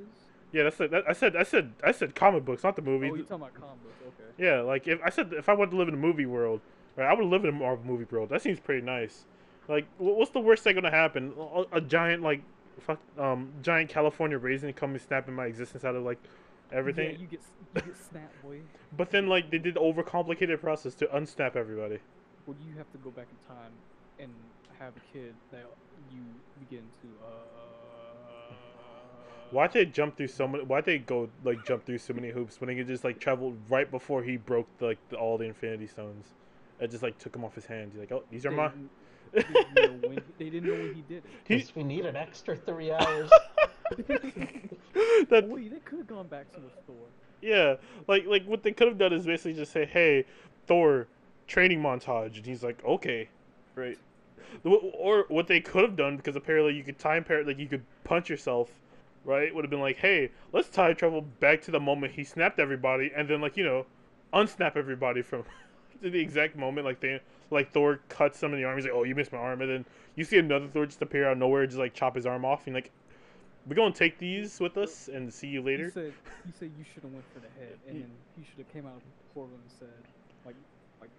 Yeah, 0.52 0.64
that's 0.64 0.80
it. 0.80 0.92
That, 0.92 1.04
I 1.08 1.14
said, 1.14 1.36
I 1.36 1.44
said, 1.44 1.74
I 1.84 1.92
said 1.92 2.14
comic 2.14 2.46
books, 2.46 2.64
not 2.64 2.76
the 2.76 2.84
Oh, 2.86 2.92
you're 2.92 3.26
talking 3.26 3.36
about 3.36 3.54
comic 3.54 3.84
books. 3.84 4.20
Okay. 4.20 4.30
Yeah, 4.38 4.62
like 4.62 4.88
if 4.88 5.00
I 5.04 5.10
said 5.10 5.34
if 5.34 5.50
I 5.50 5.54
wanted 5.54 5.72
to 5.72 5.78
live 5.78 5.88
in 5.88 5.96
a 5.96 5.98
movie 5.98 6.26
world, 6.26 6.62
right, 6.96 7.08
I 7.08 7.14
would 7.14 7.26
live 7.26 7.44
in 7.44 7.50
a 7.50 7.58
Marvel 7.58 7.86
movie 7.86 8.06
world. 8.10 8.30
That 8.30 8.42
seems 8.42 8.60
pretty 8.60 8.86
nice. 8.86 9.26
Like, 9.68 9.86
what's 9.98 10.32
the 10.32 10.40
worst 10.40 10.64
thing 10.64 10.76
gonna 10.76 10.92
happen? 10.92 11.34
A, 11.38 11.78
a 11.78 11.82
giant 11.82 12.24
like, 12.24 12.42
fuck, 12.80 13.00
um, 13.18 13.52
giant 13.62 13.90
California 13.90 14.38
raisin 14.38 14.74
coming 14.74 15.00
snapping 15.00 15.34
my 15.34 15.46
existence 15.46 15.86
out 15.86 15.96
of 15.96 16.04
like 16.04 16.20
everything. 16.72 17.12
Yeah, 17.12 17.18
you 17.18 17.28
get 17.28 17.42
you 17.76 17.82
get 17.82 17.98
snapped, 17.98 18.42
boy. 18.44 18.60
But 18.98 19.12
then 19.12 19.28
like 19.28 19.50
they 19.50 19.58
did 19.58 19.76
the 19.76 19.80
overcomplicated 19.80 20.60
process 20.60 20.94
to 20.96 21.06
unsnap 21.08 21.56
everybody. 21.56 22.00
Well, 22.46 22.58
you 22.68 22.76
have 22.78 22.92
to 22.92 22.98
go 22.98 23.10
back 23.12 23.28
in 23.30 23.56
time 23.56 23.72
and 24.20 24.32
have 24.80 24.94
a 24.98 25.18
kid 25.18 25.34
that 25.52 25.64
you 26.12 26.20
begin 26.60 26.84
to. 27.02 27.08
Uh, 27.26 28.54
Why'd 29.52 29.74
they 29.74 29.86
jump 29.86 30.18
through 30.18 30.28
so 30.28 30.48
many? 30.48 30.64
Why'd 30.64 30.86
they 30.86 30.98
go 30.98 31.30
like 31.46 31.66
jump 31.66 31.86
through 31.86 32.00
so 32.00 32.14
many 32.14 32.32
hoops 32.32 32.60
when 32.60 32.68
they 32.68 32.76
could 32.76 32.88
just 32.88 33.04
like 33.04 33.20
travel 33.20 33.56
right 33.70 33.90
before 33.90 34.24
he 34.24 34.38
broke 34.38 34.68
the, 34.80 34.88
like 34.88 35.10
the, 35.10 35.18
all 35.18 35.38
the 35.38 35.46
Infinity 35.46 35.88
Stones, 35.88 36.26
It 36.80 36.92
just 36.92 37.04
like 37.04 37.18
took 37.18 37.36
him 37.36 37.46
off 37.46 37.56
his 37.56 37.66
hands. 37.66 37.94
He's 37.94 38.00
like, 38.00 38.12
oh, 38.12 38.24
these 38.30 38.46
are 38.46 38.50
They 38.50 38.56
my. 38.56 38.72
Didn't- 39.34 39.54
they 39.54 39.82
didn't 39.82 40.02
know 40.02 40.08
when- 40.10 40.24
they 40.38 40.50
didn't 40.50 40.70
know 40.70 40.74
when 40.84 40.94
he 40.94 41.02
did 41.08 41.24
He- 41.48 41.58
Guess 41.58 41.76
we 41.76 41.84
need 41.84 42.06
an 42.06 42.16
extra 42.16 42.56
three 42.56 42.92
hours. 43.00 43.30
it. 43.98 45.30
that 45.30 45.48
Wait, 45.48 45.72
they 45.72 45.80
could 45.80 46.00
have 46.00 46.08
gone 46.08 46.28
back 46.28 46.52
to 46.54 46.60
the 46.60 46.70
store. 46.84 47.08
yeah, 47.42 47.76
like 48.08 48.26
like 48.26 48.46
what 48.46 48.64
they 48.64 48.72
could 48.72 48.88
have 48.88 48.98
done 48.98 49.14
is 49.14 49.26
basically 49.26 49.54
just 49.54 49.72
say, 49.72 49.86
hey, 49.86 50.26
Thor, 50.68 51.08
training 51.48 51.82
montage, 51.82 52.38
and 52.38 52.46
he's 52.46 52.64
like, 52.64 52.84
okay, 52.86 53.28
right. 53.76 53.98
Or 54.66 55.26
what 55.30 55.48
they 55.48 55.62
could 55.62 55.84
have 55.84 55.96
done 55.96 56.18
because 56.18 56.36
apparently 56.36 56.74
you 56.76 56.84
could 56.84 57.00
time 57.00 57.24
par 57.24 57.44
like 57.44 57.58
you 57.58 57.68
could 57.68 57.84
punch 58.04 58.30
yourself, 58.30 58.70
right? 59.24 59.54
Would 59.54 59.64
have 59.64 59.70
been 59.70 59.80
like, 59.80 59.98
hey, 59.98 60.30
let's 60.52 60.70
time 60.70 60.96
travel 60.96 61.22
back 61.22 61.62
to 61.64 61.72
the 61.72 61.80
moment 61.80 62.14
he 62.14 62.24
snapped 62.26 62.60
everybody, 62.60 63.12
and 63.16 63.28
then 63.30 63.40
like 63.42 63.56
you 63.56 63.64
know, 63.64 63.86
unsnap 64.34 64.76
everybody 64.76 65.22
from 65.22 65.44
to 65.44 65.50
the 66.02 66.20
exact 66.20 66.56
moment 66.56 66.86
like 66.86 67.00
they 67.00 67.20
like 67.50 67.72
Thor 67.72 68.00
cuts 68.10 68.40
some 68.40 68.54
in 68.54 68.60
the 68.60 68.66
arm. 68.66 68.78
He's 68.78 68.86
like, 68.86 68.94
oh, 68.94 69.04
you 69.04 69.16
missed 69.16 69.32
my 69.32 69.38
arm, 69.38 69.62
and 69.62 69.70
then 69.70 69.86
you 70.16 70.24
see 70.24 70.38
another 70.38 70.68
Thor 70.68 70.86
just 70.86 71.02
appear 71.02 71.26
out 71.28 71.34
of 71.34 71.38
nowhere, 71.38 71.66
just 71.66 71.78
like 71.80 71.94
chop 71.94 72.16
his 72.16 72.26
arm 72.26 72.46
off, 72.46 72.66
and 72.68 72.74
like. 72.76 72.92
We're 73.68 73.76
gonna 73.76 73.94
take 73.94 74.18
these 74.18 74.60
with 74.60 74.76
us 74.76 75.08
and 75.08 75.32
see 75.32 75.46
you 75.48 75.60
He 75.60 75.66
later. 75.68 75.92
said, 75.92 76.14
he 76.44 76.52
said 76.52 76.72
you 76.80 76.84
should 76.84 77.04
have 77.04 77.12
went 77.12 77.24
for 77.32 77.42
the 77.42 77.48
head, 77.64 77.78
and 77.88 77.96
Ye- 77.96 78.02
then 78.02 78.10
he 78.36 78.44
should 78.44 78.58
have 78.58 78.74
came 78.74 78.88
out 78.88 78.96
of 78.96 79.02
the 79.02 79.34
portal 79.36 79.54
and 79.54 79.72
said, 79.80 79.88
like, 80.48 80.56
like, 81.00 81.12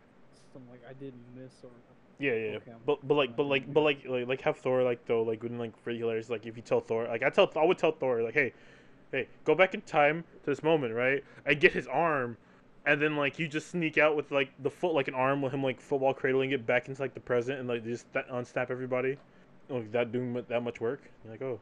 something 0.52 0.68
like 0.68 0.80
I 0.90 0.92
didn't 0.94 1.22
miss 1.36 1.52
or. 1.62 1.70
Yeah, 2.18 2.32
yeah, 2.32 2.56
Okay, 2.56 2.72
but 2.84 3.06
but 3.06 3.14
like 3.14 3.36
but 3.36 3.44
like 3.46 3.72
but 3.72 3.80
like 3.82 4.04
like 4.06 4.26
like 4.26 4.40
have 4.42 4.56
Thor 4.56 4.82
like 4.82 5.04
though 5.06 5.22
like 5.22 5.40
wouldn't 5.42 5.60
like 5.60 5.72
regulars 5.84 6.30
like 6.30 6.44
if 6.46 6.56
you 6.56 6.62
tell 6.62 6.80
Thor 6.80 7.06
like 7.06 7.22
I 7.22 7.30
tell 7.30 7.50
I 7.56 7.64
would 7.64 7.78
tell 7.78 7.92
Thor 7.92 8.22
like 8.22 8.34
hey 8.34 8.52
hey 9.12 9.28
go 9.44 9.54
back 9.54 9.74
in 9.74 9.80
time 9.82 10.24
to 10.44 10.50
this 10.50 10.62
moment 10.62 10.94
right 10.94 11.24
and 11.46 11.58
get 11.60 11.72
his 11.72 11.86
arm 11.86 12.36
and 12.86 13.00
then 13.00 13.16
like 13.16 13.38
you 13.38 13.46
just 13.48 13.68
sneak 13.70 13.98
out 13.98 14.16
with 14.16 14.30
like 14.30 14.50
the 14.62 14.70
foot 14.70 14.92
like 14.94 15.08
an 15.08 15.14
arm 15.14 15.40
with 15.42 15.52
him 15.52 15.62
like 15.62 15.80
football 15.80 16.12
cradling 16.14 16.50
it 16.52 16.66
back 16.66 16.88
into 16.88 17.00
like 17.00 17.14
the 17.14 17.20
present 17.20 17.58
and 17.58 17.68
like 17.68 17.84
just 17.84 18.12
th- 18.12 18.26
unsnap 18.26 18.70
everybody 18.70 19.16
like 19.68 19.90
that 19.92 20.12
doing 20.12 20.32
that 20.48 20.62
much 20.62 20.80
work 20.80 21.00
you're 21.24 21.32
like 21.32 21.42
oh 21.42 21.60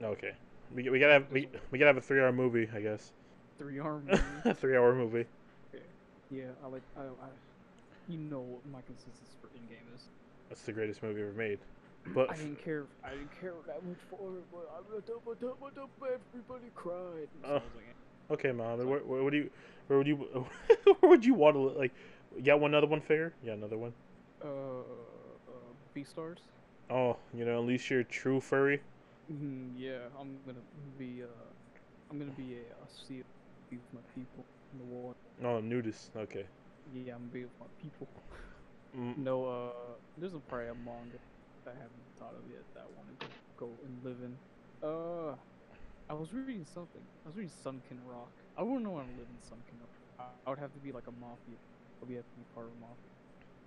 No. 0.00 0.08
okay 0.08 0.32
we, 0.74 0.88
we 0.90 0.98
gotta 0.98 1.14
have 1.14 1.26
we, 1.32 1.48
we 1.70 1.78
gotta 1.78 1.88
have 1.88 1.96
a 1.96 2.00
three 2.00 2.20
hour 2.20 2.32
movie 2.32 2.68
I 2.74 2.80
guess 2.80 3.12
Three 3.58 3.80
arm. 3.80 4.08
a 4.44 4.54
three 4.54 4.76
hour 4.76 4.94
movie 4.94 5.26
yeah, 6.30 6.44
I 6.62 6.68
like. 6.68 6.82
I, 6.96 7.00
I. 7.00 7.28
You 8.06 8.18
know 8.18 8.40
what 8.40 8.60
my 8.70 8.80
consensus 8.82 9.34
for 9.40 9.48
Endgame 9.48 9.94
is. 9.96 10.02
that's 10.50 10.60
the 10.62 10.72
greatest 10.72 11.02
movie 11.02 11.22
ever 11.22 11.32
made 11.32 11.58
but 12.14 12.30
I 12.30 12.36
didn't 12.36 12.62
care. 12.62 12.84
I 13.04 13.10
didn't 13.10 13.38
care 13.40 13.52
that 13.66 13.84
much 13.84 13.98
for 14.10 14.36
it, 14.36 14.44
but 14.52 14.70
I 14.74 14.80
but 15.24 15.40
but 15.40 16.20
everybody 16.32 16.70
cried. 16.74 17.28
And 17.34 17.42
so 17.42 17.48
I 17.48 17.52
was 17.54 17.62
like, 17.76 17.84
eh. 17.88 18.32
Okay, 18.34 18.52
mom. 18.52 18.86
What, 18.86 19.06
where 19.06 19.22
would 19.22 19.34
you, 19.34 19.50
where 19.88 19.98
would 19.98 20.06
you, 20.06 20.16
where 21.00 21.10
would 21.10 21.24
you 21.24 21.34
want 21.34 21.56
to 21.56 21.60
like? 21.78 21.92
Got 22.44 22.60
one 22.60 22.74
other 22.74 22.86
one 22.86 23.00
figure? 23.00 23.34
Yeah, 23.42 23.54
another 23.54 23.78
one. 23.78 23.92
uh, 24.44 24.48
uh, 24.48 25.74
Beastars. 25.94 26.38
Oh, 26.90 27.16
you 27.34 27.44
know, 27.44 27.58
at 27.60 27.66
least 27.66 27.90
you're 27.90 28.00
a 28.00 28.04
true 28.04 28.40
furry. 28.40 28.80
Mm, 29.32 29.72
yeah, 29.76 30.08
I'm 30.18 30.38
gonna 30.46 30.64
be. 30.98 31.22
Uh, 31.22 31.26
I'm 32.10 32.18
gonna 32.18 32.30
be 32.32 32.54
a 32.56 32.88
seal. 32.88 33.24
Be 33.70 33.76
with 33.76 33.92
my 33.92 34.00
people 34.14 34.44
in 34.72 34.78
the 34.78 34.84
war. 34.84 35.14
No, 35.40 35.60
nudist. 35.60 36.10
Okay. 36.16 36.46
Yeah, 36.94 37.14
I'm 37.14 37.20
gonna 37.28 37.32
be 37.32 37.42
with 37.44 37.58
my 37.60 37.66
people. 37.80 38.08
Mm, 38.96 39.18
No, 39.18 39.44
uh, 39.46 39.96
there's 40.16 40.34
a 40.34 40.40
probably 40.40 40.68
a 40.68 40.74
manga 40.74 41.18
that 41.64 41.72
I 41.72 41.74
haven't 41.74 42.08
thought 42.18 42.34
of 42.34 42.48
yet 42.50 42.64
that 42.74 42.80
I 42.80 42.96
want 42.96 43.20
to 43.20 43.26
go 43.56 43.78
and 43.84 44.02
live 44.02 44.18
in. 44.22 44.38
Uh, 44.82 45.36
I 46.08 46.14
was 46.14 46.32
reading 46.32 46.64
something. 46.64 47.02
I 47.24 47.28
was 47.28 47.36
reading 47.36 47.50
Sunken 47.50 48.00
Rock. 48.04 48.32
I 48.58 48.62
wouldn't 48.62 48.82
know 48.82 48.90
want 48.90 49.06
to 49.06 49.14
live 49.14 49.30
in 49.30 49.38
Sunken 49.40 49.78
Rock. 49.78 49.94
I, 50.18 50.24
I 50.44 50.50
would 50.50 50.58
have 50.58 50.74
to 50.74 50.80
be 50.80 50.90
like 50.90 51.06
a 51.06 51.14
mafia. 51.22 51.54
Or 52.02 52.08
we 52.10 52.16
have 52.18 52.26
to 52.26 52.36
be 52.36 52.44
part 52.54 52.66
of 52.66 52.72
a 52.74 52.80
mafia. 52.82 53.14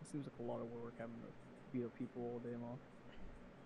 It 0.03 0.11
seems 0.11 0.27
like 0.27 0.35
a 0.43 0.51
lot 0.51 0.59
of 0.59 0.67
work 0.83 0.93
having 0.99 1.15
to 1.23 1.31
beat 1.71 1.85
up 1.85 1.97
people 1.97 2.21
all 2.21 2.39
day 2.43 2.55
long. 2.59 2.77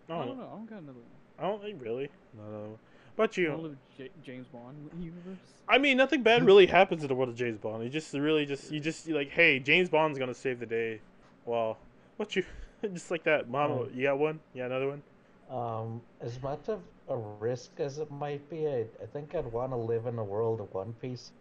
I 0.08 0.26
don't 0.26 0.38
know. 0.38 0.46
I 0.46 0.56
don't 0.56 0.70
got 0.70 0.82
another 0.86 1.02
one. 1.02 1.18
I 1.40 1.50
don't 1.50 1.62
think 1.62 1.82
really. 1.82 2.10
No, 2.38 2.44
no. 2.44 2.80
But 3.16 3.38
I 3.38 3.42
you, 3.42 3.50
want 3.50 3.64
live 3.64 3.78
J- 3.98 4.10
James 4.24 4.46
Bond 4.48 4.76
universe. 5.00 5.42
I 5.68 5.80
mean, 5.80 5.98
nothing 5.98 6.22
bad 6.22 6.46
really 6.46 6.68
happens 6.68 7.02
in 7.02 7.08
the 7.08 7.16
world 7.16 7.30
of 7.30 7.36
James 7.36 7.58
Bond. 7.58 7.84
You 7.84 7.90
just 7.90 8.14
really 8.14 8.46
just 8.46 8.72
you 8.72 8.80
just 8.80 9.08
you're 9.08 9.18
like, 9.18 9.32
hey, 9.32 9.58
James 9.60 9.90
Bond's 9.90 10.20
gonna 10.20 10.34
save 10.34 10.60
the 10.60 10.66
day. 10.68 11.02
Well, 11.46 11.78
what 12.18 12.36
you 12.36 12.44
just 12.94 13.10
like 13.10 13.24
that, 13.24 13.50
Mama? 13.50 13.74
Oh. 13.74 13.90
You 13.94 14.04
got 14.04 14.20
one? 14.20 14.40
Yeah, 14.54 14.66
another 14.66 14.90
one. 14.90 15.02
Um, 15.50 16.02
as 16.22 16.40
much 16.42 16.70
of 16.70 16.82
a 17.10 17.16
risk 17.16 17.72
as 17.80 18.00
it 18.00 18.10
might 18.12 18.48
be, 18.50 18.68
I, 18.68 18.86
I 19.02 19.06
think 19.14 19.36
I'd 19.36 19.46
want 19.52 19.72
to 19.72 19.78
live 19.78 20.06
in 20.08 20.18
a 20.18 20.24
world 20.24 20.60
of 20.62 20.74
One 20.74 20.94
Piece 21.02 21.32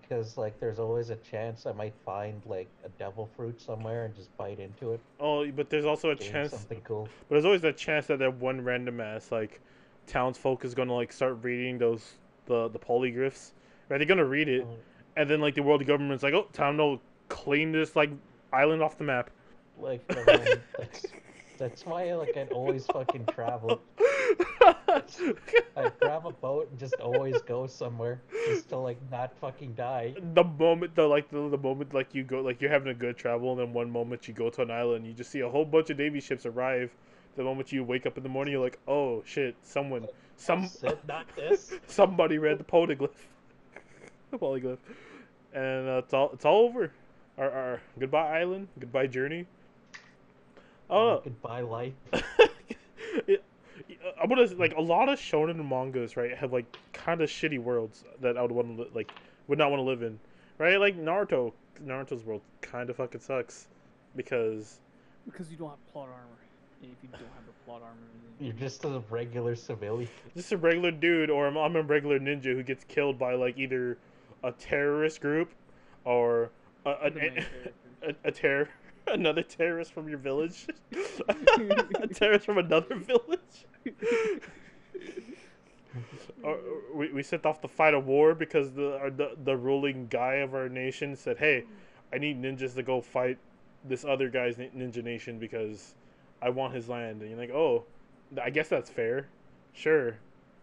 because, 0.00 0.36
like, 0.36 0.58
there's 0.58 0.78
always 0.78 1.10
a 1.10 1.16
chance 1.16 1.66
I 1.66 1.72
might 1.72 1.94
find 2.04 2.42
like 2.46 2.68
a 2.84 2.88
devil 2.98 3.28
fruit 3.36 3.60
somewhere 3.60 4.04
and 4.04 4.14
just 4.16 4.36
bite 4.36 4.58
into 4.58 4.92
it, 4.92 5.00
Oh, 5.20 5.46
but 5.52 5.70
there's 5.70 5.84
also 5.84 6.10
a 6.10 6.16
chance. 6.16 6.50
something 6.50 6.80
cool. 6.82 7.08
But 7.28 7.34
there's 7.36 7.44
always 7.44 7.60
that 7.62 7.76
chance 7.76 8.06
that 8.06 8.18
that 8.18 8.34
one 8.34 8.60
random 8.62 9.00
ass 9.00 9.30
like 9.30 9.60
townsfolk 10.06 10.64
is 10.64 10.74
gonna 10.74 10.94
like 10.94 11.12
start 11.12 11.38
reading 11.42 11.78
those 11.78 12.14
the 12.46 12.68
the 12.68 12.78
polygriffs. 12.78 13.52
Right? 13.88 13.98
They're 13.98 14.06
gonna 14.06 14.24
read 14.24 14.48
it, 14.48 14.66
Oh, 14.68 14.76
and 15.16 15.28
then 15.30 15.40
like 15.40 15.54
the 15.54 15.62
world 15.62 15.84
government's 15.86 16.22
like, 16.24 16.34
oh, 16.34 16.48
time 16.52 16.76
to 16.78 16.98
clean 17.28 17.70
this 17.72 17.94
like 17.94 18.10
island 18.52 18.82
off 18.82 18.98
the 18.98 19.04
map. 19.04 19.30
Like, 19.78 20.02
mean, 20.26 20.60
that's, 20.78 21.06
that's 21.58 21.86
why 21.86 22.12
like 22.14 22.36
I'd 22.36 22.50
always 22.52 22.86
fucking 22.86 23.26
travel. 23.26 23.80
I'd 25.76 25.98
grab 26.00 26.26
a 26.26 26.30
boat 26.32 26.68
and 26.70 26.78
just 26.78 26.94
always 26.94 27.40
go 27.42 27.66
somewhere 27.66 28.20
just 28.46 28.68
to 28.70 28.76
like 28.76 28.98
not 29.10 29.36
fucking 29.38 29.74
die. 29.74 30.14
the 30.34 30.44
moment 30.44 30.94
the 30.94 31.06
like 31.06 31.30
the, 31.30 31.48
the 31.48 31.58
moment 31.58 31.94
like 31.94 32.14
you 32.14 32.22
go 32.24 32.40
like 32.40 32.60
you're 32.60 32.70
having 32.70 32.88
a 32.88 32.94
good 32.94 33.16
travel, 33.16 33.52
and 33.52 33.60
then 33.60 33.72
one 33.72 33.90
moment 33.90 34.28
you 34.28 34.34
go 34.34 34.50
to 34.50 34.62
an 34.62 34.70
island, 34.70 35.06
you 35.06 35.12
just 35.12 35.30
see 35.30 35.40
a 35.40 35.48
whole 35.48 35.64
bunch 35.64 35.90
of 35.90 35.98
navy 35.98 36.20
ships 36.20 36.46
arrive. 36.46 36.90
The 37.36 37.44
moment 37.44 37.72
you 37.72 37.82
wake 37.82 38.04
up 38.06 38.16
in 38.18 38.22
the 38.22 38.28
morning, 38.28 38.52
you're 38.52 38.62
like, 38.62 38.78
oh 38.86 39.22
shit, 39.24 39.56
someone, 39.62 40.06
some, 40.36 40.66
Said 40.66 40.98
not 41.08 41.26
this. 41.34 41.72
somebody 41.86 42.36
read 42.38 42.58
the 42.58 42.64
polyglyph, 42.64 43.08
the 44.30 44.38
polyglyph, 44.38 44.78
and 45.54 45.88
uh, 45.88 46.02
it's 46.04 46.12
all 46.12 46.30
it's 46.32 46.44
all 46.44 46.66
over. 46.66 46.92
Our, 47.38 47.50
our 47.50 47.80
goodbye 47.98 48.40
island, 48.40 48.68
goodbye 48.78 49.06
journey. 49.06 49.46
Oh, 50.90 51.20
Goodbye 51.24 51.62
life. 51.62 51.94
it, 53.26 53.42
I'm 54.20 54.28
gonna 54.28 54.46
like 54.56 54.74
a 54.76 54.80
lot 54.80 55.08
of 55.08 55.18
shonen 55.18 55.66
mangas, 55.68 56.16
right? 56.16 56.36
Have 56.36 56.52
like 56.52 56.66
kind 56.92 57.20
of 57.20 57.28
shitty 57.30 57.58
worlds 57.58 58.04
that 58.20 58.36
I 58.36 58.42
would 58.42 58.52
want 58.52 58.76
to 58.76 58.86
like 58.94 59.10
would 59.48 59.58
not 59.58 59.70
want 59.70 59.80
to 59.80 59.84
live 59.84 60.02
in, 60.02 60.18
right? 60.58 60.78
Like 60.78 60.96
Naruto, 60.96 61.52
Naruto's 61.84 62.24
world 62.24 62.42
kind 62.60 62.90
of 62.90 62.96
fucking 62.96 63.20
sucks 63.20 63.66
because 64.16 64.80
Because 65.26 65.50
you 65.50 65.56
don't 65.56 65.70
have 65.70 65.92
plot 65.92 66.08
armor. 66.08 66.28
If 66.82 66.88
you 67.02 67.08
don't 67.12 67.20
have 67.20 67.46
the 67.46 67.52
plot 67.64 67.82
armor, 67.82 67.96
then 68.38 68.46
You're 68.46 68.56
just 68.56 68.84
a 68.84 69.02
regular 69.08 69.54
civilian. 69.54 70.10
just 70.34 70.50
a 70.50 70.56
regular 70.56 70.90
dude 70.90 71.30
or 71.30 71.46
I'm, 71.46 71.56
I'm 71.56 71.76
a 71.76 71.82
regular 71.82 72.18
ninja 72.18 72.54
who 72.54 72.62
gets 72.64 72.84
killed 72.84 73.18
by 73.18 73.34
like 73.34 73.56
either 73.56 73.98
a 74.42 74.50
terrorist 74.52 75.20
group 75.20 75.52
or 76.04 76.50
a, 76.84 76.90
the 76.90 77.06
an, 77.06 77.14
main 77.14 77.46
a, 78.02 78.08
a, 78.08 78.14
a 78.24 78.30
terror 78.32 78.68
another 79.12 79.42
terrorist 79.42 79.92
from 79.92 80.08
your 80.08 80.18
village? 80.18 80.66
A 81.28 82.06
terrorist 82.08 82.46
from 82.46 82.58
another 82.58 82.96
village? 82.96 83.66
Or, 86.42 86.54
or 86.54 86.58
we, 86.94 87.12
we 87.12 87.22
sent 87.22 87.46
off 87.46 87.60
to 87.60 87.68
fight 87.68 87.94
a 87.94 88.00
war 88.00 88.34
because 88.34 88.72
the, 88.72 88.96
our, 88.98 89.10
the 89.10 89.36
the 89.44 89.56
ruling 89.56 90.06
guy 90.08 90.36
of 90.36 90.54
our 90.54 90.68
nation 90.68 91.14
said 91.14 91.38
hey 91.38 91.64
i 92.12 92.18
need 92.18 92.40
ninjas 92.40 92.74
to 92.74 92.82
go 92.82 93.00
fight 93.00 93.38
this 93.84 94.04
other 94.04 94.28
guy's 94.28 94.56
ninja 94.56 95.02
nation 95.04 95.38
because 95.38 95.94
i 96.40 96.48
want 96.48 96.74
his 96.74 96.88
land. 96.88 97.20
And 97.20 97.30
you're 97.30 97.38
like 97.38 97.50
oh 97.50 97.84
i 98.42 98.50
guess 98.50 98.68
that's 98.68 98.90
fair. 98.90 99.28
Sure. 99.74 100.16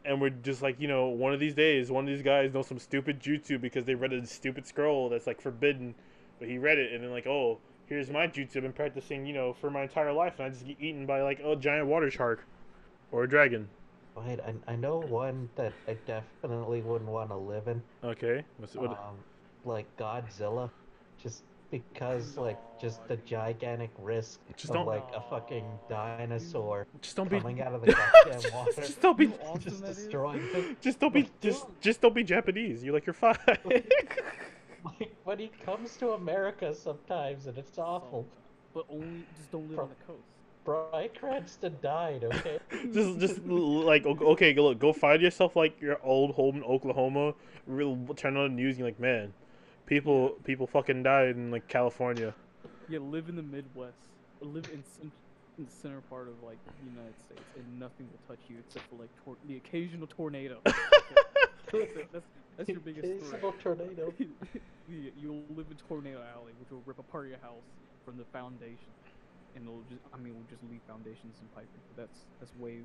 And 0.06 0.22
we're 0.22 0.30
just 0.30 0.62
like 0.62 0.80
you 0.80 0.88
know 0.88 1.08
one 1.08 1.34
of 1.34 1.40
these 1.40 1.54
days 1.56 1.92
one 1.92 2.06
of 2.06 2.10
these 2.10 2.24
guys 2.24 2.54
knows 2.54 2.68
some 2.68 2.80
stupid 2.80 3.20
jutsu 3.20 3.60
because 3.62 3.86
they 3.86 3.96
read 3.96 4.14
a 4.14 4.26
stupid 4.26 4.66
scroll 4.66 5.10
that's 5.10 5.28
like 5.28 5.40
forbidden 5.40 5.94
but 6.40 6.48
he 6.48 6.58
read 6.58 6.78
it 6.78 6.94
and 6.94 7.04
then 7.04 7.12
like 7.12 7.28
oh 7.28 7.60
here's 7.90 8.10
my 8.10 8.28
jutsu 8.28 8.58
i've 8.58 8.64
been 8.64 8.72
practicing 8.74 9.26
you 9.26 9.34
know 9.34 9.52
for 9.54 9.70
my 9.70 9.82
entire 9.84 10.14
life 10.14 10.34
and 10.38 10.46
i 10.46 10.50
just 10.50 10.66
get 10.66 10.78
eaten 10.80 11.06
by 11.06 11.22
like 11.22 11.40
a 11.44 11.56
giant 11.56 11.88
water 11.88 12.10
shark 12.10 12.46
or 13.12 13.24
a 13.24 13.30
dragon. 13.30 13.68
Wait, 14.16 14.40
I, 14.42 14.54
I 14.74 14.76
know 14.76 15.00
one 15.00 15.50
that 15.56 15.72
I 15.88 15.96
definitely 16.06 16.82
wouldn't 16.82 17.10
want 17.10 17.30
to 17.30 17.36
live 17.38 17.68
in. 17.68 17.82
okay 18.04 18.44
what's 18.58 18.76
what, 18.76 18.92
Um, 18.92 19.16
like 19.66 19.86
Godzilla, 19.98 20.70
just 21.22 21.44
because 21.72 22.38
like 22.38 22.58
just 22.82 23.08
the 23.08 23.18
gigantic 23.18 23.92
risk 24.00 24.40
Just 24.58 24.70
of 24.72 24.76
don't- 24.76 24.86
like 24.88 25.08
a 25.16 25.22
fucking 25.30 25.64
dinosaur 25.88 26.86
just 27.02 27.16
don't 27.16 27.30
be 27.30 27.40
coming 27.40 27.62
out 27.62 27.74
of 27.74 27.82
the 27.82 27.94
goddamn 28.26 28.54
water, 28.54 28.72
just 28.78 29.00
don't 29.02 29.18
be 29.18 29.26
You 29.26 29.30
know 29.32 29.38
awesome 29.46 29.62
just 29.62 29.86
destroying 29.86 30.42
just 30.82 31.00
don't 31.00 31.14
be 31.14 31.30
just 31.42 31.66
just 31.82 32.02
don't 32.02 32.14
be 32.16 32.24
japanese. 32.24 32.84
You're 32.84 32.94
like 32.94 33.06
you're 33.06 33.14
fine 33.14 33.38
Like 35.00 35.12
when 35.24 35.40
he 35.40 35.48
comes 35.66 35.98
to 35.98 36.12
America 36.12 36.74
sometimes, 36.74 37.48
and 37.48 37.58
it's 37.58 37.78
awful. 37.78 38.28
But 38.74 38.86
only 38.90 39.26
just 39.36 39.52
don't 39.52 39.68
live 39.68 39.76
Pro- 39.78 39.84
on 39.86 39.90
the 39.90 40.06
coast. 40.06 40.28
Bryan 40.66 41.10
Cranston 41.20 41.78
died. 41.82 42.24
Okay. 42.24 42.60
just 42.94 43.20
just 43.20 43.46
like 43.46 44.06
okay 44.06 44.54
go 44.54 44.66
look 44.66 44.80
go 44.80 44.94
find 44.94 45.22
yourself 45.22 45.56
like 45.56 45.80
your 45.82 46.00
old 46.04 46.36
home 46.36 46.58
in 46.58 46.64
oklahoma 46.64 47.34
real 47.66 47.98
turn 48.16 48.38
on 48.38 48.50
the 48.50 48.56
news 48.56 48.72
and 48.74 48.80
you're 48.80 48.88
like 48.88 49.00
man 49.00 49.34
people 49.88 50.30
people 50.44 50.68
fucking 50.68 51.02
died 51.04 51.30
in 51.30 51.50
like 51.52 51.68
california 51.68 52.34
Yeah, 52.90 53.00
live 53.00 53.30
in 53.30 53.36
the 53.36 53.44
Midwest. 53.44 53.98
Live 54.42 54.66
in, 54.74 54.84
cen- 54.84 55.12
in 55.58 55.66
the 55.66 55.72
center 55.72 56.02
part 56.02 56.28
of 56.28 56.42
like 56.44 56.58
the 56.80 56.86
United 56.90 57.16
States, 57.26 57.44
and 57.56 57.80
nothing 57.80 58.08
will 58.12 58.20
touch 58.28 58.44
you 58.50 58.58
except 58.60 58.86
for 58.90 58.96
like 58.96 59.10
tor- 59.24 59.38
the 59.48 59.58
occasional 59.58 60.08
tornado. 60.08 60.60
That's, 61.72 61.94
that's, 62.12 62.26
that's 62.58 62.70
your 62.70 62.80
biggest 62.80 63.08
threat. 63.08 63.44
Occasional 63.44 63.54
tornado. 63.64 64.14
You- 64.90 65.12
You'll 65.16 65.44
live 65.56 65.68
in 65.70 65.78
Tornado 65.88 66.18
Alley, 66.34 66.54
which 66.60 66.72
will 66.72 66.82
rip 66.86 66.98
apart 66.98 67.28
your 67.30 67.38
house 67.38 67.62
from 68.04 68.18
the 68.18 68.26
foundation, 68.34 68.90
and 69.56 69.64
it'll 69.64 69.84
just, 69.88 70.02
I 70.12 70.18
mean, 70.18 70.34
we'll 70.34 70.50
just 70.50 70.64
leave 70.72 70.82
foundations 70.88 71.38
and 71.40 71.46
piping. 71.54 71.78
But 71.94 72.02
that's 72.10 72.20
that's 72.40 72.52
way, 72.58 72.80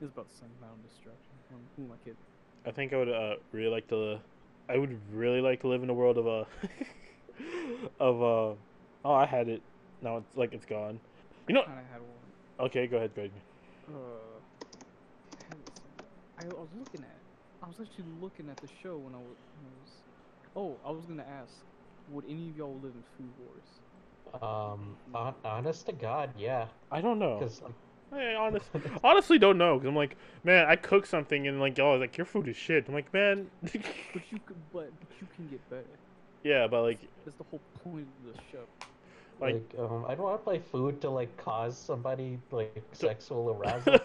it's 0.00 0.12
about 0.12 0.28
the 0.30 0.36
same 0.38 0.50
amount 0.62 0.78
of 0.78 0.86
destruction. 0.88 1.34
Who 1.76 1.82
am 1.82 1.90
I 1.90 1.96
kidding? 2.04 2.22
I 2.64 2.70
think 2.70 2.92
I 2.92 2.96
would 2.96 3.08
uh, 3.10 3.34
really 3.50 3.70
like 3.70 3.88
to. 3.88 4.20
I 4.68 4.78
would 4.78 4.96
really 5.12 5.40
like 5.40 5.60
to 5.62 5.68
live 5.68 5.82
in 5.82 5.90
a 5.90 5.94
world 5.94 6.16
of 6.16 6.28
uh 6.28 6.44
of 7.98 8.22
uh. 8.22 8.54
Oh, 9.04 9.14
I 9.14 9.26
had 9.26 9.48
it. 9.48 9.62
Now 10.00 10.18
it's 10.18 10.36
like 10.36 10.52
it's 10.52 10.66
gone. 10.66 11.00
You 11.48 11.54
know. 11.54 11.64
Kind 11.64 11.80
of 11.80 11.86
had 11.90 12.00
one. 12.00 12.66
Okay, 12.70 12.86
go 12.86 12.98
ahead. 12.98 13.10
Go 13.16 13.22
ahead. 13.22 13.32
Uh, 13.88 13.94
I 15.34 15.42
had 15.48 15.58
it 15.58 15.72
somewhere. 15.82 16.06
I, 16.38 16.42
I 16.44 16.60
was 16.62 16.70
looking 16.78 17.02
at. 17.02 17.17
I 17.68 17.70
was 17.70 17.80
actually 17.80 18.06
looking 18.06 18.48
at 18.48 18.62
the 18.62 18.66
show 18.66 18.98
when 18.98 19.14
I 19.14 19.18
was. 19.18 19.36
When 19.54 19.66
I 19.66 19.76
was 19.78 20.04
oh, 20.56 20.80
I 20.84 20.90
was 20.90 21.06
gonna 21.06 21.24
ask, 21.24 21.66
would 22.08 22.24
any 22.26 22.48
of 22.50 22.56
y'all 22.56 22.80
live 22.80 22.94
in 22.96 23.04
Food 23.18 23.34
Wars? 23.36 23.82
Um, 24.42 24.98
hon- 25.14 25.34
honest 25.44 25.86
to 25.86 25.92
God, 25.92 26.34
yeah. 26.36 26.68
I 26.90 27.00
don't 27.00 27.18
know. 27.18 27.38
Because 27.40 27.62
I 28.12 28.34
honest, 28.34 28.70
honestly 29.04 29.38
don't 29.38 29.58
know 29.58 29.76
because 29.76 29.88
I'm 29.88 29.96
like, 29.96 30.16
man, 30.44 30.66
I 30.66 30.76
cook 30.76 31.06
something 31.06 31.46
and 31.46 31.60
like, 31.60 31.78
oh, 31.78 31.96
like 31.96 32.16
your 32.18 32.26
food 32.26 32.48
is 32.48 32.56
shit. 32.56 32.88
I'm 32.88 32.94
like, 32.94 33.12
man, 33.12 33.50
But 34.12 34.32
you 34.32 34.40
could, 34.40 34.70
but 34.70 34.98
but 34.98 35.20
you 35.20 35.26
can 35.26 35.48
get 35.48 35.68
better. 35.68 36.00
yeah, 36.42 36.66
but 36.68 36.82
like, 36.82 37.00
That's 37.24 37.36
the 37.36 37.44
whole 37.44 37.62
point 37.74 38.08
of 38.18 38.24
the 38.24 38.40
show. 38.50 38.66
like, 39.40 39.54
like, 39.54 39.74
um, 39.78 40.04
I 40.06 40.14
don't 40.14 40.24
want 40.24 40.40
to 40.40 40.44
play 40.44 40.58
food 40.58 41.00
to 41.02 41.10
like 41.10 41.36
cause 41.36 41.78
somebody 41.78 42.40
like 42.50 42.84
sexual 42.92 43.50
arousal, 43.50 44.00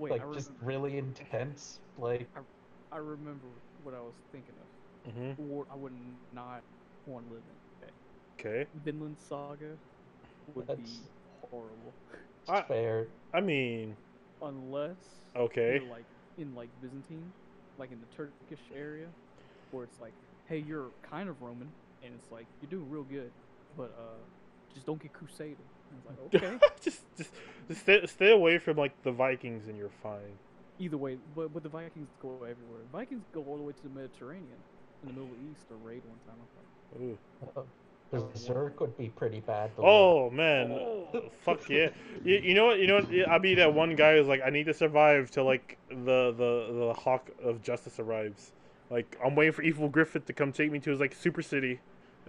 Wait, 0.00 0.12
like 0.12 0.22
I, 0.26 0.32
just 0.32 0.48
remember, 0.62 0.66
really 0.66 0.98
intense. 0.98 1.78
Like, 1.98 2.26
I 2.90 2.96
remember 2.96 3.46
what 3.82 3.94
I 3.94 3.98
was 4.00 4.14
thinking 4.32 4.54
of. 5.06 5.12
hmm 5.12 5.42
War 5.48 5.66
I 5.70 5.76
would 5.76 5.92
not 6.34 6.62
want 7.06 7.28
to 7.28 7.34
live 7.34 7.42
in. 7.82 7.88
okay. 8.46 8.66
Vinland 8.84 9.16
Saga 9.28 9.76
would 10.54 10.66
That's- 10.66 10.88
be 10.88 10.96
horrible. 11.50 11.92
I- 12.48 12.62
fair. 12.62 13.06
I 13.34 13.40
mean, 13.40 13.94
Unless 14.42 14.96
okay. 15.36 15.80
you're 15.82 15.90
like 15.90 16.04
in 16.38 16.54
like 16.54 16.70
Byzantine, 16.80 17.30
like 17.78 17.92
in 17.92 18.00
the 18.00 18.16
Turkish 18.16 18.64
area, 18.74 19.06
where 19.70 19.84
it's 19.84 20.00
like, 20.00 20.14
hey, 20.48 20.58
you're 20.66 20.86
kind 21.02 21.28
of 21.28 21.40
Roman, 21.42 21.68
and 22.02 22.14
it's 22.14 22.32
like 22.32 22.46
you're 22.62 22.70
doing 22.70 22.90
real 22.90 23.02
good, 23.04 23.30
but 23.76 23.94
uh, 23.98 24.16
just 24.74 24.86
don't 24.86 25.00
get 25.00 25.12
crusaded. 25.12 25.58
And 25.90 25.98
it's 25.98 26.06
like 26.32 26.42
okay, 26.42 26.58
just, 26.80 27.02
just, 27.16 27.30
just 27.68 27.80
stay, 27.82 28.06
stay 28.06 28.32
away 28.32 28.58
from 28.58 28.76
like 28.76 28.92
the 29.02 29.12
Vikings 29.12 29.66
and 29.68 29.76
you're 29.76 29.90
fine. 30.02 30.38
either 30.78 30.96
way, 30.96 31.18
but 31.34 31.52
but 31.52 31.62
the 31.62 31.68
Vikings 31.68 32.08
go 32.22 32.34
everywhere. 32.36 32.82
Vikings 32.92 33.24
go 33.32 33.42
all 33.44 33.56
the 33.56 33.62
way 33.62 33.72
to 33.72 33.82
the 33.82 33.88
Mediterranean, 33.90 34.58
in 35.02 35.08
the 35.08 35.14
Middle 35.20 35.36
East, 35.50 35.66
or 35.70 35.76
raid 35.78 36.02
one 36.04 36.18
time. 36.26 36.36
I 36.42 36.46
thought. 36.54 37.02
Ooh. 37.02 37.18
Uh, 37.56 37.62
Berserk 38.12 38.80
would 38.80 38.96
be 38.98 39.08
pretty 39.10 39.38
bad. 39.40 39.72
to 39.76 39.82
live. 39.82 39.88
Oh 39.88 40.30
man, 40.30 40.72
Oh. 40.72 41.30
fuck 41.44 41.68
yeah! 41.68 41.90
You, 42.24 42.38
you 42.38 42.54
know 42.54 42.66
what? 42.66 42.80
You 42.80 42.88
know 42.88 43.00
what? 43.00 43.28
I'll 43.28 43.38
be 43.38 43.54
that 43.54 43.72
one 43.72 43.94
guy 43.94 44.16
who's 44.16 44.26
like, 44.26 44.40
I 44.44 44.50
need 44.50 44.66
to 44.66 44.74
survive 44.74 45.30
till 45.30 45.44
like 45.44 45.78
the 45.88 46.32
the 46.36 46.86
the 46.86 46.94
Hawk 46.98 47.30
of 47.44 47.62
Justice 47.62 48.00
arrives. 48.00 48.52
Like 48.90 49.16
I'm 49.24 49.36
waiting 49.36 49.52
for 49.52 49.62
Evil 49.62 49.88
Griffith 49.88 50.26
to 50.26 50.32
come 50.32 50.50
take 50.50 50.72
me 50.72 50.80
to 50.80 50.90
his 50.90 50.98
like 50.98 51.14
super 51.14 51.42
city 51.42 51.78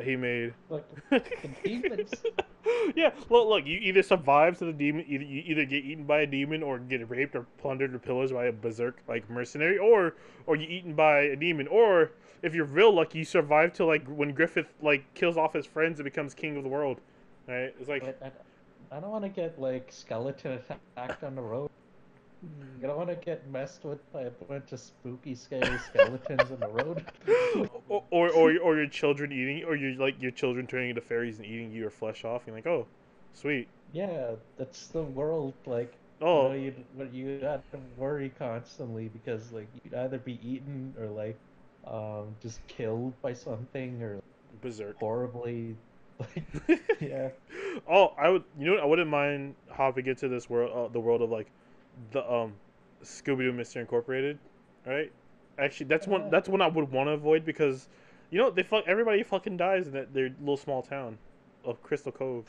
that 0.01 0.09
he 0.09 0.15
made. 0.15 0.53
The 1.09 1.49
demons. 1.63 2.11
yeah, 2.95 3.11
look, 3.29 3.47
look. 3.47 3.65
You 3.65 3.77
either 3.79 4.01
survive 4.01 4.57
to 4.59 4.65
the 4.65 4.73
demon, 4.73 5.05
either 5.07 5.23
you 5.23 5.43
either 5.45 5.65
get 5.65 5.83
eaten 5.83 6.05
by 6.05 6.21
a 6.21 6.27
demon, 6.27 6.63
or 6.63 6.79
get 6.79 7.09
raped, 7.09 7.35
or 7.35 7.45
plundered, 7.57 7.93
or 7.93 7.99
pillaged 7.99 8.33
by 8.33 8.45
a 8.45 8.51
berserk 8.51 8.99
like 9.07 9.29
mercenary, 9.29 9.77
or 9.77 10.15
or 10.45 10.55
you 10.55 10.67
eaten 10.67 10.93
by 10.93 11.21
a 11.21 11.35
demon, 11.35 11.67
or 11.67 12.11
if 12.41 12.55
you're 12.55 12.65
real 12.65 12.93
lucky, 12.93 13.19
you 13.19 13.25
survive 13.25 13.73
to 13.73 13.85
like 13.85 14.05
when 14.07 14.33
Griffith 14.33 14.73
like 14.81 15.11
kills 15.13 15.37
off 15.37 15.53
his 15.53 15.65
friends 15.65 15.99
and 15.99 16.05
becomes 16.05 16.33
king 16.33 16.57
of 16.57 16.63
the 16.63 16.69
world. 16.69 17.01
Right? 17.47 17.73
It's 17.79 17.89
like 17.89 18.03
I, 18.03 18.27
I, 18.27 18.97
I 18.97 18.99
don't 18.99 19.11
want 19.11 19.23
to 19.23 19.29
get 19.29 19.59
like 19.59 19.91
skeleton 19.91 20.59
attacked 20.95 21.23
on 21.23 21.35
the 21.35 21.41
road. 21.41 21.69
I 22.83 22.87
don't 22.87 22.97
want 22.97 23.09
to 23.09 23.15
get 23.15 23.47
messed 23.51 23.83
with 23.83 23.99
by 24.11 24.21
a 24.21 24.31
bunch 24.31 24.71
of 24.71 24.79
spooky, 24.79 25.35
scary 25.35 25.77
skeletons 25.89 26.51
on 26.51 26.59
the 26.59 26.67
road. 26.69 27.05
or, 27.89 28.03
or 28.09 28.29
or 28.31 28.57
or 28.59 28.75
your 28.77 28.87
children 28.87 29.31
eating, 29.31 29.63
or 29.63 29.75
your 29.75 29.93
like 29.95 30.19
your 30.19 30.31
children 30.31 30.65
turning 30.65 30.89
into 30.89 31.01
fairies 31.01 31.37
and 31.37 31.45
eating 31.45 31.71
your 31.71 31.89
flesh 31.91 32.25
off. 32.25 32.43
You're 32.47 32.55
like, 32.55 32.65
oh, 32.67 32.87
sweet. 33.33 33.67
Yeah, 33.93 34.31
that's 34.57 34.87
the 34.87 35.03
world. 35.03 35.53
Like, 35.65 35.93
Oh, 36.21 36.51
you 36.53 36.57
know, 36.59 36.65
you 36.65 36.73
but 36.97 37.13
you 37.13 37.39
have 37.43 37.61
to 37.71 37.79
worry 37.97 38.31
constantly 38.39 39.09
because 39.09 39.51
like 39.51 39.67
you'd 39.83 39.93
either 39.93 40.17
be 40.17 40.39
eaten 40.47 40.93
or 40.99 41.07
like 41.07 41.37
um 41.87 42.35
just 42.41 42.65
killed 42.67 43.13
by 43.21 43.33
something 43.33 44.01
or 44.01 44.21
berserk. 44.61 44.97
horribly 44.97 45.75
like 46.19 46.43
yeah. 46.99 47.29
Oh, 47.89 48.13
I 48.17 48.29
would. 48.29 48.43
You 48.57 48.65
know 48.65 48.71
what? 48.73 48.81
I 48.81 48.85
wouldn't 48.85 49.09
mind 49.09 49.55
hopping 49.69 50.05
into 50.07 50.27
this 50.27 50.49
world, 50.49 50.71
uh, 50.75 50.91
the 50.91 50.99
world 50.99 51.21
of 51.21 51.29
like 51.29 51.47
the 52.11 52.29
um 52.31 52.53
Scooby 53.03 53.39
Doo 53.39 53.53
Mystery 53.53 53.81
Incorporated, 53.81 54.37
right? 54.85 55.11
Actually, 55.57 55.87
that's 55.87 56.07
one. 56.07 56.29
That's 56.29 56.49
one 56.49 56.61
I 56.61 56.67
would 56.67 56.91
want 56.91 57.07
to 57.07 57.13
avoid 57.13 57.45
because, 57.45 57.87
you 58.29 58.39
know, 58.39 58.49
they 58.49 58.63
fuck 58.63 58.85
everybody 58.87 59.23
fucking 59.23 59.57
dies 59.57 59.87
in 59.87 59.93
that 59.93 60.13
their 60.13 60.29
little 60.39 60.57
small 60.57 60.81
town 60.81 61.17
of 61.63 61.81
Crystal 61.83 62.11
Cove. 62.11 62.45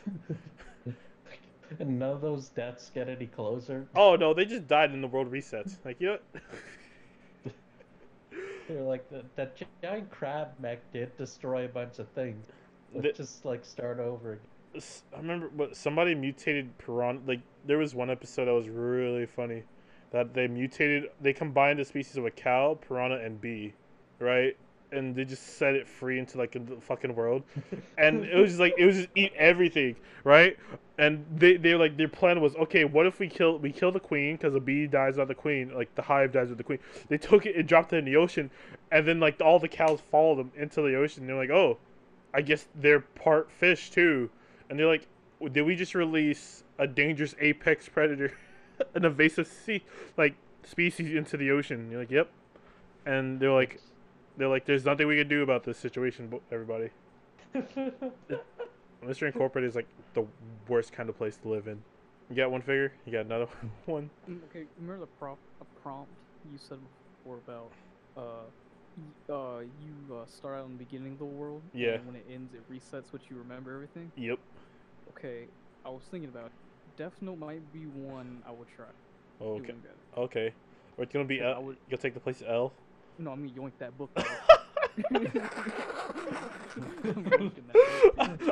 and 1.78 1.98
none 1.98 2.10
of 2.10 2.20
those 2.20 2.48
deaths 2.48 2.90
get 2.94 3.08
any 3.08 3.26
closer. 3.26 3.86
Oh 3.94 4.16
no, 4.16 4.34
they 4.34 4.44
just 4.44 4.66
died 4.66 4.90
and 4.90 5.02
the 5.02 5.08
world 5.08 5.30
resets. 5.30 5.76
Like 5.84 6.00
you 6.00 6.06
know. 6.08 6.18
They're 8.68 8.82
like 8.82 9.08
the, 9.10 9.24
that 9.36 9.60
giant 9.82 10.10
crab 10.10 10.48
mech 10.60 10.78
did 10.92 11.16
destroy 11.16 11.64
a 11.64 11.68
bunch 11.68 11.98
of 11.98 12.08
things. 12.08 12.46
Let's 12.94 13.06
The- 13.08 13.12
just 13.12 13.44
like 13.44 13.64
start 13.64 13.98
over 13.98 14.34
again. 14.34 14.46
I 14.74 15.18
remember, 15.18 15.50
but 15.54 15.76
somebody 15.76 16.14
mutated 16.14 16.76
piranha. 16.78 17.20
Like 17.26 17.40
there 17.66 17.78
was 17.78 17.94
one 17.94 18.10
episode 18.10 18.46
that 18.46 18.54
was 18.54 18.68
really 18.68 19.26
funny, 19.26 19.62
that 20.10 20.34
they 20.34 20.46
mutated. 20.46 21.10
They 21.20 21.32
combined 21.32 21.78
the 21.78 21.84
species 21.84 22.16
of 22.16 22.24
a 22.24 22.30
cow, 22.30 22.78
piranha, 22.86 23.16
and 23.16 23.40
bee, 23.40 23.74
right? 24.18 24.56
And 24.90 25.14
they 25.14 25.24
just 25.24 25.56
set 25.56 25.74
it 25.74 25.88
free 25.88 26.18
into 26.18 26.38
like 26.38 26.52
the 26.52 26.76
fucking 26.80 27.14
world, 27.14 27.42
and 27.98 28.24
it 28.24 28.36
was 28.36 28.50
just 28.50 28.60
like 28.60 28.74
it 28.78 28.86
was 28.86 28.96
just 28.96 29.08
eat 29.14 29.32
everything, 29.36 29.96
right? 30.24 30.56
And 30.98 31.24
they 31.36 31.56
they 31.56 31.74
like 31.74 31.96
their 31.96 32.08
plan 32.08 32.40
was 32.40 32.54
okay. 32.56 32.84
What 32.84 33.06
if 33.06 33.18
we 33.18 33.28
kill 33.28 33.58
we 33.58 33.72
kill 33.72 33.92
the 33.92 34.00
queen 34.00 34.36
because 34.36 34.54
the 34.54 34.60
bee 34.60 34.86
dies 34.86 35.14
without 35.14 35.28
the 35.28 35.34
queen, 35.34 35.74
like 35.74 35.94
the 35.94 36.02
hive 36.02 36.32
dies 36.32 36.48
with 36.48 36.58
the 36.58 36.64
queen. 36.64 36.78
They 37.08 37.18
took 37.18 37.46
it 37.46 37.56
and 37.56 37.66
dropped 37.66 37.92
it 37.92 37.96
in 37.96 38.04
the 38.04 38.16
ocean, 38.16 38.50
and 38.90 39.06
then 39.06 39.20
like 39.20 39.40
all 39.40 39.58
the 39.58 39.68
cows 39.68 40.00
followed 40.10 40.38
them 40.38 40.52
into 40.56 40.82
the 40.82 40.94
ocean. 40.96 41.26
They're 41.26 41.36
like, 41.36 41.50
oh, 41.50 41.78
I 42.32 42.42
guess 42.42 42.66
they're 42.74 43.00
part 43.00 43.50
fish 43.50 43.90
too 43.90 44.30
and 44.72 44.78
they're 44.80 44.86
like, 44.86 45.06
"Did 45.52 45.62
we 45.66 45.76
just 45.76 45.94
release 45.94 46.64
a 46.78 46.86
dangerous 46.86 47.34
apex 47.38 47.90
predator, 47.90 48.32
an 48.94 49.04
invasive 49.04 49.46
sea 49.46 49.84
like 50.16 50.34
species 50.64 51.14
into 51.14 51.36
the 51.36 51.50
ocean?" 51.50 51.80
And 51.80 51.90
you're 51.90 52.00
like, 52.00 52.10
"Yep," 52.10 52.30
and 53.04 53.38
they're 53.38 53.52
like, 53.52 53.78
"They're 54.38 54.48
like, 54.48 54.64
there's 54.64 54.86
nothing 54.86 55.06
we 55.08 55.18
can 55.18 55.28
do 55.28 55.42
about 55.42 55.64
this 55.64 55.76
situation, 55.76 56.28
bo- 56.28 56.40
everybody." 56.50 56.88
Mystery 59.06 59.28
Incorporated 59.28 59.68
is 59.68 59.76
like 59.76 59.88
the 60.14 60.24
worst 60.68 60.94
kind 60.94 61.10
of 61.10 61.18
place 61.18 61.36
to 61.42 61.48
live 61.48 61.66
in. 61.66 61.82
You 62.30 62.36
got 62.36 62.50
one 62.50 62.62
figure? 62.62 62.94
You 63.04 63.12
got 63.12 63.26
another 63.26 63.48
one? 63.84 64.08
Mm, 64.30 64.38
Okay, 64.48 64.64
remember 64.80 65.00
the 65.00 65.12
prop, 65.18 65.36
a 65.60 65.64
prompt 65.82 66.10
you 66.50 66.56
said 66.56 66.78
before 67.18 67.36
about 67.46 67.70
uh, 68.16 69.32
uh, 69.32 69.58
you 69.60 70.14
uh, 70.16 70.24
start 70.24 70.54
out 70.58 70.64
in 70.66 70.72
the 70.78 70.84
beginning 70.84 71.12
of 71.12 71.18
the 71.18 71.24
world. 71.26 71.60
and 71.74 71.82
Yeah. 71.82 71.90
then 71.98 72.06
when 72.06 72.16
it 72.16 72.24
ends, 72.32 72.54
it 72.54 72.62
resets 72.72 73.12
what 73.12 73.20
you 73.28 73.36
remember 73.36 73.74
everything. 73.74 74.10
Yep. 74.16 74.38
Okay, 75.16 75.46
I 75.84 75.90
was 75.90 76.02
thinking 76.10 76.28
about 76.28 76.46
it. 76.46 76.52
Death 76.96 77.12
Note 77.20 77.38
might 77.38 77.72
be 77.72 77.86
one 77.86 78.42
I 78.46 78.50
would 78.50 78.68
try. 78.74 78.86
Oh, 79.40 79.54
okay. 79.56 79.74
Okay. 80.16 80.52
Or 80.96 81.04
it's 81.04 81.12
gonna 81.12 81.24
be 81.24 81.42
I 81.42 81.52
L. 81.52 81.64
would- 81.64 81.76
You'll 81.88 81.98
take 81.98 82.14
the 82.14 82.20
place 82.20 82.40
of 82.42 82.48
L. 82.48 82.72
No, 83.18 83.32
I 83.32 83.36
mean 83.36 83.54
yoink 83.54 83.72
that 83.78 83.96
book. 83.96 84.10
That 84.14 84.26
book. 85.10 85.32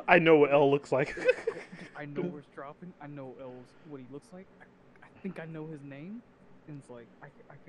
I 0.09 0.19
know 0.19 0.37
what 0.37 0.53
L 0.53 0.71
looks 0.71 0.93
like. 0.93 1.17
I 1.97 2.05
know 2.07 2.23
where 2.23 2.41
it's 2.41 2.49
dropping. 2.55 2.93
I 3.01 3.07
know 3.07 3.35
L's 3.41 3.67
what 3.89 4.01
he 4.01 4.07
looks 4.13 4.29
like. 4.33 4.47
I, 4.61 4.65
I 5.05 5.09
think 5.23 5.41
I 5.41 5.47
know 5.47 5.67
his 5.67 5.83
name, 5.83 6.23
and 6.69 6.79
it's 6.81 6.91
like 6.91 7.07
I 7.23 7.27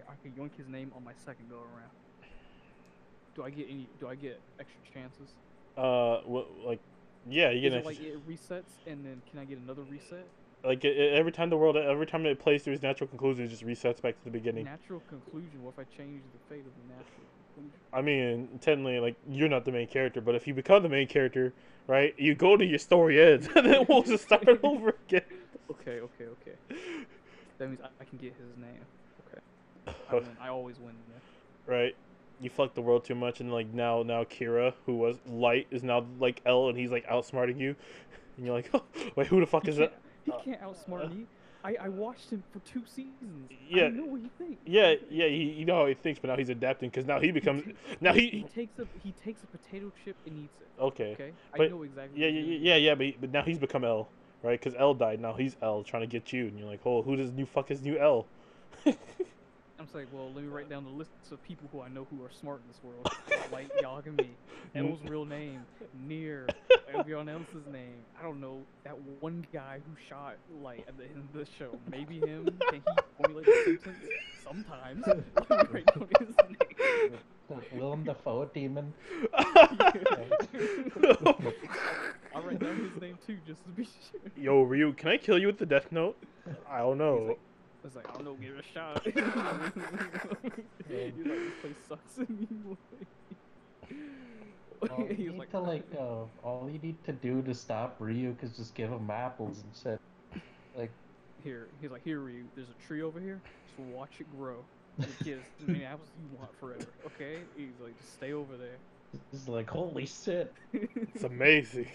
I 0.10 0.16
could 0.24 0.36
yoink 0.38 0.56
his 0.58 0.68
name 0.68 0.92
on 0.96 1.04
my 1.04 1.14
second 1.26 1.50
go 1.50 1.58
around. 1.58 1.92
Do 3.36 3.44
I 3.44 3.50
get 3.50 3.68
any? 3.70 3.88
Do 4.00 4.08
I 4.08 4.16
get 4.16 4.40
extra 4.60 4.80
chances? 4.94 5.30
uh, 5.78 6.18
what 6.26 6.48
like? 6.66 6.80
Yeah, 7.30 7.52
you 7.52 7.70
get 7.70 7.86
like 7.86 8.00
it 8.02 8.28
resets, 8.28 8.78
and 8.88 9.06
then 9.06 9.22
can 9.30 9.40
I 9.40 9.46
get 9.46 9.60
another 9.60 9.84
reset? 9.84 10.28
Like 10.64 10.84
it, 10.86 10.98
it- 10.98 11.14
every 11.14 11.32
time 11.32 11.50
the 11.50 11.58
world, 11.58 11.78
every 11.78 12.06
time 12.06 12.26
it 12.26 12.40
plays 12.40 12.64
through 12.64 12.74
its 12.74 12.84
natural 12.84 13.08
conclusion, 13.08 13.46
it 13.46 13.50
just 13.50 13.66
resets 13.66 14.02
back 14.02 14.18
to 14.18 14.24
the 14.26 14.32
beginning. 14.32 14.66
Natural 14.66 15.02
conclusion. 15.08 15.64
What 15.64 15.74
if 15.78 15.80
I 15.80 15.84
change 15.98 16.22
the 16.34 16.40
fate 16.54 16.66
of 16.66 16.74
the 16.76 16.94
natural 16.94 17.28
conclusion? 17.56 17.80
I 17.94 18.02
mean, 18.02 18.60
technically, 18.60 19.00
like 19.00 19.16
you're 19.30 19.50
not 19.50 19.66
the 19.66 19.72
main 19.72 19.88
character, 19.88 20.22
but 20.22 20.36
if 20.36 20.48
you 20.48 20.54
become 20.54 20.84
the 20.84 20.90
main 20.90 21.08
character, 21.08 21.54
right, 21.88 22.14
you 22.18 22.36
go 22.36 22.58
to 22.58 22.66
your 22.66 22.80
story 22.80 23.22
ends, 23.22 23.50
and 23.56 23.66
then 23.66 23.86
we'll 23.88 24.04
just 24.04 24.24
start 24.24 24.48
over 24.64 24.96
again. 25.08 25.24
Okay, 25.70 26.00
okay, 26.00 26.26
okay. 26.26 26.56
That 27.58 27.68
means 27.70 27.82
I, 27.82 27.88
I 28.00 28.06
can 28.06 28.18
get 28.18 28.34
his 28.34 28.58
name. 28.58 28.82
Okay. 29.28 29.94
I 30.10 30.16
win. 30.16 30.26
I 30.42 30.50
always 30.50 30.80
win. 30.80 30.96
Yeah. 31.10 31.74
right? 31.74 31.96
You 32.42 32.50
fucked 32.50 32.76
the 32.76 32.82
world 32.82 33.06
too 33.06 33.16
much, 33.16 33.40
and 33.40 33.52
like 33.54 33.74
now, 33.74 34.04
now 34.04 34.24
Kira, 34.24 34.74
who 34.86 34.96
was 34.98 35.18
light, 35.28 35.68
is 35.72 35.84
now 35.84 36.06
like 36.20 36.42
L, 36.46 36.70
and 36.70 36.78
he's 36.78 36.92
like 36.92 37.06
outsmarting 37.08 37.60
you, 37.60 37.76
and 38.38 38.46
you're 38.46 38.56
like, 38.56 38.70
oh, 38.74 38.84
wait, 39.16 39.28
who 39.28 39.40
the 39.40 39.46
fuck 39.46 39.64
He 39.64 39.70
is 39.70 39.78
that? 39.78 39.94
he 40.26 40.32
can't 40.44 40.62
outsmart 40.62 41.06
uh, 41.06 41.10
me. 41.10 41.26
I, 41.64 41.76
I 41.80 41.90
watched 41.90 42.32
him 42.32 42.44
for 42.52 42.58
two 42.60 42.82
seasons. 42.88 43.52
Yeah. 43.70 43.86
I 43.86 43.90
know 43.90 44.06
what 44.06 44.22
he 44.22 44.30
thinks. 44.40 44.62
Yeah, 44.66 44.96
yeah, 45.12 45.28
he, 45.28 45.44
you 45.52 45.66
know 45.66 45.76
how 45.76 45.86
he 45.86 45.94
thinks, 45.94 46.20
but 46.20 46.30
now 46.30 46.36
he's 46.38 46.50
adapting 46.50 46.90
because 46.90 47.06
now 47.06 47.20
he 47.20 47.30
becomes, 47.32 47.64
now 48.02 48.14
He 48.14 48.28
he, 48.30 48.44
takes 48.44 48.80
a 48.80 48.88
he 49.04 49.12
takes 49.12 49.44
a 49.44 49.48
potato 49.48 49.92
chip 50.04 50.16
and 50.26 50.40
eats 50.40 50.60
it. 50.60 50.68
okay, 50.82 51.12
Okay, 51.14 51.32
I 51.54 51.68
know 51.68 51.84
exactly. 51.84 52.20
yeah, 52.20 52.30
yeah, 52.30 52.58
yeah, 52.58 52.76
yeah, 52.78 52.96
but, 52.96 53.06
he- 53.06 53.18
but 53.22 53.32
now 53.32 53.44
he's 53.44 53.60
become 53.60 53.84
L, 53.84 54.10
right? 54.42 54.60
Because 54.60 54.74
L 54.80 54.96
died, 54.96 55.20
now 55.22 55.34
he's 55.34 55.56
L 55.62 55.84
trying 55.84 56.02
to 56.02 56.08
get 56.08 56.34
you, 56.34 56.48
and 56.48 56.58
you're 56.58 56.68
like, 56.68 56.82
oh, 56.86 57.04
who 57.04 57.16
does 57.16 57.32
new 57.32 57.46
fuck 57.46 57.70
is 57.70 57.84
new 57.84 58.00
L? 58.00 58.26
I'm 59.82 59.88
just 59.88 59.96
like, 59.96 60.14
well, 60.14 60.32
let 60.32 60.44
me 60.44 60.48
write 60.48 60.70
down 60.70 60.84
the 60.84 60.92
list 60.92 61.10
of 61.32 61.42
people 61.42 61.68
who 61.72 61.82
I 61.82 61.90
know 61.90 62.06
who 62.12 62.24
are 62.24 62.30
smart 62.40 62.62
in 62.62 62.68
this 62.68 62.78
world. 62.84 63.10
like 63.52 63.68
Yagami, 63.82 64.28
L's 64.76 65.00
real 65.10 65.26
name, 65.26 65.66
Near, 66.08 66.48
everyone 66.94 67.28
else's 67.28 67.66
name. 67.72 67.96
I 68.20 68.22
don't 68.22 68.40
know 68.40 68.62
that 68.84 68.96
one 69.22 69.44
guy 69.52 69.80
who 69.84 69.92
shot 70.08 70.36
like 70.62 70.86
at 70.88 71.00
the 71.00 71.06
end 71.06 71.28
of 71.34 71.36
the 71.40 71.48
show. 71.58 71.80
Maybe 71.90 72.20
him. 72.20 72.46
Can 72.70 72.76
he 72.76 72.82
formulate 73.18 73.48
a 73.48 73.66
sentence? 73.66 73.98
Sometimes. 74.44 75.04
Let 75.50 75.50
me 75.50 75.56
write 75.74 75.88
down 75.88 76.08
his 76.20 76.36
name. 76.38 76.58
Willem 77.74 78.04
Dafoe 78.04 78.46
demon. 78.54 78.94
I'll 79.34 79.48
write 82.44 82.60
down 82.60 82.78
his 82.78 82.96
name 83.02 83.18
too, 83.26 83.40
just 83.48 83.64
to 83.64 83.70
be 83.72 83.86
sure. 83.86 84.22
Yo, 84.38 84.64
Ryuk, 84.64 84.98
can 84.98 85.10
I 85.10 85.18
kill 85.18 85.40
you 85.40 85.48
with 85.48 85.58
the 85.58 85.66
Death 85.66 85.92
Note? 85.92 86.24
I 86.70 86.78
don't 86.78 87.00
know. 87.00 87.40
It's 87.84 87.96
like, 87.96 88.08
I 88.10 88.14
don't 88.14 88.26
know, 88.26 88.36
give 88.36 88.56
it 88.56 88.64
a 88.64 88.74
shot. 88.74 89.04
He's 89.06 89.16
like, 90.86 91.16
this 91.18 91.54
place 91.62 91.76
sucks 91.90 92.18
anyway. 92.20 92.78
All 94.90 95.00
you 95.00 95.06
He's 95.08 95.18
need 95.18 95.38
like, 95.38 95.52
to 95.52 95.60
like, 95.60 95.84
uh, 95.98 96.26
all 96.44 96.70
you 96.72 96.80
need 96.80 97.04
to 97.06 97.12
do 97.12 97.42
to 97.44 97.54
stop 97.54 98.00
Ryuk 98.00 98.44
is 98.44 98.52
just 98.56 98.76
give 98.76 98.92
him 98.92 99.10
apples 99.10 99.64
and 99.64 99.72
shit. 99.82 100.42
Like, 100.78 100.92
here, 101.44 101.68
he's 101.82 101.92
like, 101.92 102.04
here, 102.04 102.20
Ryuk, 102.20 102.46
there's 102.56 102.70
a 102.70 102.88
tree 102.88 103.02
over 103.02 103.20
here, 103.20 103.42
just 103.66 103.80
watch 103.90 104.12
it 104.20 104.28
grow. 104.38 104.58
The 104.98 105.08
kids, 105.24 105.42
as 105.62 105.68
many 105.68 105.84
apples 105.84 106.10
as 106.10 106.32
you 106.32 106.38
want 106.38 106.60
forever, 106.60 106.86
okay? 107.08 107.38
He's 107.58 107.70
like, 107.82 107.98
just 108.00 108.14
stay 108.14 108.34
over 108.34 108.58
there. 108.58 108.78
it's 109.34 109.48
like, 109.48 109.70
holy 109.70 110.06
shit. 110.06 110.54
It's 110.74 111.24
amazing. 111.24 111.88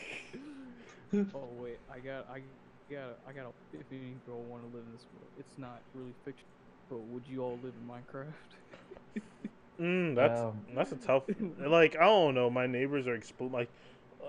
oh 1.15 1.49
wait, 1.59 1.79
I 1.93 1.99
got, 1.99 2.29
I 2.31 2.41
got, 2.91 3.19
I 3.29 3.33
got 3.33 3.47
a. 3.47 3.77
If 3.79 3.87
any 3.91 4.17
girl 4.27 4.43
want 4.43 4.63
to 4.63 4.77
live 4.77 4.85
in 4.87 4.93
this 4.93 5.07
world, 5.15 5.27
it's 5.39 5.59
not 5.59 5.81
really 5.95 6.13
fiction. 6.25 6.45
But 6.89 6.99
would 6.99 7.23
you 7.29 7.43
all 7.43 7.59
live 7.63 7.73
in 7.81 7.89
Minecraft? 7.89 8.33
Mm, 9.81 10.15
that's 10.15 10.41
Um, 10.41 10.59
that's 10.75 10.93
a 10.93 10.97
tough. 10.97 11.25
Like 11.59 11.97
I 11.97 12.05
don't 12.05 12.35
know, 12.35 12.49
my 12.49 12.67
neighbors 12.67 13.07
are 13.07 13.15
expl- 13.19 13.53
like, 13.53 13.69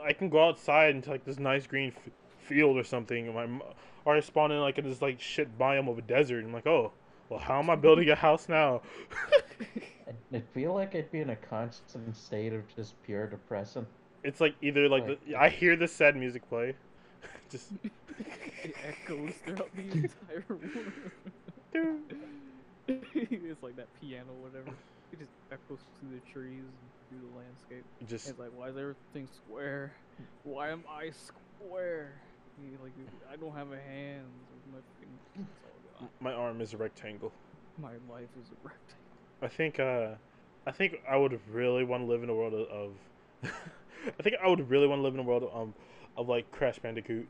I 0.04 0.12
can 0.12 0.28
go 0.28 0.46
outside 0.46 0.94
into 0.94 1.10
like 1.10 1.24
this 1.24 1.40
nice 1.40 1.66
green 1.66 1.94
f- 1.96 2.12
field 2.40 2.76
or 2.78 2.84
something, 2.84 3.28
and 3.28 3.34
my 3.34 3.66
or 4.04 4.18
I 4.18 4.20
spawn 4.20 4.52
in 4.52 4.60
like 4.60 4.78
in 4.78 4.84
this 4.84 5.02
like 5.02 5.22
shit 5.22 5.58
biome 5.58 5.90
of 5.90 5.98
a 5.98 6.02
desert. 6.02 6.40
And 6.40 6.48
I'm 6.48 6.54
like, 6.54 6.68
oh, 6.68 6.92
well, 7.30 7.40
how 7.40 7.60
am 7.60 7.70
I 7.70 7.76
building 7.78 8.10
a 8.10 8.16
house 8.16 8.50
now? 8.50 8.82
I, 10.08 10.36
I 10.36 10.42
feel 10.54 10.74
like 10.74 10.96
I'd 10.96 11.10
be 11.14 11.22
in 11.22 11.30
a 11.30 11.36
constant 11.38 12.14
state 12.18 12.52
of 12.52 12.64
just 12.76 13.02
pure 13.04 13.26
depression. 13.28 13.88
it's 14.24 14.42
like 14.42 14.54
either 14.62 14.90
like 14.90 15.08
Like- 15.08 15.26
the, 15.28 15.36
I 15.38 15.48
hear 15.48 15.78
the 15.78 15.88
sad 15.88 16.18
music 16.18 16.48
play, 16.50 16.76
just 17.50 17.72
it 18.64 18.76
echoes 18.86 19.34
throughout 19.46 19.70
the 19.76 19.82
entire 19.82 20.44
world. 20.50 20.62
it's 22.88 23.64
like 23.64 23.76
that 23.76 23.88
piano, 24.02 24.32
whatever. 24.42 24.72
It 25.12 25.20
just 25.20 25.32
echoes 25.52 25.80
through 26.00 26.20
the 26.20 26.32
trees 26.32 26.64
and 26.64 27.10
through 27.10 27.30
the 27.30 27.38
landscape. 27.38 27.86
just 28.08 28.30
It's 28.30 28.40
like, 28.40 28.52
why 28.56 28.70
is 28.70 28.78
everything 28.78 29.28
square? 29.36 29.94
Why 30.44 30.70
am 30.70 30.84
I 30.90 31.12
square? 31.12 32.12
Like, 32.82 32.94
I 33.32 33.36
don't 33.36 33.56
have 33.56 33.72
a 33.72 33.80
hand 33.80 34.26
my 34.72 34.80
fingers. 35.00 35.20
It's 35.36 35.64
all 35.64 36.00
gone. 36.00 36.10
my 36.20 36.34
arm 36.34 36.62
is 36.62 36.74
a 36.74 36.78
rectangle. 36.78 37.32
My 37.80 37.94
life 38.10 38.30
is 38.42 38.50
a 38.52 38.68
rectangle. 38.68 38.98
I 39.42 39.48
think 39.48 39.80
uh, 39.80 40.16
I 40.66 40.72
think 40.72 41.02
I 41.10 41.16
would 41.16 41.40
really 41.52 41.84
want 41.84 42.04
to 42.04 42.08
live 42.08 42.24
in 42.24 42.30
a 42.30 42.36
world 42.36 42.54
of. 42.54 42.92
of 43.44 43.52
I 44.20 44.24
think 44.24 44.36
I 44.44 44.48
would 44.48 44.70
really 44.70 44.88
want 44.88 45.00
to 45.00 45.04
live 45.04 45.14
in 45.14 45.20
a 45.20 45.24
world 45.24 45.44
of, 45.44 45.56
um, 45.56 45.74
of 46.16 46.28
like 46.28 46.50
Crash 46.52 46.80
Bandicoot. 46.80 47.28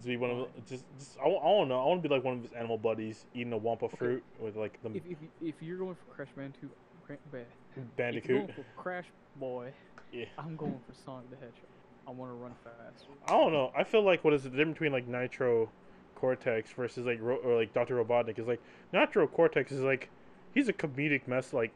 To 0.00 0.06
be 0.08 0.16
one 0.16 0.30
of 0.30 0.66
just, 0.66 0.84
just 0.98 1.18
I, 1.18 1.26
I 1.28 1.28
don't 1.28 1.68
know. 1.68 1.80
I 1.82 1.86
want 1.86 2.02
to 2.02 2.08
be 2.08 2.14
like 2.14 2.24
one 2.24 2.38
of 2.38 2.42
his 2.42 2.52
animal 2.52 2.78
buddies, 2.78 3.26
eating 3.34 3.52
a 3.52 3.58
Wumpa 3.58 3.84
Okay. 3.84 3.96
fruit 3.96 4.22
with 4.40 4.56
like 4.56 4.80
the 4.82 4.90
If, 4.96 5.02
if, 5.06 5.18
if 5.42 5.54
you're 5.60 5.76
going 5.78 5.94
for 5.94 6.14
Crash 6.14 6.28
Bandicoot, 6.36 6.70
Cra- 7.06 7.16
if 7.34 7.46
you're 7.76 7.84
Bandicoot. 7.96 8.50
Crash 8.76 9.06
Boy, 9.36 9.72
Yeah. 10.12 10.24
I'm 10.38 10.56
going 10.56 10.78
for 10.86 10.94
Sonic 11.04 11.30
the 11.30 11.36
Hedgehog. 11.36 11.66
I 12.06 12.10
want 12.10 12.30
to 12.32 12.34
run 12.36 12.52
fast. 12.64 13.06
I 13.28 13.32
don't 13.32 13.52
know. 13.52 13.72
I 13.76 13.84
feel 13.84 14.02
like 14.02 14.24
what 14.24 14.32
is 14.34 14.42
the 14.44 14.50
difference 14.50 14.74
between 14.74 14.92
like 14.92 15.06
Nitro 15.08 15.68
Cortex 16.16 16.70
versus 16.70 17.06
like 17.06 17.18
Ro- 17.20 17.36
or 17.44 17.56
like 17.56 17.72
Doctor 17.74 18.02
Robotnik 18.02 18.38
is 18.38 18.46
like 18.46 18.60
Nitro 18.92 19.26
Cortex 19.26 19.72
is 19.72 19.80
like 19.82 20.08
he's 20.54 20.68
a 20.68 20.72
comedic 20.72 21.26
mess 21.28 21.52
like 21.52 21.72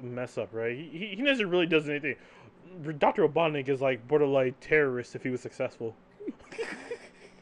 mess 0.00 0.36
up, 0.38 0.50
right? 0.52 0.76
He 0.76 0.88
he, 0.92 1.06
he 1.16 1.22
never 1.22 1.46
really 1.46 1.66
does 1.66 1.88
anything. 1.88 2.16
Doctor 2.98 3.26
Robotnik 3.26 3.68
is 3.68 3.80
like 3.80 4.06
borderline 4.08 4.54
terrorist 4.60 5.14
if 5.16 5.22
he 5.22 5.30
was 5.30 5.40
successful. 5.40 5.94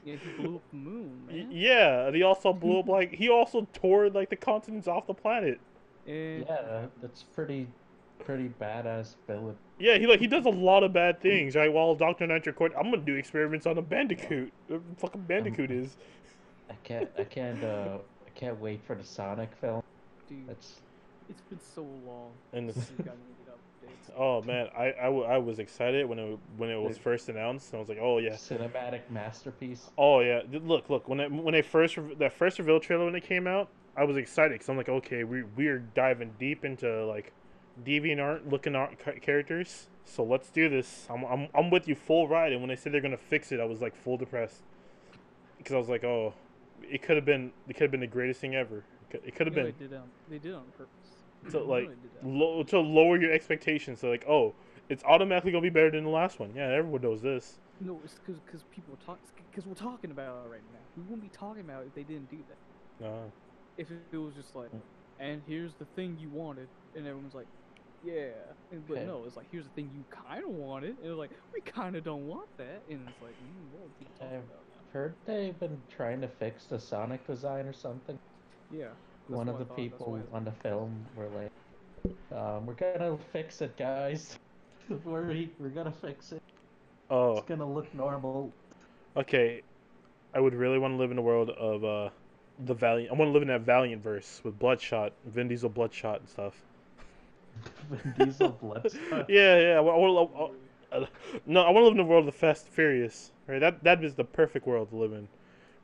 Yeah, 0.05 0.16
he 0.16 0.42
blew 0.42 0.57
up 0.57 0.62
the 0.70 0.76
moon, 0.76 1.26
man. 1.26 1.48
Yeah, 1.50 2.07
and 2.07 2.16
he 2.16 2.22
also 2.22 2.52
blew 2.52 2.80
up 2.80 2.88
like 2.88 3.14
he 3.14 3.28
also 3.28 3.66
tore 3.72 4.11
like 4.11 4.30
the 4.30 4.36
continents 4.36 4.86
off 4.86 5.07
the 5.07 5.14
planet. 5.14 5.59
And 6.07 6.44
Yeah, 6.46 6.86
that's 7.00 7.22
pretty, 7.22 7.66
pretty 8.24 8.50
badass 8.61 9.14
villain. 9.26 9.57
Yeah, 9.78 9.96
he 9.96 10.07
like 10.07 10.20
he 10.20 10.26
does 10.26 10.44
a 10.44 10.50
lot 10.50 10.84
of 10.84 10.92
bad 10.92 11.20
things, 11.20 11.57
right? 11.57 11.72
While 11.72 11.94
Doctor 11.94 12.26
Nitro 12.26 12.52
Cortex, 12.52 12.78
I'm 12.78 12.90
gonna 12.90 13.02
do 13.02 13.14
experiments 13.14 13.66
on 13.66 13.78
a 13.78 13.82
Bandicoot. 13.82 14.52
Who 14.68 14.74
the 14.74 14.80
fucking 14.98 15.22
Bandicoot 15.22 15.70
is. 15.70 15.96
I 16.70 16.74
can't, 16.82 17.09
I 17.18 17.24
can't, 17.24 17.62
uh, 17.62 17.98
I 18.26 18.30
can't 18.38 18.59
wait 18.61 18.80
for 18.86 18.94
the 18.94 19.05
Sonic 19.05 19.50
film. 19.61 19.82
dude, 20.28 20.46
That's 20.48 20.80
it's 21.28 21.40
been 21.42 21.61
so 21.74 21.82
long 22.07 22.32
And 22.52 22.70
since 23.89 24.09
it's- 24.09 24.09
we 24.09 24.14
got 24.14 24.24
any 24.24 24.39
updates. 24.39 24.41
Oh 24.41 24.43
man, 24.43 24.68
I, 24.76 24.93
I, 25.01 25.05
w- 25.07 25.24
I 25.24 25.39
was 25.39 25.59
excited 25.59 26.07
when 26.09 26.18
it 26.18 26.39
when 26.57 26.70
it 26.70 26.80
was 26.80 26.97
first 26.99 27.28
announced. 27.28 27.70
And 27.72 27.76
I 27.76 27.80
was 27.80 27.89
like, 27.89 27.99
oh 28.01 28.18
yeah, 28.18 28.30
cinematic 28.35 29.01
masterpiece. 29.11 29.91
oh 29.99 30.20
yeah. 30.20 30.43
Look, 30.53 30.89
look. 30.91 31.09
When 31.09 31.20
it, 31.20 31.30
when 31.32 31.53
they 31.53 31.62
first 31.62 31.97
re- 31.97 32.14
that 32.14 32.32
first 32.32 32.59
reveal 32.59 32.80
trailer 32.80 33.05
when 33.05 33.14
it 33.14 33.24
came 33.24 33.47
out, 33.47 33.68
I 33.97 34.05
was 34.05 34.16
excited 34.16 34.53
because 34.53 34.68
I'm 34.68 34.76
like, 34.76 34.89
okay, 34.89 35.24
we 35.24 35.43
we're 35.57 35.78
diving 35.78 36.32
deep 36.39 36.64
into 36.64 37.05
like 37.07 37.32
DeviantArt 37.85 38.51
looking 38.51 38.74
art 38.76 38.99
characters. 39.20 39.89
So 40.05 40.22
let's 40.22 40.51
do 40.51 40.68
this. 40.68 41.07
I'm, 41.11 41.24
I'm 41.24 41.49
I'm 41.55 41.70
with 41.70 41.89
you 41.89 41.95
full 41.95 42.28
ride. 42.28 42.53
And 42.53 42.61
when 42.61 42.68
they 42.68 42.76
said 42.76 42.93
they're 42.93 43.01
gonna 43.01 43.16
fix 43.16 43.53
it, 43.53 43.61
I 43.61 43.64
was 43.64 43.80
like 43.80 43.97
full 43.97 44.16
depressed 44.16 44.62
because 45.59 45.72
I 45.74 45.78
was 45.78 45.89
like, 45.89 46.05
oh, 46.05 46.35
it 46.82 47.03
could 47.03 47.16
have 47.16 47.24
been 47.24 47.53
it 47.68 47.72
could 47.74 47.82
have 47.85 47.91
been 47.91 48.01
the 48.01 48.07
greatest 48.07 48.41
thing 48.41 48.55
ever. 48.55 48.85
It 49.24 49.35
could- 49.37 49.47
have 49.47 49.57
No, 49.57 49.62
been 49.64 49.74
They 49.78 49.87
did, 49.87 49.95
um, 49.97 50.03
they 50.28 50.39
did 50.39 50.55
on 50.55 50.64
purpose. 50.76 51.14
to 51.51 51.62
like 51.62 51.92
really 51.92 51.97
did 51.97 52.12
that. 52.14 52.22
low, 52.22 52.62
to 52.64 52.80
lower 52.80 53.20
your 53.20 53.32
expectations. 53.32 54.01
So 54.01 54.11
like, 54.11 54.24
oh, 54.28 54.57
it's 54.88 55.05
automatically 55.05 55.53
gonna 55.53 55.62
be 55.62 55.70
better 55.70 55.90
than 55.90 56.05
the 56.05 56.11
last 56.11 56.38
one. 56.40 56.55
Yeah, 56.55 56.68
everyone 56.68 57.03
knows 57.03 57.22
this. 57.22 57.61
No, 57.80 58.03
it's 58.05 58.14
because 58.14 58.40
because 58.40 58.64
people 58.64 58.97
talk 58.97 59.20
because 59.36 59.66
we're 59.66 59.74
talking 59.74 60.11
about 60.11 60.47
it 60.47 60.49
right 60.49 60.62
now. 60.70 60.88
We 60.97 61.03
wouldn't 61.03 61.22
be 61.22 61.28
talking 61.30 61.61
about 61.62 61.84
it 61.84 61.88
if 61.88 61.95
they 61.95 62.05
didn't 62.05 62.28
do 62.28 62.45
that. 62.49 62.59
Uh, 63.03 63.30
If 63.76 63.90
it, 63.90 64.09
it 64.12 64.16
was 64.18 64.34
just 64.34 64.55
like, 64.55 64.72
and 65.18 65.42
here's 65.47 65.74
the 65.76 65.86
thing 65.86 66.16
you 66.16 66.30
wanted, 66.30 66.70
and 66.95 67.07
everyone's 67.07 67.34
like, 67.34 67.49
yeah, 68.03 68.53
and, 68.70 68.86
but 68.86 69.01
Okay. 69.01 69.03
no, 69.03 69.24
it's 69.24 69.36
like 69.36 69.49
here's 69.51 69.64
the 69.64 69.70
thing 69.70 69.90
you 69.90 70.05
kind 70.11 70.45
of 70.45 70.51
wanted, 70.51 70.99
and 70.99 71.07
it's 71.09 71.16
like 71.18 71.32
we 71.55 71.61
kind 71.62 71.97
of 71.97 72.05
don't 72.05 72.26
want 72.26 72.49
that, 72.59 72.82
and 72.88 73.09
it's 73.11 73.20
like, 73.20 73.36
mm, 73.36 73.68
what 73.70 73.86
are 73.86 73.90
people 73.99 74.14
talking 74.18 74.32
I've 74.32 74.49
about 74.49 74.66
now? 74.70 74.84
heard 74.88 75.14
they've 75.24 75.57
been 75.57 75.84
trying 75.88 76.20
to 76.22 76.28
fix 76.28 76.66
the 76.66 76.80
Sonic 76.80 77.24
design 77.24 77.66
or 77.66 77.72
something. 77.72 78.18
Yeah. 78.68 78.95
That's 79.29 79.37
One 79.39 79.49
of 79.49 79.59
the 79.59 79.64
thought, 79.64 79.77
people 79.77 80.18
on 80.33 80.45
the 80.45 80.53
film 80.53 81.05
were 81.16 81.29
like, 81.29 81.51
um, 82.33 82.66
"We're 82.66 82.75
gonna 82.75 83.16
fix 83.33 83.61
it, 83.62 83.77
guys. 83.77 84.39
we're 85.05 85.47
we're 85.59 85.68
gonna 85.68 85.93
fix 85.93 86.33
it. 86.33 86.43
oh, 87.11 87.39
It's 87.39 87.49
gonna 87.49 87.70
look 87.70 87.93
normal." 87.95 88.53
okay. 89.16 89.62
I 90.35 90.41
would 90.41 90.55
really 90.55 90.79
want 90.79 90.95
to 90.95 90.97
live 90.99 91.12
in 91.12 91.18
a 91.18 91.22
world 91.22 91.51
of 91.51 91.85
uh, 91.85 92.11
the 92.66 92.75
Valiant. 92.75 93.12
I 93.12 93.14
want 93.14 93.29
to 93.29 93.33
live 93.33 93.43
in 93.43 93.49
that 93.49 93.61
Valiant 93.61 94.03
verse 94.03 94.41
with 94.43 94.59
Bloodshot, 94.59 95.12
Vin 95.27 95.47
Diesel, 95.47 95.68
Bloodshot, 95.70 96.20
and 96.20 96.29
stuff. 96.29 96.61
Vin 97.91 98.14
Diesel 98.18 98.49
blood. 98.61 98.91
Yeah, 99.29 99.61
yeah. 99.61 99.77
I, 99.77 99.81
wa- 99.81 99.95
I, 99.95 100.22
wa- 100.22 100.51
I, 100.93 101.07
no, 101.47 101.61
I 101.62 101.70
want 101.70 101.83
to 101.83 101.85
live 101.85 101.93
in 101.93 101.99
the 101.99 102.05
world 102.05 102.27
of 102.27 102.35
the 102.35 102.39
Fast 102.39 102.66
and 102.66 102.75
Furious. 102.75 103.31
Right, 103.47 103.61
that 103.61 103.85
that 103.85 104.03
is 104.03 104.14
the 104.16 104.25
perfect 104.25 104.66
world 104.66 104.91
to 104.91 104.97
live 104.97 105.12
in, 105.12 105.29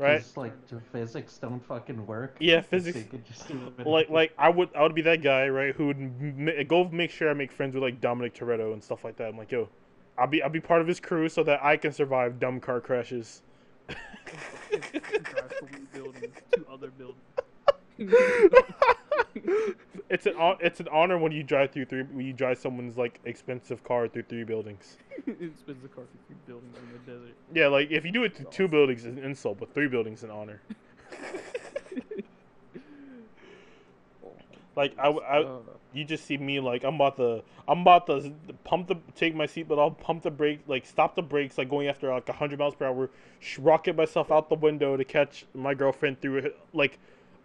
right? 0.01 0.19
'Cause, 0.23 0.37
like 0.37 0.67
the 0.69 0.81
physics 0.81 1.39
don't 1.39 1.61
fucking 1.61 2.07
work. 2.07 2.37
Yeah, 2.41 2.61
physics- 2.63 2.99
you 2.99 3.05
could 3.05 3.25
just 3.25 3.47
do 3.49 3.73
it 3.79 3.87
like 3.87 4.09
like 4.11 4.33
I 4.39 4.49
would 4.49 4.71
I 4.75 4.83
would 4.83 4.95
be 4.95 5.03
that 5.03 5.23
guy 5.23 5.49
right 5.49 5.75
who 5.75 5.87
would 5.89 5.99
m- 5.99 6.49
m- 6.49 6.67
go 6.67 6.89
make 6.89 7.11
sure 7.11 7.31
I 7.31 7.35
make 7.35 7.53
friends 7.53 7.75
with 7.75 7.83
like 7.83 8.01
Dominic 8.01 8.35
Toretto 8.35 8.73
and 8.73 8.83
stuff 8.83 9.05
like 9.05 9.17
that. 9.17 9.29
I'm 9.29 9.39
like, 9.39 9.53
yo, 9.53 9.69
I'll 10.19 10.27
be 10.27 10.43
I'll 10.43 10.51
be 10.51 10.61
part 10.61 10.81
of 10.81 10.87
his 10.87 11.01
crew 11.01 11.29
so 11.29 11.43
that 11.45 11.63
I 11.63 11.77
can 11.77 11.93
survive 11.93 12.41
dumb 12.41 12.61
car 12.61 12.81
crashes. 12.81 13.43
drive 13.89 15.53
from 15.59 15.69
one 15.69 15.89
building 15.93 16.33
to 16.53 16.67
other 16.71 16.91
buildings. 16.91 17.25
it's 20.09 20.27
an 20.27 20.35
it's 20.61 20.81
an 20.81 20.89
honor 20.91 21.19
when 21.19 21.33
you 21.33 21.43
drive 21.43 21.71
through 21.71 21.85
three 21.85 22.03
when 22.03 22.25
you 22.25 22.33
drive 22.33 22.59
someone's 22.59 22.97
like 22.97 23.21
expensive 23.25 23.83
car 23.85 24.09
through 24.09 24.23
three 24.23 24.45
buildings. 24.45 24.97
it 25.27 25.59
spins 25.59 25.83
the 25.83 25.89
car 25.89 26.05
through 26.05 26.21
three 26.27 26.37
buildings 26.47 26.77
in 26.77 26.93
the 26.93 27.13
desert. 27.13 27.35
Yeah, 27.55 27.69
like 27.69 27.91
if 27.91 28.05
you 28.05 28.13
do 28.13 28.25
it 28.25 28.35
to 28.37 28.45
two 28.45 28.69
buildings, 28.69 29.05
it's 29.05 29.17
an 29.17 29.25
insult, 29.25 29.59
but 29.59 29.73
three 29.75 29.89
buildings 29.89 30.23
an 30.23 30.31
honor. 30.31 30.61
Like 34.77 34.99
I, 34.99 35.09
Uh, 35.09 35.59
you 35.93 36.05
just 36.05 36.25
see 36.25 36.39
me 36.39 36.61
like 36.61 36.85
I'm 36.85 36.95
about 36.95 37.17
to 37.17 37.43
I'm 37.67 37.81
about 37.81 38.07
to 38.07 38.33
pump 38.65 38.87
the 38.89 38.97
take 39.17 39.35
my 39.35 39.47
seat, 39.47 39.69
but 39.69 39.79
I'll 39.79 39.91
pump 39.91 40.23
the 40.23 40.31
brake 40.31 40.61
like 40.67 40.87
stop 40.87 41.15
the 41.17 41.23
brakes 41.23 41.59
like 41.59 41.69
going 41.69 41.89
after 41.89 42.09
like 42.11 42.29
100 42.29 42.59
miles 42.59 42.75
per 42.75 42.87
hour, 42.87 43.11
rocket 43.59 43.97
myself 43.97 44.31
out 44.31 44.49
the 44.49 44.55
window 44.55 44.97
to 44.97 45.05
catch 45.05 45.45
my 45.55 45.75
girlfriend 45.75 46.21
through 46.21 46.53
like 46.73 46.99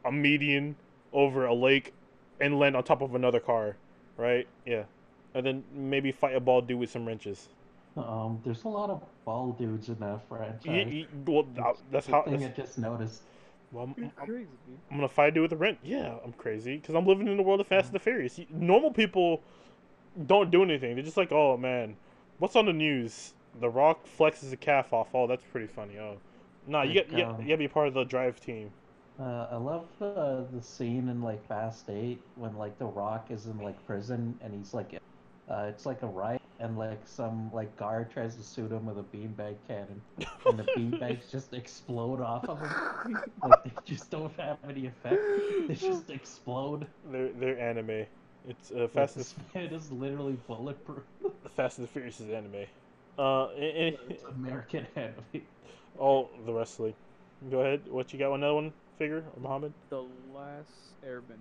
a 0.05 0.11
median 0.11 0.76
over 1.11 1.45
a 1.45 1.53
lake, 1.53 1.93
and 2.39 2.59
land 2.59 2.76
on 2.76 2.84
top 2.84 3.01
of 3.01 3.15
another 3.15 3.39
car, 3.39 3.76
right? 4.17 4.47
Yeah, 4.65 4.84
and 5.34 5.45
then 5.45 5.63
maybe 5.73 6.11
fight 6.11 6.36
a 6.36 6.39
bald 6.39 6.67
dude 6.67 6.80
with 6.80 6.91
some 6.91 7.05
wrenches. 7.05 7.49
Um, 7.98 8.41
there's 8.43 8.64
a 8.66 8.68
lot 8.68 8.89
of 8.89 9.02
bald 9.24 9.58
dudes 9.58 9.88
in 9.89 9.98
that 10.00 10.28
franchise. 10.28 10.60
Y- 10.66 11.08
y- 11.14 11.22
well, 11.26 11.43
that- 11.56 11.78
that's 11.91 12.08
how. 12.08 12.24
thing 12.24 12.39
That's, 12.39 12.60
I 12.60 12.62
just 12.64 12.78
noticed. 12.78 13.22
well, 13.72 13.86
I'm, 13.86 14.04
I'm- 14.04 14.12
crazy. 14.28 14.48
I'm 14.91 14.98
gonna 14.98 15.08
fight 15.08 15.30
a 15.30 15.32
dude 15.32 15.43
with 15.43 15.54
a 15.54 15.58
wrench. 15.58 15.80
Yeah, 15.84 16.16
I'm 16.24 16.34
crazy 16.34 16.76
because 16.78 16.96
I'm 16.96 17.06
living 17.06 17.28
in 17.28 17.38
the 17.38 17.43
world 17.43 17.62
of 17.62 17.68
Fast 17.68 17.88
and 17.88 17.96
the 17.96 18.00
Furious. 18.00 18.39
Normal 18.50 18.91
people 18.91 19.41
don't 20.28 20.52
do 20.52 20.64
anything. 20.64 20.96
They're 20.96 21.04
just 21.04 21.18
like, 21.18 21.32
oh 21.32 21.56
man, 21.58 21.96
what's 22.39 22.56
on 22.56 22.66
the 22.66 22.74
news? 22.74 23.34
The 23.62 23.70
Rock 23.70 24.06
flexes 24.20 24.52
a 24.52 24.58
calf 24.58 24.91
off. 24.91 25.08
Oh, 25.14 25.28
that's 25.28 25.43
pretty 25.52 25.68
funny. 25.68 25.98
Oh, 25.98 26.18
nah, 26.68 26.82
you 26.82 26.96
Like, 26.96 27.10
get 27.10 27.18
you, 27.20 27.26
um, 27.26 27.41
you 27.41 27.48
gotta 27.48 27.58
be 27.58 27.68
part 27.70 27.88
of 27.88 27.93
the 27.93 28.04
drive 28.04 28.41
team. 28.41 28.70
Uh, 29.18 29.48
I 29.52 29.56
love 29.56 29.86
uh, 30.02 30.41
the 30.54 30.62
scene 30.62 31.08
in 31.08 31.22
like 31.22 31.46
Fast 31.48 31.89
Eight 31.89 32.22
when 32.36 32.58
like 32.58 32.78
The 32.78 32.86
Rock 32.86 33.28
is 33.32 33.46
in 33.46 33.58
like 33.60 33.84
prison 33.86 34.38
and 34.41 34.54
he's 34.54 34.74
like, 34.74 35.00
uh, 35.50 35.66
it's 35.70 35.86
like 35.86 36.02
a 36.02 36.08
riot 36.08 36.41
and 36.60 36.78
like 36.78 37.00
some 37.06 37.52
like 37.54 37.76
guard 37.78 38.10
tries 38.12 38.36
to 38.36 38.43
shoot 38.43 38.72
him 38.72 38.86
with 38.86 38.98
a 38.98 39.04
beanbag 39.16 39.56
cannon 39.68 40.02
and 40.46 40.60
the 40.60 40.64
beanbags 40.78 41.30
just 41.30 41.54
explode 41.54 42.22
off 42.22 42.48
of 42.48 42.60
him. 42.60 43.20
Like 43.43 43.64
they 43.64 43.72
just 43.86 44.10
don't 44.10 44.34
have 44.39 44.58
any 44.68 44.88
effect. 44.88 45.22
They 45.68 45.76
just 45.76 46.10
explode. 46.10 46.88
They're 47.12 47.30
they're 47.34 47.60
anime. 47.60 48.06
It's 48.48 48.72
uh, 48.72 48.88
Fast 48.88 49.16
and 49.16 49.26
this 49.26 49.36
man 49.54 49.66
is 49.74 49.91
literally 49.91 50.38
bulletproof. 50.48 51.04
Fast 51.56 51.80
and 51.80 51.88
the 51.88 51.91
Furious 51.91 52.20
is 52.20 52.30
anime. 52.30 52.66
Uh, 53.18 53.48
It's 53.58 54.24
American 54.24 54.86
anime. 54.96 55.41
oh, 56.00 56.30
the 56.46 56.54
wrestling. 56.54 56.93
Go 57.52 57.62
ahead. 57.62 57.82
What 57.89 58.14
you 58.14 58.20
got? 58.20 58.34
Another 58.34 58.56
one? 58.56 58.74
Figure, 58.98 59.24
Muhammad. 59.41 59.74
The 59.89 60.04
last 60.34 60.70
Airbender. 61.06 61.38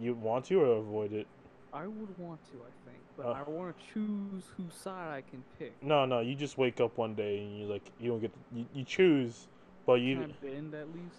You 0.00 0.14
want 0.14 0.46
to 0.46 0.60
or 0.60 0.76
avoid 0.78 1.12
it? 1.12 1.26
I 1.74 1.86
would 1.86 2.18
want 2.18 2.40
to, 2.52 2.58
I 2.58 2.90
think, 2.90 2.98
but 3.16 3.26
Uh. 3.26 3.30
I 3.32 3.42
want 3.50 3.74
to 3.76 3.84
choose 3.94 4.44
whose 4.56 4.74
side 4.74 5.10
I 5.10 5.20
can 5.30 5.42
pick. 5.58 5.72
No, 5.82 6.04
no. 6.04 6.20
You 6.20 6.34
just 6.34 6.58
wake 6.58 6.80
up 6.80 6.98
one 6.98 7.14
day 7.14 7.38
and 7.38 7.58
you 7.58 7.66
like 7.66 7.82
you 7.98 8.10
don't 8.10 8.20
get 8.20 8.30
you, 8.54 8.66
you 8.74 8.84
choose, 8.84 9.46
but 9.86 9.94
you 9.94 10.16
Can 10.16 10.30
I 10.42 10.46
bend 10.46 10.74
at 10.74 10.86
least? 10.88 11.16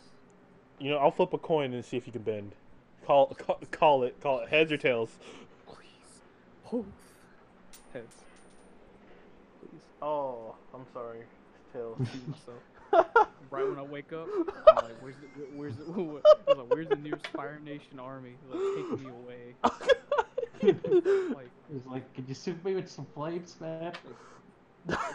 you 0.80 0.90
know 0.92 0.98
I'll 0.98 1.12
flip 1.12 1.34
a 1.34 1.38
coin 1.38 1.74
and 1.74 1.84
see 1.84 1.98
if 1.98 2.06
you 2.06 2.14
can 2.14 2.22
bend. 2.22 2.52
Call 3.06 3.28
call, 3.36 3.60
call 3.72 4.04
it 4.04 4.20
call 4.22 4.40
it 4.42 4.50
heads 4.50 4.72
or 4.72 4.78
tails. 4.78 5.10
Please. 5.66 6.22
Both. 6.72 6.86
Heads. 7.94 8.16
Please. 9.60 9.82
Oh, 10.02 10.56
I'm 10.74 10.86
sorry, 10.94 11.20
tails. 11.74 11.98
Shoot 12.12 12.28
myself. 12.28 13.28
right 13.50 13.68
when 13.68 13.80
I 13.80 13.82
wake 13.82 14.14
up, 14.14 14.28
I'm 14.68 14.76
like, 14.76 14.86
where's 15.02 15.16
the, 15.16 15.46
where's 15.56 15.76
the, 15.78 15.84
I 15.86 15.98
was 15.98 16.58
like, 16.58 16.70
where's 16.74 16.88
the 16.90 16.96
nearest 16.98 17.26
Fire 17.28 17.60
Nation 17.64 18.00
army? 18.00 18.34
Like, 18.52 18.62
take 18.76 19.00
me 19.02 19.10
away. 19.10 19.56
Like, 21.34 21.50
He's 21.72 21.86
like, 21.86 22.14
can 22.14 22.26
you 22.28 22.36
shoot 22.36 22.64
me 22.64 22.76
with 22.76 22.90
some 22.90 23.06
flames, 23.14 23.60
man? 23.60 23.94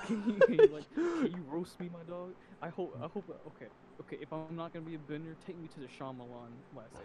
can 0.07 0.43
you, 0.49 0.69
like, 0.73 0.91
can 0.95 1.33
you 1.33 1.43
roast 1.47 1.79
me, 1.81 1.89
my 1.93 2.03
dog? 2.09 2.35
I 2.63 2.69
hope, 2.69 2.95
I 3.03 3.07
hope, 3.07 3.29
okay, 3.49 3.67
okay, 4.01 4.17
if 4.21 4.33
I'm 4.33 4.57
not 4.57 4.73
gonna 4.73 4.85
be 4.85 4.95
a 4.95 4.99
bender, 4.99 5.37
take 5.47 5.59
me 5.59 5.69
to 5.69 5.81
the 5.81 5.87
Shyamalan 5.87 6.63
last 6.75 6.99
day. 6.99 7.05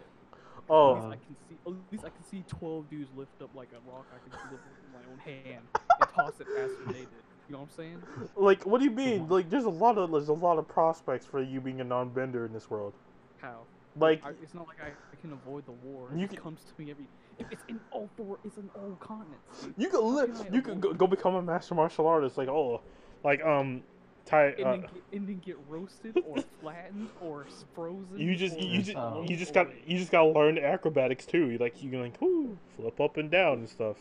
At 0.58 0.64
oh, 0.70 0.94
least 0.94 1.08
I 1.10 1.16
can 1.16 1.36
see, 1.48 1.58
at 1.66 1.72
least 1.72 2.04
I 2.04 2.10
can 2.10 2.24
see 2.24 2.44
12 2.48 2.88
dudes 2.88 3.10
lift 3.14 3.40
up 3.42 3.50
like 3.54 3.70
a 3.72 3.80
rock 3.80 3.94
I 4.14 4.18
can 4.18 4.32
lift 4.50 4.64
with 4.66 4.78
my 4.92 5.00
own 5.10 5.18
hand 5.18 5.68
and 5.98 6.08
toss 6.08 6.40
it 6.40 6.48
faster 6.54 6.82
than 6.84 6.92
they 6.92 6.98
did. 7.00 7.22
You 7.48 7.52
know 7.52 7.58
what 7.58 7.64
I'm 7.64 7.70
saying? 7.70 8.02
like 8.36 8.64
what 8.64 8.78
do 8.78 8.84
you 8.84 8.90
mean? 8.90 9.28
Like 9.28 9.50
there's 9.50 9.64
a 9.64 9.70
lot 9.70 9.98
of 9.98 10.10
there's 10.12 10.28
a 10.28 10.32
lot 10.32 10.58
of 10.58 10.66
prospects 10.68 11.26
for 11.26 11.42
you 11.42 11.60
being 11.60 11.80
a 11.80 11.84
non-bender 11.84 12.46
in 12.46 12.52
this 12.52 12.70
world. 12.70 12.94
How? 13.36 13.66
Like 13.96 14.24
I, 14.24 14.30
it's 14.42 14.54
not 14.54 14.66
like 14.66 14.80
I, 14.80 14.88
I 15.12 15.16
can 15.20 15.32
avoid 15.32 15.66
the 15.66 15.72
war. 15.72 16.10
You 16.14 16.24
it 16.24 16.30
can- 16.30 16.38
comes 16.38 16.64
to 16.64 16.72
me 16.82 16.90
every. 16.90 17.08
It- 17.38 17.46
It's 17.50 17.64
in 17.68 17.80
all 17.90 18.08
four. 18.16 18.38
It's 18.44 18.56
in 18.56 18.68
all 18.74 18.96
continents. 19.00 19.68
you 19.76 19.88
could 19.88 20.00
li- 20.02 20.26
can 20.26 20.36
I 20.36 20.54
you 20.54 20.62
could 20.62 20.80
go, 20.80 20.92
go 20.94 21.06
become 21.06 21.34
a 21.34 21.42
master 21.42 21.74
martial 21.74 22.06
artist. 22.06 22.36
Like 22.38 22.48
oh, 22.48 22.80
like 23.22 23.42
um, 23.44 23.82
Ty. 24.26 24.46
And, 24.58 24.64
Uh, 24.64 24.70
then 24.72 24.80
get, 24.80 24.90
and 25.12 25.28
then 25.28 25.38
get 25.44 25.56
roasted 25.68 26.22
or 26.26 26.36
flattened 26.60 27.08
or 27.20 27.46
frozen. 27.74 28.18
you 28.18 28.34
just 28.36 28.56
or 28.56 28.60
you 28.60 28.82
just 28.82 28.96
Oh. 28.96 29.24
you 29.28 29.36
just 29.36 29.52
got 29.54 29.68
you 29.86 29.98
just 29.98 30.10
gotta 30.10 30.28
learn 30.28 30.58
acrobatics 30.58 31.26
too. 31.26 31.50
You 31.50 31.58
like 31.58 31.82
you 31.82 31.90
can 31.90 32.00
like 32.02 32.20
whoo, 32.20 32.56
flip 32.76 33.00
up 33.00 33.16
and 33.16 33.30
down 33.30 33.58
and 33.58 33.68
stuff. 33.68 33.96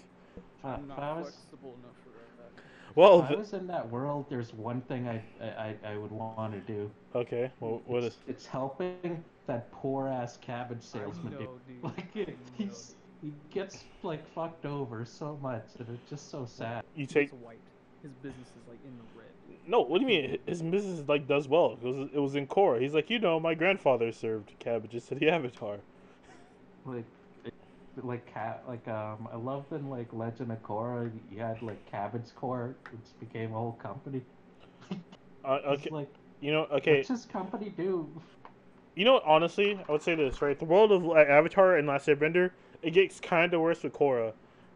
I, 0.64 0.74
I'm 0.76 0.88
not 0.88 1.18
was, 1.18 1.26
flexible 1.26 1.76
enough 1.84 1.96
for 2.04 2.10
that. 2.10 2.64
Well, 2.96 3.22
if 3.24 3.32
I 3.32 3.36
was 3.36 3.54
in 3.54 3.68
that 3.68 3.90
world, 3.90 4.26
there's 4.30 4.54
one 4.54 4.82
thing 4.82 5.08
I 5.10 5.22
I, 5.44 5.76
I 5.86 5.98
would 5.98 6.12
want 6.12 6.54
to 6.54 6.60
do. 6.62 6.90
okay. 7.16 7.52
Well, 7.60 7.82
what 7.86 8.04
is? 8.04 8.06
It's, 8.06 8.18
it's 8.28 8.46
helping 8.46 9.24
that 9.48 9.70
poor 9.74 10.08
ass 10.08 10.38
cabbage 10.38 10.84
salesman. 10.84 11.34
I 11.34 11.44
know, 11.44 11.60
dude. 11.68 11.84
Like 11.84 12.08
I 12.16 12.20
know, 12.32 12.38
he's 12.58 12.96
he 13.24 13.34
gets 13.50 13.86
like 14.04 14.28
fucked 14.36 14.66
over 14.66 15.06
so 15.06 15.40
much, 15.42 15.64
and 15.80 15.88
it's 15.90 16.10
just 16.10 16.30
so 16.30 16.46
sad. 16.46 16.84
You 16.96 17.02
He 17.02 17.08
take 17.08 17.32
gets 17.32 17.42
wiped. 17.42 17.62
His 18.02 18.12
business 18.22 18.50
is 18.50 18.68
like 18.68 18.80
in 18.86 18.98
the 18.98 19.04
red. 19.18 19.30
no. 19.66 19.82
What 19.82 20.02
do 20.02 20.06
you 20.06 20.22
mean? 20.22 20.38
His 20.46 20.62
business 20.62 21.08
like 21.08 21.26
does 21.26 21.48
well. 21.48 21.78
It 21.82 21.86
was 21.88 22.10
it 22.14 22.20
was 22.20 22.36
in 22.36 22.48
Korra. 22.48 22.82
He's 22.82 22.94
like 22.94 23.10
you 23.10 23.20
know 23.20 23.40
my 23.40 23.54
grandfather 23.54 24.12
served 24.12 24.54
cabbages 24.60 25.06
to 25.06 25.16
the 25.16 25.30
Avatar. 25.32 25.80
Like 26.86 27.06
like 28.02 28.26
cat 28.26 28.64
like 28.68 28.86
um 28.90 29.30
I 29.32 29.38
love 29.38 29.66
in 29.72 29.90
like 29.90 30.12
Legend 30.12 30.52
of 30.52 30.62
Korra 30.64 31.12
you 31.32 31.40
had 31.40 31.62
like 31.62 31.90
Cabbage 31.90 32.36
Corp, 32.36 32.76
which 32.92 33.20
became 33.20 33.52
a 33.52 33.58
whole 33.58 33.80
company. 33.82 34.22
Uh, 35.46 35.60
okay, 35.68 35.90
like 35.92 36.14
you 36.42 36.52
know 36.52 36.68
okay. 36.72 36.98
what's 36.98 37.10
this 37.10 37.26
company 37.26 37.74
do? 37.78 38.10
You 38.96 39.06
know, 39.06 39.14
what, 39.14 39.24
honestly, 39.26 39.80
I 39.88 39.92
would 39.92 40.04
say 40.04 40.14
this, 40.14 40.42
right? 40.42 40.58
The 40.58 40.66
world 40.66 40.92
of 40.92 41.04
like, 41.04 41.28
Avatar 41.28 41.78
and 41.78 41.88
Last 41.88 42.08
Airbender, 42.08 42.52
it 42.84 42.92
gets 42.92 43.20
kind 43.20 43.54
of 43.54 43.62
worse 43.62 43.82
with 43.84 43.94
Korra 43.94 44.34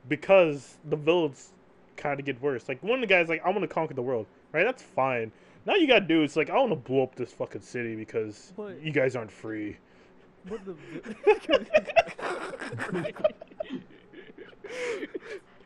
because 0.09 0.77
the 0.89 0.95
villains 0.95 1.51
kind 1.97 2.19
of 2.19 2.25
get 2.25 2.41
worse. 2.41 2.67
Like, 2.69 2.81
one 2.83 2.95
of 2.95 3.01
the 3.01 3.07
guys, 3.07 3.27
like, 3.29 3.41
I 3.45 3.49
want 3.49 3.61
to 3.61 3.67
conquer 3.67 3.93
the 3.93 4.01
world, 4.01 4.25
right? 4.53 4.63
That's 4.63 4.81
fine. 4.83 5.31
Now 5.65 5.75
you 5.75 5.87
gotta 5.87 6.05
do 6.05 6.23
is, 6.23 6.35
like, 6.37 6.49
I 6.49 6.57
want 6.57 6.69
to 6.71 6.75
blow 6.77 7.03
up 7.03 7.15
this 7.15 7.33
fucking 7.33 7.61
city 7.61 7.95
because 7.95 8.53
But- 8.55 8.81
you 8.81 8.91
guys 8.91 9.15
aren't 9.15 9.31
free. 9.31 9.77
But 10.45 10.61
the. 10.65 10.75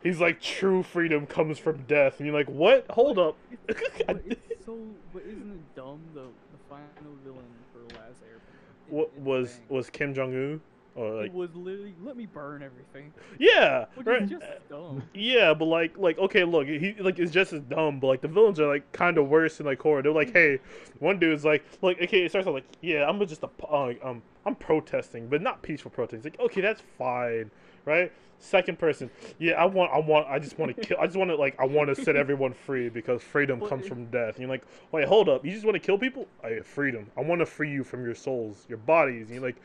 He's 0.03 0.19
like, 0.19 0.41
true 0.41 0.81
freedom 0.81 1.27
comes 1.27 1.59
from 1.59 1.83
death. 1.83 2.17
And 2.17 2.25
you're 2.25 2.35
like, 2.35 2.49
what? 2.49 2.85
Hold 2.89 3.19
up. 3.19 3.35
but 3.67 3.77
it's 4.27 4.65
so. 4.65 4.77
But 5.13 5.23
isn't 5.23 5.51
it 5.51 5.75
dumb? 5.75 5.99
The 6.15 6.21
the 6.21 6.57
final 6.69 7.13
villain 7.23 7.45
for 7.71 7.81
Last 7.99 8.21
Airbender. 8.23 8.89
what 8.89 9.15
was 9.19 9.59
was 9.69 9.89
Kim 9.91 10.13
Jong 10.15 10.33
Un? 10.33 10.61
Or 10.93 11.21
like, 11.21 11.27
it 11.27 11.33
was 11.33 11.55
literally 11.55 11.95
let 12.03 12.17
me 12.17 12.25
burn 12.25 12.61
everything. 12.61 13.13
yeah, 13.39 13.85
right. 14.03 14.27
just 14.27 14.43
dumb. 14.69 15.03
Yeah, 15.13 15.53
but 15.53 15.65
like, 15.65 15.97
like 15.97 16.17
okay, 16.19 16.43
look, 16.43 16.67
he 16.67 16.95
like 16.99 17.17
is 17.17 17.31
just 17.31 17.53
as 17.53 17.61
dumb, 17.61 17.99
but 17.99 18.07
like 18.07 18.21
the 18.21 18.27
villains 18.27 18.59
are 18.59 18.67
like 18.67 18.91
kind 18.91 19.17
of 19.17 19.29
worse 19.29 19.57
than 19.57 19.67
like 19.67 19.81
horror. 19.81 20.01
They're 20.01 20.11
like, 20.11 20.33
hey, 20.33 20.59
one 20.99 21.17
dude's 21.17 21.45
like, 21.45 21.63
like 21.81 22.01
okay, 22.01 22.25
it 22.25 22.29
starts 22.29 22.47
out 22.47 22.53
like, 22.53 22.65
yeah, 22.81 23.07
I'm 23.07 23.25
just 23.25 23.43
a 23.43 23.49
uh, 23.69 23.93
um, 24.03 24.21
I'm 24.45 24.55
protesting, 24.55 25.27
but 25.27 25.41
not 25.41 25.61
peaceful 25.61 25.91
protesting. 25.91 26.31
Like, 26.31 26.39
okay, 26.39 26.61
that's 26.61 26.81
fine, 26.97 27.51
right? 27.85 28.11
Second 28.39 28.79
person, 28.79 29.11
yeah, 29.37 29.53
I 29.53 29.65
want, 29.65 29.91
I 29.93 29.99
want, 29.99 30.27
I 30.27 30.39
just 30.39 30.57
want 30.57 30.75
to 30.75 30.81
kill, 30.81 30.97
I 30.99 31.05
just 31.05 31.15
want 31.15 31.29
to 31.29 31.35
like, 31.35 31.55
I 31.59 31.65
want 31.65 31.95
to 31.95 32.03
set 32.03 32.15
everyone 32.17 32.53
free 32.53 32.89
because 32.89 33.21
freedom 33.21 33.59
But 33.59 33.69
comes 33.69 33.87
from 33.87 34.05
death. 34.05 34.35
And 34.35 34.39
you're 34.39 34.49
like, 34.49 34.63
wait, 34.91 35.07
hold 35.07 35.29
up, 35.29 35.45
you 35.45 35.51
just 35.51 35.63
want 35.63 35.75
to 35.75 35.79
kill 35.79 35.99
people? 35.99 36.27
I 36.43 36.49
have 36.49 36.65
freedom. 36.65 37.05
I 37.15 37.21
want 37.21 37.39
to 37.39 37.45
free 37.45 37.71
you 37.71 37.83
from 37.83 38.03
your 38.03 38.15
souls, 38.15 38.65
your 38.67 38.79
bodies. 38.79 39.27
And 39.27 39.35
you're 39.35 39.43
like, 39.43 39.57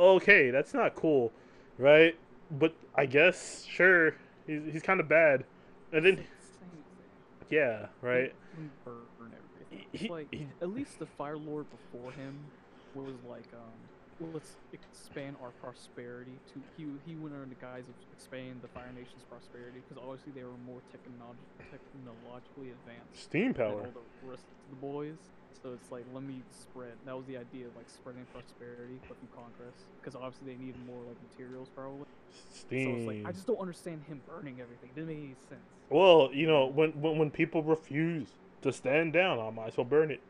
okay, 0.00 0.50
that's 0.50 0.74
not 0.74 0.94
cool, 0.94 1.32
right? 1.78 2.16
But 2.50 2.74
I 2.94 3.06
guess 3.06 3.64
sure, 3.64 4.14
he's 4.46 4.62
he's 4.72 4.82
kind 4.82 5.00
of 5.00 5.08
bad. 5.08 5.44
And 5.92 6.04
then 6.04 6.12
It's 6.18 6.22
the 6.28 6.58
same 6.60 6.70
thing. 6.70 7.48
yeah, 7.50 7.86
right. 8.00 8.32
Let 8.54 8.62
me 8.62 8.70
burn 8.84 9.32
everything. 9.32 9.86
he, 9.92 10.08
like 10.08 10.28
he- 10.32 10.46
at 10.60 10.70
least 10.70 10.98
the 10.98 11.06
Fire 11.06 11.36
Lord 11.38 11.66
before 11.70 12.12
him 12.12 12.34
was 12.94 13.14
like, 13.28 13.48
um, 13.54 13.72
well, 14.20 14.30
let's 14.34 14.56
expand 14.72 15.36
our 15.42 15.50
prosperity. 15.62 16.32
To 16.52 16.60
he 16.76 16.86
he 17.06 17.14
went 17.16 17.34
under 17.34 17.46
the 17.48 17.60
guise 17.60 17.84
of 17.88 17.94
expanding 18.12 18.60
the 18.62 18.68
Fire 18.68 18.92
Nation's 18.94 19.24
prosperity 19.30 19.80
because 19.88 20.02
obviously 20.02 20.32
they 20.32 20.44
were 20.44 20.60
more 20.66 20.80
technolog- 20.92 21.40
technologically 21.70 22.70
advanced 22.70 23.16
steam 23.22 23.52
than 23.52 23.54
power. 23.54 23.80
all 23.80 24.02
the 24.22 24.28
rest 24.30 24.44
of 24.44 24.70
the 24.70 24.76
boys. 24.76 25.16
So 25.62 25.72
it's 25.74 25.90
like 25.90 26.04
let 26.14 26.22
me 26.22 26.42
spread. 26.50 26.92
That 27.06 27.16
was 27.16 27.26
the 27.26 27.36
idea 27.36 27.66
of 27.66 27.76
like 27.76 27.88
spreading 27.88 28.24
prosperity, 28.32 28.98
but 29.08 29.18
through 29.18 29.28
conquest. 29.34 29.84
Because 30.00 30.14
obviously 30.14 30.54
they 30.54 30.58
needed 30.64 30.84
more 30.86 31.00
like 31.06 31.16
materials 31.30 31.68
probably. 31.74 32.06
So 32.30 32.60
Steam. 32.66 32.96
it's 32.96 33.06
like 33.06 33.26
I 33.26 33.32
just 33.32 33.46
don't 33.46 33.60
understand 33.60 34.02
him 34.08 34.20
burning 34.28 34.60
everything. 34.60 34.90
It 34.90 34.94
didn't 34.94 35.08
make 35.08 35.18
any 35.18 35.36
sense. 35.48 35.60
Well, 35.90 36.30
you 36.32 36.46
know, 36.46 36.66
when, 36.66 36.90
when 37.00 37.18
when 37.18 37.30
people 37.30 37.62
refuse 37.62 38.28
to 38.62 38.72
stand 38.72 39.12
down, 39.12 39.38
I 39.38 39.50
might 39.50 39.68
as 39.68 39.76
well 39.76 39.84
burn 39.84 40.10
it. 40.10 40.20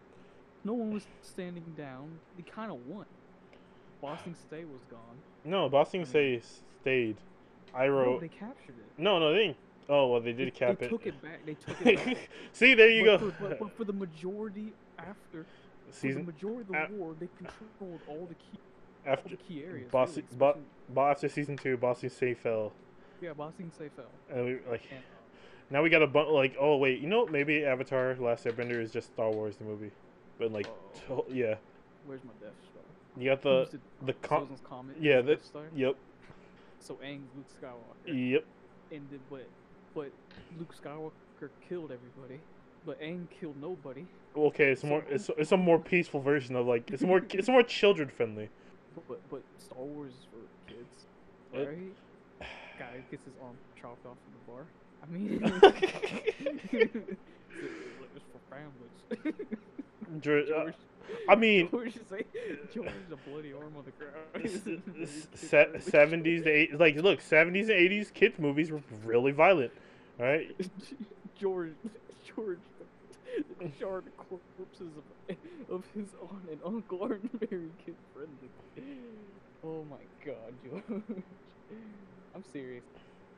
No 0.65 0.75
one 0.75 0.93
was 0.93 1.07
standing 1.23 1.75
down. 1.77 2.19
They 2.37 2.43
kind 2.43 2.71
of 2.71 2.79
won. 2.87 3.07
Ba 4.01 4.19
Sing 4.25 4.35
Se 4.51 4.65
was 4.65 4.83
gone. 4.91 5.17
No, 5.45 5.69
Ba 5.69 5.87
Sing 5.89 6.05
Se 6.05 6.41
stayed. 6.81 7.17
No, 7.73 7.79
Iroh. 7.81 8.21
they 8.21 8.29
captured 8.29 8.77
it. 8.79 8.87
No, 8.99 9.19
no, 9.19 9.33
they. 9.33 9.57
Oh 9.89 10.07
well, 10.09 10.21
they 10.21 10.33
They, 10.33 10.45
did 10.45 10.55
cap 10.55 10.79
they 10.79 10.87
it. 10.87 10.89
took 10.89 11.07
it 11.07 11.21
back. 11.23 11.45
They 11.45 11.55
took 11.55 11.87
it 11.87 12.05
back. 12.05 12.29
See, 12.53 12.75
there 12.75 12.91
you 12.91 13.05
but 13.05 13.21
go. 13.21 13.31
For, 13.31 13.49
but, 13.49 13.59
but 13.59 13.77
for 13.77 13.85
the 13.85 13.93
majority 13.93 14.73
after, 15.09 15.47
Season 15.91 16.25
the 16.25 16.33
majority 16.33 16.61
of 16.61 16.69
the 16.69 16.87
a- 16.87 16.99
war, 16.99 17.15
they 17.19 17.29
controlled 17.37 18.01
all 18.09 18.27
the 18.27 18.35
key, 18.35 18.59
all 19.07 19.13
after 19.13 19.29
the 19.31 19.37
key 19.37 19.63
areas. 19.63 19.73
Really, 19.75 19.85
but, 19.91 20.09
especially- 20.09 20.63
but 20.95 21.01
after 21.11 21.29
season 21.29 21.57
two, 21.57 21.77
Ba 21.77 21.95
Sing 21.95 22.09
Se 22.11 22.35
fell, 22.35 22.73
yeah, 23.21 23.33
Ba 23.35 23.53
Sing 23.57 23.71
Se 23.77 23.89
fell. 23.95 24.07
and 24.31 24.45
we 24.47 24.53
like 24.71 24.83
And, 24.91 25.01
uh, 25.01 25.03
now 25.71 25.83
we 25.83 25.91
got 25.91 26.03
a 26.03 26.07
bunch. 26.07 26.31
Like, 26.31 26.57
oh 26.59 26.77
wait, 26.79 27.01
you 27.01 27.09
know 27.09 27.27
maybe 27.27 27.65
Avatar: 27.65 28.15
Last 28.17 28.45
Airbender 28.47 28.81
is 28.81 28.91
just 28.91 29.09
Star 29.13 29.31
Wars 29.31 29.57
the 29.57 29.65
movie, 29.65 29.91
but 30.39 30.51
like, 30.53 30.67
Oh. 31.11 31.23
to- 31.29 31.35
yeah, 31.35 31.57
where's 32.07 32.25
my 32.25 32.33
Death 32.41 32.53
Star? 32.71 32.83
you 33.19 33.29
got 33.31 33.43
the 33.43 33.69
the 34.01 34.07
the 34.07 34.13
com- 34.15 34.49
Comet? 34.65 34.97
yeah, 34.99 35.21
the 35.21 35.35
Death 35.37 35.45
Star? 35.45 35.65
Yep, 35.75 35.97
So 36.81 36.95
Aang's 36.97 37.29
Luke 37.37 37.47
Skywalker. 37.61 38.31
yep. 38.31 38.45
and 38.91 39.07
then, 39.11 39.21
but 39.29 39.47
but 39.95 40.11
Luke 40.59 40.75
Skywalker 40.75 41.51
killed 41.69 41.93
everybody, 41.93 42.41
but 42.87 42.99
Aang 43.01 43.29
killed 43.31 43.61
nobody. 43.61 44.07
Okay, 44.37 44.71
it's 44.73 44.81
So- 44.83 44.87
more. 44.89 45.05
It's, 45.09 45.31
it's 45.37 45.53
a 45.53 45.57
more 45.57 45.79
peaceful 45.79 46.21
version 46.21 46.57
of 46.57 46.67
like 46.67 46.91
it's 46.91 47.03
more 47.03 47.21
it's 47.31 47.49
more 47.49 47.63
children 47.63 48.09
friendly. 48.09 48.49
But 49.09 49.21
but 49.31 49.43
Star 49.59 49.79
Wars 49.83 50.13
is 50.13 50.27
for 50.31 50.73
kids, 50.73 51.07
It- 51.53 51.69
right? 51.69 52.49
Guy 52.79 53.03
gets 53.11 53.25
his 53.25 53.35
arm 53.43 53.57
chopped 53.81 54.07
off 54.07 54.17
in 54.27 54.33
the 54.33 54.45
bar. 54.53 54.65
I 55.03 55.07
mean, 55.07 55.41
it's 56.73 58.25
for 58.33 58.41
families. 58.51 59.35
George, 60.21 60.47
uh, 60.51 60.71
I 61.29 61.35
mean, 61.37 61.69
George 61.71 61.97
is 61.97 62.11
like, 62.11 62.27
George 62.75 62.87
is 62.89 63.13
a 63.13 63.17
bloody 63.31 63.53
arm 63.53 63.75
on 63.77 63.85
the 63.85 63.93
ground. 63.93 65.09
seventies 65.81 66.45
to 66.45 66.51
eight. 66.51 66.79
Like, 66.79 66.97
look, 66.97 67.21
seventies 67.21 67.69
and 67.69 67.79
eighties 67.79 68.11
kids 68.11 68.39
movies 68.39 68.71
were 68.71 68.83
really 69.05 69.33
violent. 69.33 69.73
right? 70.19 70.55
George, 71.39 71.73
George, 72.35 72.59
the 72.59 72.72
charred 73.79 74.05
corpses 74.17 74.93
of, 74.97 75.37
of 75.71 75.85
his 75.95 76.09
aunt 76.21 76.51
and 76.51 76.61
uncle 76.65 77.03
aren't 77.03 77.31
very 77.41 77.71
kid 77.85 77.95
friendly. 78.15 78.51
Oh 79.65 79.85
my 79.91 79.97
god, 80.25 80.55
George. 80.65 80.83
I'm 82.35 82.45
serious. 82.53 82.85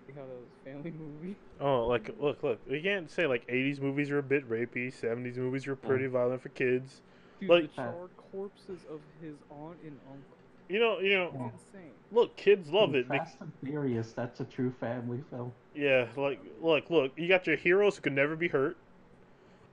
Like 0.07 0.16
how 0.16 0.22
that 0.22 0.28
was 0.28 0.49
a 0.61 0.70
family 0.70 0.92
movie. 0.92 1.36
Oh, 1.61 1.86
like 1.86 2.11
look, 2.20 2.42
look. 2.42 2.61
We 2.68 2.80
can't 2.80 3.11
say 3.11 3.26
like 3.26 3.47
'80s 3.49 3.80
movies 3.80 4.11
are 4.11 4.18
a 4.18 4.22
bit 4.22 4.49
rapey. 4.49 4.92
'70s 4.92 5.36
movies 5.36 5.66
were 5.66 5.76
pretty 5.76 6.07
mm. 6.07 6.11
violent 6.11 6.42
for 6.42 6.51
kids. 6.51 7.01
Dude, 7.40 7.51
Like- 7.51 7.62
the 7.62 7.82
charred 7.82 8.11
corpses 8.32 8.80
of 8.90 9.01
his 9.20 9.34
aunt 9.51 9.78
and 9.82 9.99
uncle. 10.09 10.36
You 10.68 10.80
know, 10.80 10.99
you 10.99 11.14
know. 11.14 11.30
Yeah. 11.34 11.45
Insane. 11.45 11.90
Look, 12.11 12.36
kids 12.36 12.70
love 12.70 12.92
Dude, 12.92 13.01
it. 13.01 13.09
bec- 13.09 13.26
Fast 13.26 13.36
and 13.40 13.53
Furious, 13.62 14.12
that's 14.12 14.40
a 14.40 14.45
true 14.45 14.72
family 14.80 15.22
film. 15.30 15.53
Yeah, 15.74 16.07
like 16.16 16.40
look, 16.62 16.88
look. 16.88 17.12
You 17.16 17.28
got 17.28 17.47
your 17.47 17.57
heroes 17.57 17.97
who 17.97 18.03
can 18.03 18.14
never 18.14 18.34
be 18.34 18.49
hurt 18.49 18.76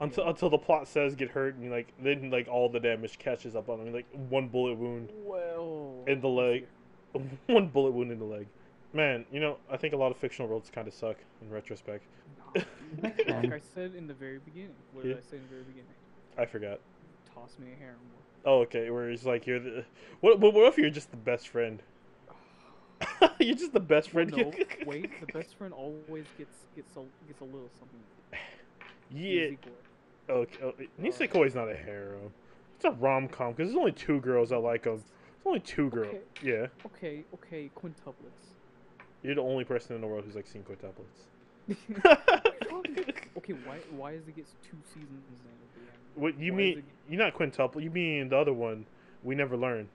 until 0.02 0.28
until 0.28 0.50
the 0.50 0.58
plot 0.58 0.88
says 0.88 1.16
get 1.16 1.30
hurt, 1.30 1.56
and 1.56 1.72
like 1.72 1.94
then 2.02 2.30
like 2.30 2.48
all 2.50 2.68
the 2.68 2.80
damage 2.80 3.18
catches 3.20 3.56
up 3.56 3.70
on 3.70 3.80
him 3.80 3.94
Like 3.94 4.08
one 4.30 4.48
bullet 4.50 4.78
wound, 4.78 5.10
Well. 5.24 6.04
In 6.08 6.20
the 6.20 6.28
leg. 6.28 6.68
one 7.48 7.68
bullet 7.68 7.92
wound 7.92 8.12
in 8.12 8.20
the 8.20 8.26
leg. 8.26 8.48
Man, 8.94 9.26
you 9.32 9.40
know, 9.40 9.58
I 9.72 9.78
think 9.78 9.94
a 9.94 9.98
lot 9.98 10.12
of 10.12 10.18
fictional 10.18 10.50
worlds 10.50 10.70
kind 10.70 10.88
of 10.88 10.94
suck 10.94 11.16
in 11.42 11.50
retrospect. 11.50 12.04
Nah, 12.56 12.64
like 13.02 13.54
I 13.54 13.62
said 13.74 13.96
in 13.96 14.08
the 14.08 14.14
very 14.14 14.40
beginning. 14.40 14.76
What 14.92 15.04
did 15.04 15.12
Yeah. 15.12 15.18
I 15.18 15.22
say 15.22 15.38
in 15.38 15.44
the 15.44 15.50
very 15.50 15.64
beginning? 15.64 15.94
I 16.38 16.46
forgot. 16.46 16.80
Toss 17.34 17.58
me 17.60 17.68
a 17.74 17.80
harem. 17.80 17.96
Oh, 18.44 18.60
okay. 18.62 18.90
Where 18.90 19.10
it's 19.10 19.26
like 19.26 19.48
you're 19.48 19.60
the 19.60 19.86
what? 20.20 20.40
What, 20.40 20.54
what 20.54 20.66
if 20.66 20.78
you're 20.78 20.90
just 20.90 21.12
the 21.12 21.18
best 21.18 21.48
friend? 21.48 21.82
you're 23.40 23.56
just 23.56 23.74
the 23.74 23.80
best 23.80 24.10
friend. 24.10 24.32
No, 24.36 24.52
wait. 24.86 25.10
The 25.26 25.32
best 25.32 25.56
friend 25.58 25.74
always 25.74 26.26
gets 26.38 26.56
gets 26.76 26.96
a 26.98 27.04
gets 27.28 27.42
a 27.42 27.46
little 27.46 27.70
something. 27.80 28.00
yeah. 29.12 29.52
Okay. 30.30 30.58
Oh, 30.64 30.74
Nisekoi's 31.02 31.56
not 31.56 31.70
a 31.70 31.76
harem. 31.76 32.32
It's 32.76 32.86
a 32.86 32.92
rom 32.92 33.28
com 33.28 33.52
because 33.54 33.70
there's 33.70 33.78
only 33.78 33.92
two 33.92 34.20
girls 34.22 34.50
that 34.50 34.60
like 34.60 34.86
him. 34.86 34.94
There's 34.94 35.04
only 35.46 35.60
two 35.60 35.90
girls. 35.90 36.16
Okay. 36.16 36.22
Yeah. 36.42 36.68
Okay, 36.86 37.24
okay, 37.34 37.70
quintuplets. 37.76 38.54
You're 39.24 39.36
the 39.36 39.42
only 39.42 39.64
person 39.66 39.96
in 39.96 40.02
the 40.02 40.08
world 40.08 40.24
who's 40.26 40.36
like 40.36 40.48
seen 40.48 40.64
quintuplets. 40.64 41.28
okay, 43.38 43.54
why 43.66 43.78
why 43.96 44.14
does 44.16 44.28
it 44.28 44.36
gets 44.36 44.52
two 44.64 44.78
seasons 44.94 45.10
then 45.44 45.54
at 45.54 45.74
the 45.76 45.82
end? 45.82 46.00
what 46.16 46.40
you 46.40 46.52
Why 46.54 46.58
mean? 46.58 46.78
it 46.80 46.84
You're 47.10 47.24
not 47.24 47.34
quintuple. 47.34 47.82
You 47.82 47.90
mean 47.92 48.30
the 48.30 48.38
other 48.38 48.54
one? 48.54 48.86
We 49.24 49.36
never 49.36 49.56
learn. 49.56 49.88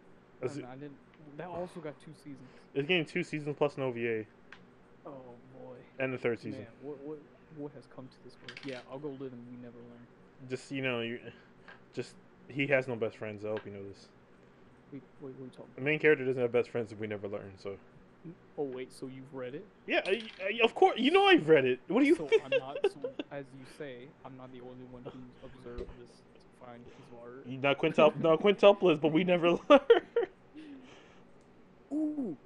I, 0.42 0.46
I 0.46 0.48
didn't. 0.48 0.92
That 1.36 1.48
also 1.48 1.80
got 1.80 1.94
two 2.04 2.12
seasons. 2.16 2.48
it's 2.74 2.86
getting 2.88 3.04
two 3.04 3.22
seasons 3.24 3.56
plus 3.58 3.76
an 3.76 3.82
OVA 3.82 4.24
Oh 5.04 5.10
boy. 5.60 5.74
and 5.98 6.12
the 6.14 6.18
third 6.18 6.38
season. 6.40 6.60
Man, 6.60 6.68
what 6.82 6.98
what 7.04 7.18
what 7.56 7.72
has 7.72 7.84
come 7.94 8.06
to 8.06 8.24
this 8.24 8.34
world? 8.40 8.58
Yeah, 8.64 8.78
I'll 8.90 8.98
go 8.98 9.08
live 9.08 9.32
and 9.32 9.42
we 9.50 9.56
never 9.62 9.76
learn. 9.76 10.48
Just 10.48 10.70
you 10.70 10.82
know, 10.82 11.00
you 11.00 11.18
just 11.94 12.14
he 12.48 12.66
has 12.68 12.86
no 12.88 12.96
best 12.96 13.16
friends. 13.16 13.44
I 13.44 13.48
hope 13.48 13.62
you 13.64 13.72
know 13.72 13.82
this. 13.88 14.08
Wait, 14.92 15.02
wait, 15.20 15.34
what 15.34 15.42
are 15.42 15.44
you 15.44 15.50
talking 15.50 15.70
The 15.74 15.82
main 15.82 15.98
character 15.98 16.24
doesn't 16.24 16.40
have 16.40 16.52
best 16.52 16.70
friends, 16.70 16.92
and 16.92 17.00
we 17.00 17.06
never 17.06 17.26
learn. 17.26 17.52
So? 17.60 17.70
Mm, 18.26 18.32
oh 18.58 18.62
wait, 18.64 18.92
so 18.92 19.06
you've 19.06 19.32
read 19.32 19.54
it? 19.54 19.66
yeah, 19.86 20.00
I, 20.06 20.22
I, 20.42 20.64
of 20.64 20.74
course. 20.74 20.98
You 20.98 21.10
know 21.10 21.24
I've 21.26 21.48
read 21.48 21.64
it. 21.64 21.80
What 21.88 22.00
do 22.00 22.06
you? 22.06 22.16
So 22.16 22.28
I'm 22.44 22.58
not. 22.58 22.78
So 22.84 23.10
as 23.32 23.44
you 23.58 23.64
say, 23.78 24.08
I'm 24.24 24.36
not 24.36 24.52
the 24.52 24.60
only 24.60 24.84
one 24.90 25.02
who's 25.04 25.50
observed 25.50 25.90
this 26.00 26.10
fine 26.64 26.80
piece 26.80 26.94
of 27.12 27.18
art. 27.22 27.46
not 27.46 27.78
quintuple, 27.78 28.14
not 28.20 28.40
quintuplets, 28.40 29.00
but 29.00 29.12
we 29.12 29.24
never 29.24 29.50
learn. 29.68 29.80
Ooh. 31.92 32.36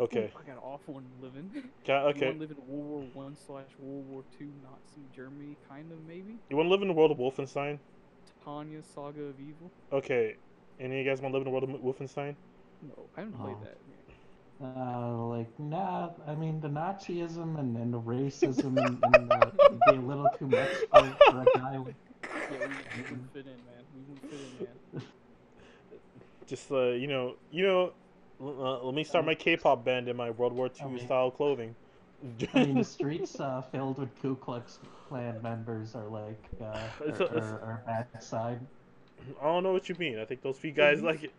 Okay. 0.00 0.30
Ooh, 0.34 0.38
I 0.38 0.42
got 0.46 0.52
an 0.52 0.58
awful 0.62 0.94
one 0.94 1.06
living. 1.20 1.50
Ca- 1.86 2.08
You 2.08 2.08
okay. 2.10 2.26
want 2.26 2.36
to 2.38 2.40
live 2.40 2.50
in 2.50 2.56
World 2.66 2.86
War 3.14 3.24
One 3.24 3.36
slash 3.36 3.70
World 3.78 4.06
War 4.06 4.24
Two 4.36 4.50
Nazi 4.62 5.06
Germany, 5.14 5.56
kind 5.68 5.92
of 5.92 5.98
maybe. 6.06 6.36
You 6.50 6.56
want 6.56 6.66
to 6.66 6.70
live 6.70 6.82
in 6.82 6.88
the 6.88 6.94
world 6.94 7.10
of 7.10 7.18
Wolfenstein? 7.18 7.78
Tanya 8.44 8.82
Saga 8.82 9.22
of 9.22 9.40
Evil. 9.40 9.70
Okay. 9.92 10.36
Any 10.80 11.00
of 11.00 11.04
you 11.06 11.10
guys 11.10 11.20
want 11.20 11.32
to 11.34 11.38
live 11.38 11.46
in 11.46 11.52
the 11.52 11.58
world 11.58 11.64
of 11.64 11.80
Wolfenstein? 11.80 12.36
No, 12.82 13.08
I 13.16 13.20
haven't 13.20 13.34
played 13.38 13.56
Oh. 13.56 13.64
that. 13.64 13.78
Man. 13.88 13.98
Uh, 14.60 15.16
like, 15.26 15.58
nah, 15.58 16.10
I 16.26 16.34
mean, 16.34 16.60
the 16.60 16.68
Nazism 16.68 17.58
and, 17.58 17.76
and 17.76 17.92
the 17.94 18.00
racism 18.00 18.76
and, 18.84 18.98
and 19.14 19.32
uh, 19.32 19.50
would 19.70 19.80
be 19.88 19.94
a 19.94 20.00
little 20.00 20.28
too 20.38 20.48
much 20.48 20.68
for, 20.92 21.16
for 21.28 21.42
a 21.42 21.46
guy 21.54 21.78
with. 21.78 21.94
Yeah, 22.50 22.58
we, 22.60 22.84
we 22.96 23.02
wouldn't 23.08 23.32
fit 23.32 23.46
in, 23.46 23.64
man. 23.64 23.84
We 23.94 24.02
wouldn't 24.02 24.28
fit 24.28 24.40
in, 24.40 24.56
man. 24.56 25.02
Just 26.46 26.70
uh, 26.70 26.90
you 26.90 27.06
know, 27.06 27.36
you 27.50 27.64
know, 27.66 27.82
l- 27.84 27.94
uh, 28.40 28.84
let 28.84 28.94
me 28.94 29.04
start 29.04 29.24
my 29.26 29.34
K-pop 29.34 29.84
band 29.84 30.08
in 30.08 30.16
my 30.16 30.30
World 30.30 30.52
War 30.52 30.66
II 30.66 30.86
Okay. 30.96 31.04
style 31.04 31.30
clothing. 31.30 31.74
I 32.54 32.64
mean, 32.64 32.78
the 32.78 32.84
streets 32.84 33.38
uh, 33.38 33.62
filled 33.72 33.98
with 33.98 34.10
Ku 34.20 34.34
Klux 34.36 34.78
Klan 35.08 35.40
members 35.42 35.94
are 35.94 36.08
like, 36.08 36.42
uh, 36.60 36.78
It's 37.06 37.20
are, 37.20 37.24
a- 37.24 37.26
it's- 37.26 37.42
are, 37.52 37.60
are 37.60 37.82
bad 37.86 38.22
side. 38.22 38.60
I 39.40 39.44
don't 39.44 39.62
know 39.64 39.72
what 39.72 39.88
you 39.88 39.96
mean. 39.98 40.18
I 40.18 40.24
think 40.24 40.42
those 40.42 40.58
few 40.58 40.70
guys 40.72 41.00
Mhm. 41.00 41.04
like 41.04 41.24
it. 41.24 41.32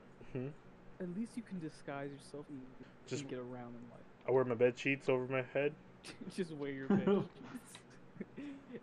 At 1.02 1.08
least 1.18 1.38
you 1.38 1.44
can 1.44 1.60
disguise 1.60 2.10
yourself 2.12 2.46
and, 2.50 2.60
Just- 3.08 3.22
and 3.22 3.30
get 3.30 3.40
around 3.40 3.74
in 3.76 3.90
life. 3.90 4.04
I 4.28 4.32
wear 4.32 4.44
my 4.44 4.56
bed 4.56 4.78
sheets 4.78 5.08
over 5.10 5.26
my 5.28 5.44
head. 5.54 5.74
Just 6.36 6.52
wear 6.52 6.72
your 6.72 6.88
bed 6.88 7.06
sheets. 7.08 8.36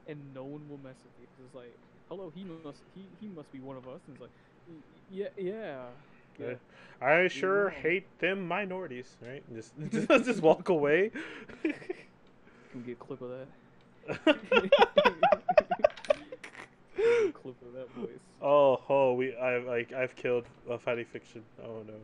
and 0.09 0.19
no 0.35 0.45
one 0.45 0.67
will 0.69 0.79
mess 0.83 0.97
with 1.05 1.13
you. 1.21 1.27
'cause 1.37 1.45
it's 1.47 1.55
like, 1.55 1.77
hello, 2.09 2.33
he 2.35 2.45
must 2.45 2.81
he, 2.95 3.03
he 3.21 3.29
must 3.29 3.53
be 3.53 3.61
one 3.61 3.77
of 3.77 3.87
us. 3.87 4.01
And 4.07 4.17
it's 4.17 4.23
like, 4.23 4.31
"Y- 4.69 4.77
yeah, 5.11 5.29
yeah. 5.37 5.83
Yeah. 6.39 6.47
Yeah. 6.49 6.55
I 7.01 7.29
sure 7.29 7.65
wrong. 7.65 7.75
hate 7.83 8.19
them 8.19 8.47
minorities. 8.47 9.17
Right? 9.21 9.43
Just 9.55 9.73
just, 9.91 10.09
just 10.25 10.43
walk 10.43 10.69
away. 10.69 11.11
Can 11.63 11.75
we 12.75 12.83
get 12.83 12.93
a 12.93 13.05
clip 13.05 13.21
of 13.21 13.31
that? 13.31 13.47
Can 14.25 14.63
we 14.63 14.69
get 14.69 14.89
a 17.29 17.33
clip 17.33 17.57
of 17.63 17.73
that 17.75 17.91
voice. 17.95 18.19
oh, 18.43 18.81
oh, 18.89 19.15
we 19.15 19.37
I 19.37 19.59
like 19.59 19.93
I've 19.93 20.17
killed 20.17 20.45
a 20.69 20.79
fatty 20.79 21.05
fiction. 21.05 21.43
Oh 21.63 21.83
no. 21.87 21.95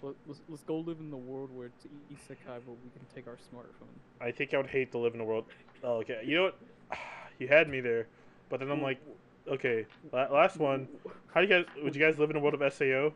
Let, 0.00 0.14
let's, 0.28 0.40
let's 0.48 0.62
go 0.62 0.76
live 0.76 1.00
in 1.00 1.10
the 1.10 1.16
world 1.16 1.50
where 1.52 1.66
it's 1.66 1.86
isekai, 2.12 2.60
but 2.64 2.76
we 2.84 2.90
can 2.94 3.04
take 3.12 3.26
our 3.26 3.34
smartphone. 3.34 3.88
I 4.20 4.30
think 4.30 4.54
I 4.54 4.58
would 4.58 4.68
hate 4.68 4.92
to 4.92 4.98
live 4.98 5.14
in 5.14 5.20
a 5.20 5.24
world. 5.24 5.46
Oh, 5.82 5.94
okay. 5.94 6.22
You 6.24 6.36
know 6.36 6.44
what? 6.44 6.58
You 7.40 7.46
had 7.46 7.68
me 7.68 7.80
there, 7.80 8.08
but 8.48 8.58
then 8.58 8.68
I'm 8.68 8.82
like, 8.82 8.98
okay, 9.46 9.86
last 10.12 10.56
one. 10.56 10.88
How 11.32 11.40
do 11.40 11.46
you 11.46 11.52
guys? 11.52 11.66
Would 11.84 11.94
you 11.94 12.04
guys 12.04 12.18
live 12.18 12.30
in 12.30 12.36
a 12.36 12.40
world 12.40 12.60
of 12.60 12.72
Sao? 12.72 13.12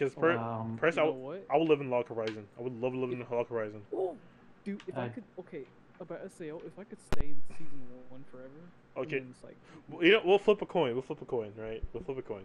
Because 0.00 0.14
per, 0.14 0.32
Um, 0.38 0.78
First, 0.78 0.96
you 0.96 1.02
I 1.02 1.06
know 1.06 1.12
w- 1.12 1.26
what? 1.28 1.46
I 1.50 1.56
would 1.58 1.68
live 1.68 1.80
in 1.82 1.90
Log 1.90 2.08
Horizon. 2.08 2.46
I 2.58 2.62
would 2.62 2.72
love 2.80 2.92
to 2.94 2.98
live 2.98 3.12
in 3.12 3.26
Log 3.30 3.48
Horizon. 3.48 3.82
Oh, 3.94 4.16
dude, 4.64 4.80
if 4.88 4.96
I, 4.96 5.04
I- 5.04 5.08
could, 5.10 5.24
okay, 5.40 5.64
about 6.00 6.20
SAO, 6.32 6.56
if 6.66 6.78
I 6.78 6.84
could 6.84 6.98
stay 7.02 7.26
in 7.26 7.36
season 7.58 7.80
one 8.08 8.24
forever, 8.30 8.48
Okay. 8.96 9.16
it's 9.18 9.44
like 9.44 9.56
Well, 9.90 10.02
You 10.02 10.12
know, 10.12 10.22
we'll 10.24 10.38
flip 10.38 10.62
a 10.62 10.66
coin. 10.66 10.94
We'll 10.94 11.02
flip 11.02 11.20
a 11.20 11.26
coin, 11.26 11.52
right? 11.58 11.82
We'll 11.92 12.02
flip 12.02 12.16
a 12.18 12.22
coin. 12.22 12.44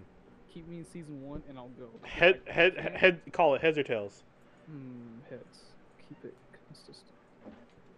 keep 0.53 0.67
me 0.67 0.79
in 0.79 0.85
season 0.85 1.21
one 1.21 1.43
and 1.49 1.57
I'll 1.57 1.69
go. 1.79 1.87
Head, 2.03 2.41
head, 2.47 2.77
head. 2.77 3.21
Call 3.31 3.55
it 3.55 3.61
heads 3.61 3.77
or 3.77 3.83
tails. 3.83 4.23
Hmm, 4.67 5.19
heads. 5.29 5.59
Keep 6.09 6.25
it 6.25 6.33
consistent. 6.67 7.13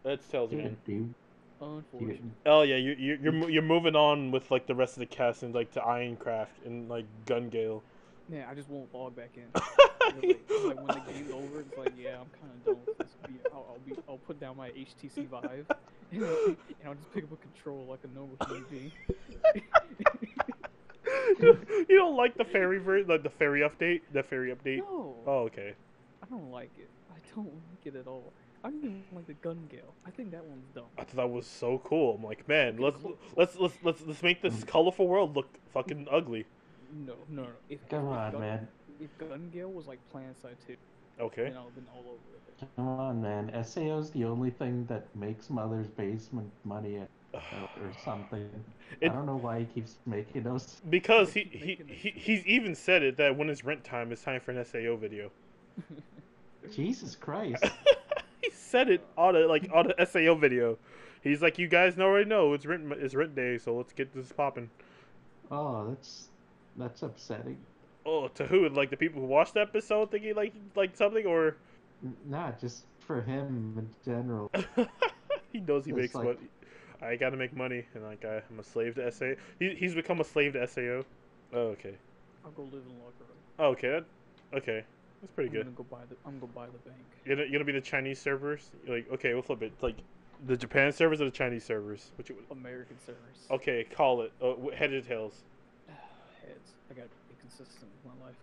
Heads, 0.06 0.28
tails 0.28 0.52
yeah, 0.52 0.60
again. 0.60 0.78
dude. 0.86 1.14
Unfortunately. 1.62 2.20
Oh 2.46 2.62
yeah, 2.62 2.76
you're 2.76 2.96
you're 2.96 3.18
you're, 3.18 3.50
you're 3.50 3.62
moving 3.64 3.96
on 3.96 4.30
with 4.32 4.50
like 4.52 4.66
the 4.68 4.76
rest 4.76 4.94
of 4.96 5.00
the 5.00 5.06
cast 5.08 5.42
and 5.44 5.54
like 5.56 5.72
to 5.74 5.80
Ironcraft 5.80 6.66
and 6.66 6.88
like 6.90 7.06
Gun 7.26 7.50
Gale. 7.50 7.82
Yeah, 8.32 8.46
I 8.50 8.56
just 8.56 8.70
won't 8.70 8.94
log 8.94 9.16
back 9.16 9.32
in. 9.36 9.46
Like, 10.08 10.40
like 10.66 10.78
when 10.78 10.88
the 10.88 11.12
game's 11.12 11.32
over, 11.34 11.60
it's 11.60 11.78
like, 11.78 11.92
yeah, 12.00 12.16
I'm 12.22 12.30
kind 12.40 12.54
of 12.56 12.66
done 12.66 12.78
with 12.88 12.98
this. 12.98 13.10
Be, 13.28 13.34
I'll, 13.54 13.66
I'll 13.72 13.80
be, 13.86 14.02
I'll 14.08 14.18
put 14.20 14.40
down 14.40 14.56
my 14.56 14.70
HTC 14.70 15.28
Vive, 15.28 15.66
and, 16.14 16.24
I'll- 16.24 16.46
and 16.46 16.56
I'll 16.86 16.94
just 16.94 17.14
pick 17.14 17.26
up 17.26 17.34
a 17.34 17.36
controller 17.36 17.84
like 17.90 18.00
a 18.06 18.08
normal 18.18 18.38
human 18.48 18.66
being. 18.72 18.92
you 21.90 21.98
don't 21.98 22.16
like 22.16 22.38
the 22.38 22.46
fairy 22.46 22.78
ver- 22.80 23.04
like 23.04 23.24
the 23.24 23.30
fairy 23.30 23.62
update? 23.62 24.00
The 24.14 24.24
fairy 24.24 24.56
update? 24.56 24.78
no, 24.78 25.16
Oh 25.28 25.40
okay. 25.40 25.74
I 26.24 26.28
don't 26.30 26.52
like 26.52 26.72
it. 26.80 26.90
I 27.12 27.18
don't 27.36 27.48
like 27.48 27.86
it 27.94 27.98
at 27.98 28.08
all. 28.08 28.32
I 28.64 28.70
don't 28.70 28.80
even 28.80 29.04
like 29.14 29.28
the 29.28 29.34
gun 29.34 29.68
gale. 29.70 29.94
I 30.06 30.12
think 30.12 30.32
that 30.32 30.44
one's 30.46 30.68
dumb. 30.74 30.86
I 30.98 31.02
thought 31.04 31.16
that 31.16 31.30
was 31.30 31.46
so 31.46 31.80
cool. 31.84 32.16
I'm 32.16 32.24
like, 32.24 32.48
man, 32.48 32.78
let's 32.78 32.98
let's 33.36 33.56
let's 33.58 33.76
let's 33.84 34.02
let's 34.06 34.24
make 34.24 34.42
this 34.42 34.56
mm. 34.56 34.68
colorful 34.68 35.08
world 35.08 35.36
look 35.36 35.50
fucking 35.74 36.08
ugly. 36.10 36.46
No, 36.94 37.14
no, 37.30 37.44
no. 37.44 37.48
If, 37.70 37.88
Come 37.90 38.06
if 38.06 38.12
on, 38.12 38.32
gun, 38.32 38.42
man. 38.42 38.68
If 39.00 39.18
gun 39.18 39.50
gale 39.54 39.72
was 39.72 39.88
like 39.88 40.00
Planet 40.12 40.40
Side 40.42 40.58
2, 40.66 40.76
Okay. 41.20 41.44
then 41.46 41.58
I'll 41.58 41.66
have 41.66 41.76
been 41.76 41.88
all 41.94 42.02
over 42.02 42.36
it. 42.36 42.68
Come 42.76 42.88
on, 42.88 43.22
man. 43.22 43.52
SAO's 43.64 44.12
the 44.12 44.24
only 44.26 44.50
thing 44.50 44.86
that 44.88 45.04
makes 45.16 45.50
Mother's 45.50 45.88
Basement 45.88 46.52
money 46.64 46.98
at, 46.98 47.10
or 47.34 47.92
something. 48.04 48.50
It- 49.02 49.12
I 49.12 49.14
don't 49.14 49.26
know 49.26 49.38
why 49.38 49.60
he 49.60 49.66
keeps 49.66 49.98
making 50.06 50.44
those. 50.44 50.82
Because 50.90 51.34
he, 51.34 51.44
he, 51.52 51.80
he 51.88 52.10
he's 52.12 52.46
even 52.46 52.76
said 52.76 53.04
it 53.04 53.18
that 53.18 53.36
when 53.38 53.50
it's 53.50 53.64
rent 53.64 53.84
time, 53.84 54.12
it's 54.12 54.24
time 54.24 54.40
for 54.40 54.52
an 54.52 54.64
SAO 54.66 54.96
video. 54.96 55.32
Jesus 56.74 57.16
Christ. 57.16 57.64
he 58.42 58.50
said 58.52 58.90
it 58.90 59.02
on 59.18 59.36
a 59.36 59.40
like 59.48 59.70
on 59.74 59.92
a 59.98 60.06
SAO 60.06 60.36
video. 60.36 60.78
He's 61.22 61.42
like, 61.42 61.58
you 61.58 61.68
guys 61.68 61.98
already 62.00 62.30
know 62.30 62.54
it's 62.54 62.66
rent 62.66 62.92
it's 62.94 63.16
rent 63.16 63.36
day, 63.36 63.58
so 63.58 63.76
let's 63.76 63.94
get 63.94 64.14
this 64.14 64.32
popping. 64.32 64.70
Oh, 65.52 65.88
that's 65.90 66.28
that's 66.78 67.02
upsetting. 67.04 67.58
Oh, 68.06 68.28
to 68.30 68.46
who? 68.48 68.70
Like 68.70 68.90
the 68.90 68.98
people 68.98 69.22
who 69.22 69.28
watched 69.28 69.56
the 69.56 69.62
episode 69.62 70.12
thinking 70.12 70.36
like 70.36 70.54
like 70.76 70.96
something, 70.96 71.26
or 71.26 71.56
N- 72.04 72.16
Not 72.28 72.60
just 72.60 72.86
for 73.00 73.22
him 73.22 73.74
in 73.78 73.90
general. 74.06 74.52
he 75.52 75.60
knows 75.60 75.86
he 75.86 75.92
It's 75.92 75.98
makes 76.00 76.16
like- 76.16 76.26
money. 76.26 76.38
I 77.00 77.16
gotta 77.16 77.38
make 77.38 77.56
money, 77.56 77.84
and 77.94 78.04
like 78.04 78.26
I, 78.26 78.42
I'm 78.50 78.60
a 78.60 78.64
slave 78.64 78.96
to 78.96 79.12
SAO. 79.12 79.34
He, 79.60 79.76
he's 79.76 79.94
become 79.94 80.20
a 80.20 80.24
slave 80.24 80.54
to 80.54 80.68
SAO. 80.68 81.04
Oh, 81.54 81.60
okay. 81.78 81.94
I'll 82.44 82.52
go 82.52 82.64
live 82.64 82.74
in 82.74 82.98
Locker 83.04 83.20
Room. 83.20 83.38
Oh, 83.60 83.66
okay. 83.68 83.90
That, 83.90 84.58
okay. 84.58 84.84
That's 85.22 85.32
pretty 85.34 85.50
I'm 85.50 85.54
good. 85.56 85.64
gonna 85.66 85.76
go 85.76 85.84
buy 85.92 86.00
the. 86.10 86.16
I'm 86.26 86.40
gonna 86.40 86.52
go 86.54 86.60
buy 86.60 86.66
the 86.66 86.90
bank. 86.90 86.98
You're 87.26 87.36
gonna, 87.36 87.48
you're 87.50 87.60
gonna 87.60 87.66
be 87.66 87.72
the 87.74 87.82
Chinese 87.82 88.20
servers. 88.20 88.72
You're 88.86 88.96
like, 88.98 89.12
okay, 89.14 89.34
we'll 89.34 89.44
flip 89.44 89.62
it. 89.62 89.72
It's 89.74 89.84
like 89.84 89.98
the 90.48 90.58
Japan 90.58 90.92
servers 90.92 91.22
or 91.22 91.26
the 91.26 91.32
Chinese 91.32 91.64
servers. 91.64 92.12
Which? 92.16 92.32
American 92.52 92.98
servers. 93.06 93.46
Okay, 93.52 93.86
call 93.96 94.22
it. 94.24 94.32
Uh, 94.42 94.54
wh- 94.54 94.74
head 94.74 94.92
or 94.92 95.02
tails. 95.02 95.44
Heads. 96.48 96.72
I 96.90 96.94
gotta 96.94 97.10
be 97.30 97.36
consistent 97.42 97.90
with 98.04 98.14
my 98.14 98.26
life. 98.26 98.36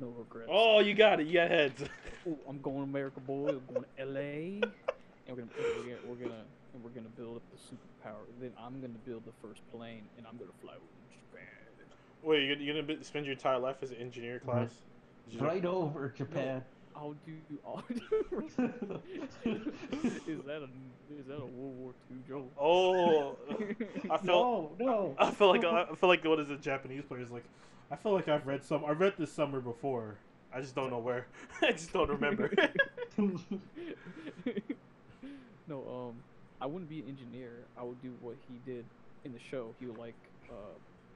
No 0.00 0.08
regrets. 0.18 0.48
Oh, 0.50 0.80
you 0.80 0.94
got 0.94 1.20
it. 1.20 1.26
You 1.26 1.34
got 1.34 1.50
heads. 1.50 1.82
Ooh, 2.26 2.38
I'm 2.48 2.60
going 2.62 2.76
to 2.78 2.82
America, 2.84 3.20
boy. 3.20 3.48
I'm 3.48 3.60
going 3.74 3.84
to 3.98 4.04
LA, 4.04 4.20
and 4.20 4.64
we're 5.28 5.34
gonna 5.36 5.48
we're 5.58 5.82
gonna 5.84 5.96
we're 6.08 6.14
gonna, 6.16 6.42
and 6.74 6.82
we're 6.84 6.90
gonna 6.90 7.08
build 7.16 7.36
up 7.36 7.42
the 7.52 7.58
superpower. 7.58 8.24
Then 8.40 8.52
I'm 8.58 8.80
gonna 8.80 8.94
build 9.04 9.24
the 9.26 9.32
first 9.46 9.60
plane, 9.72 10.02
and 10.16 10.26
I'm 10.26 10.36
gonna 10.38 10.50
fly 10.62 10.72
over 10.72 10.80
to 10.80 11.14
Japan. 11.14 11.46
Wait, 12.22 12.44
you're, 12.44 12.54
gonna- 12.56 12.64
you're 12.64 12.82
gonna 12.82 13.04
spend 13.04 13.26
your 13.26 13.34
entire 13.34 13.58
life 13.58 13.76
as 13.82 13.90
an 13.90 13.96
engineer 13.98 14.38
class? 14.40 14.70
Did 15.28 15.40
you- 15.40 15.46
Right 15.46 15.64
over 15.64 16.08
Japan. 16.16 16.64
I'll 16.96 17.14
do. 17.26 17.34
I'll 17.66 17.84
do. 17.88 19.02
is 20.26 20.40
that 20.46 20.62
a 20.62 20.68
is 21.18 21.26
that 21.26 21.36
a 21.36 21.46
World 21.46 21.76
War 21.78 21.92
II 22.10 22.16
joke? 22.26 22.50
Oh, 22.58 23.36
I 24.10 24.16
felt. 24.24 24.24
no, 24.24 24.70
no. 24.78 25.14
I 25.18 25.30
feel 25.30 25.48
like 25.48 25.64
I 25.64 25.86
feel 25.94 26.08
like 26.08 26.24
what 26.24 26.40
is 26.40 26.50
it? 26.50 26.62
Japanese 26.62 27.04
players 27.04 27.30
like. 27.30 27.44
I 27.90 27.96
feel 27.96 28.12
like 28.12 28.28
I've 28.28 28.46
read 28.46 28.64
some. 28.64 28.84
I 28.84 28.92
read 28.92 29.14
this 29.18 29.30
summer 29.32 29.60
before. 29.60 30.16
I 30.52 30.60
just 30.60 30.74
don't 30.74 30.90
know 30.90 30.98
where. 30.98 31.26
I 31.62 31.72
just 31.72 31.92
don't 31.92 32.08
remember. 32.08 32.50
no, 35.68 36.08
um, 36.08 36.14
I 36.60 36.66
wouldn't 36.66 36.88
be 36.88 37.00
an 37.00 37.08
engineer. 37.08 37.50
I 37.78 37.82
would 37.82 38.00
do 38.02 38.12
what 38.20 38.36
he 38.48 38.58
did 38.70 38.84
in 39.24 39.32
the 39.32 39.38
show. 39.38 39.74
He 39.78 39.86
would 39.86 39.98
like, 39.98 40.14
uh, 40.50 40.54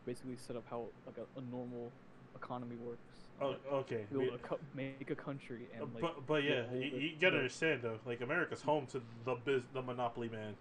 basically 0.05 0.37
set 0.37 0.57
up 0.57 0.65
how 0.69 0.85
like 1.07 1.17
a, 1.17 1.39
a 1.39 1.43
normal 1.51 1.91
economy 2.37 2.77
works. 2.85 3.20
Oh, 3.41 3.57
okay. 3.73 4.05
Build 4.13 4.35
a 4.35 4.39
co- 4.39 4.59
make 4.75 5.11
a 5.11 5.15
country 5.15 5.67
and 5.75 5.83
uh, 5.83 5.87
like. 5.95 6.03
but 6.03 6.27
but 6.27 6.45
yeah, 6.45 6.63
you, 6.73 6.81
you 6.99 7.11
gotta 7.21 7.37
understand 7.37 7.81
though. 7.83 7.99
Like 8.07 8.21
America's 8.21 8.63
home 8.63 8.87
to 8.89 9.01
the 9.25 9.35
biz, 9.45 9.63
the 9.73 9.83
monopoly 9.83 10.29
man. 10.29 10.55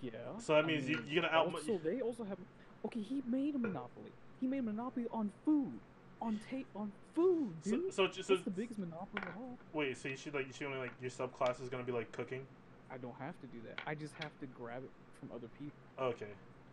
Yeah. 0.00 0.12
So 0.38 0.54
that 0.54 0.66
means 0.66 0.88
you- 0.88 0.96
mean, 0.98 1.06
you're 1.08 1.22
gonna 1.22 1.34
out- 1.34 1.52
Also, 1.52 1.78
they 1.82 2.00
also 2.00 2.24
have. 2.24 2.38
Okay, 2.84 3.00
he 3.00 3.22
made 3.26 3.54
a 3.54 3.58
monopoly. 3.58 4.12
He 4.40 4.46
made 4.46 4.58
a 4.58 4.62
monopoly 4.62 5.06
on 5.12 5.30
food, 5.44 5.72
on 6.20 6.40
tape, 6.50 6.66
on 6.74 6.90
food, 7.14 7.52
So 7.62 7.70
dude. 7.70 7.92
so 7.92 8.06
just 8.06 8.28
so, 8.28 8.34
That's 8.34 8.44
the 8.44 8.50
biggest 8.50 8.78
monopoly 8.78 9.22
of 9.22 9.36
all. 9.36 9.58
wait. 9.72 9.96
So 9.96 10.08
you 10.08 10.16
should 10.16 10.34
like 10.34 10.46
you 10.46 10.52
should 10.52 10.66
only 10.66 10.78
like 10.78 10.92
your 11.00 11.10
subclass 11.10 11.60
is 11.62 11.68
gonna 11.68 11.84
be 11.84 11.92
like 11.92 12.10
cooking. 12.12 12.46
I 12.90 12.96
don't 12.98 13.14
have 13.20 13.38
to 13.40 13.46
do 13.46 13.58
that. 13.66 13.80
I 13.86 13.94
just 13.94 14.14
have 14.14 14.32
to 14.40 14.46
grab 14.46 14.82
it 14.82 14.90
from 15.20 15.30
other 15.34 15.48
people. 15.58 15.78
Okay. 15.98 16.32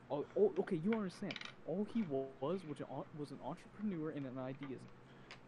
Oh, 0.10 0.26
oh 0.38 0.54
okay, 0.60 0.80
you 0.84 0.94
understand. 0.94 1.34
All 1.68 1.86
he 1.94 2.04
was 2.04 2.28
was 2.42 2.80
an, 2.80 2.86
was 3.20 3.32
an 3.32 3.40
entrepreneur 3.46 4.10
and 4.12 4.26
an 4.26 4.38
ideas. 4.40 4.80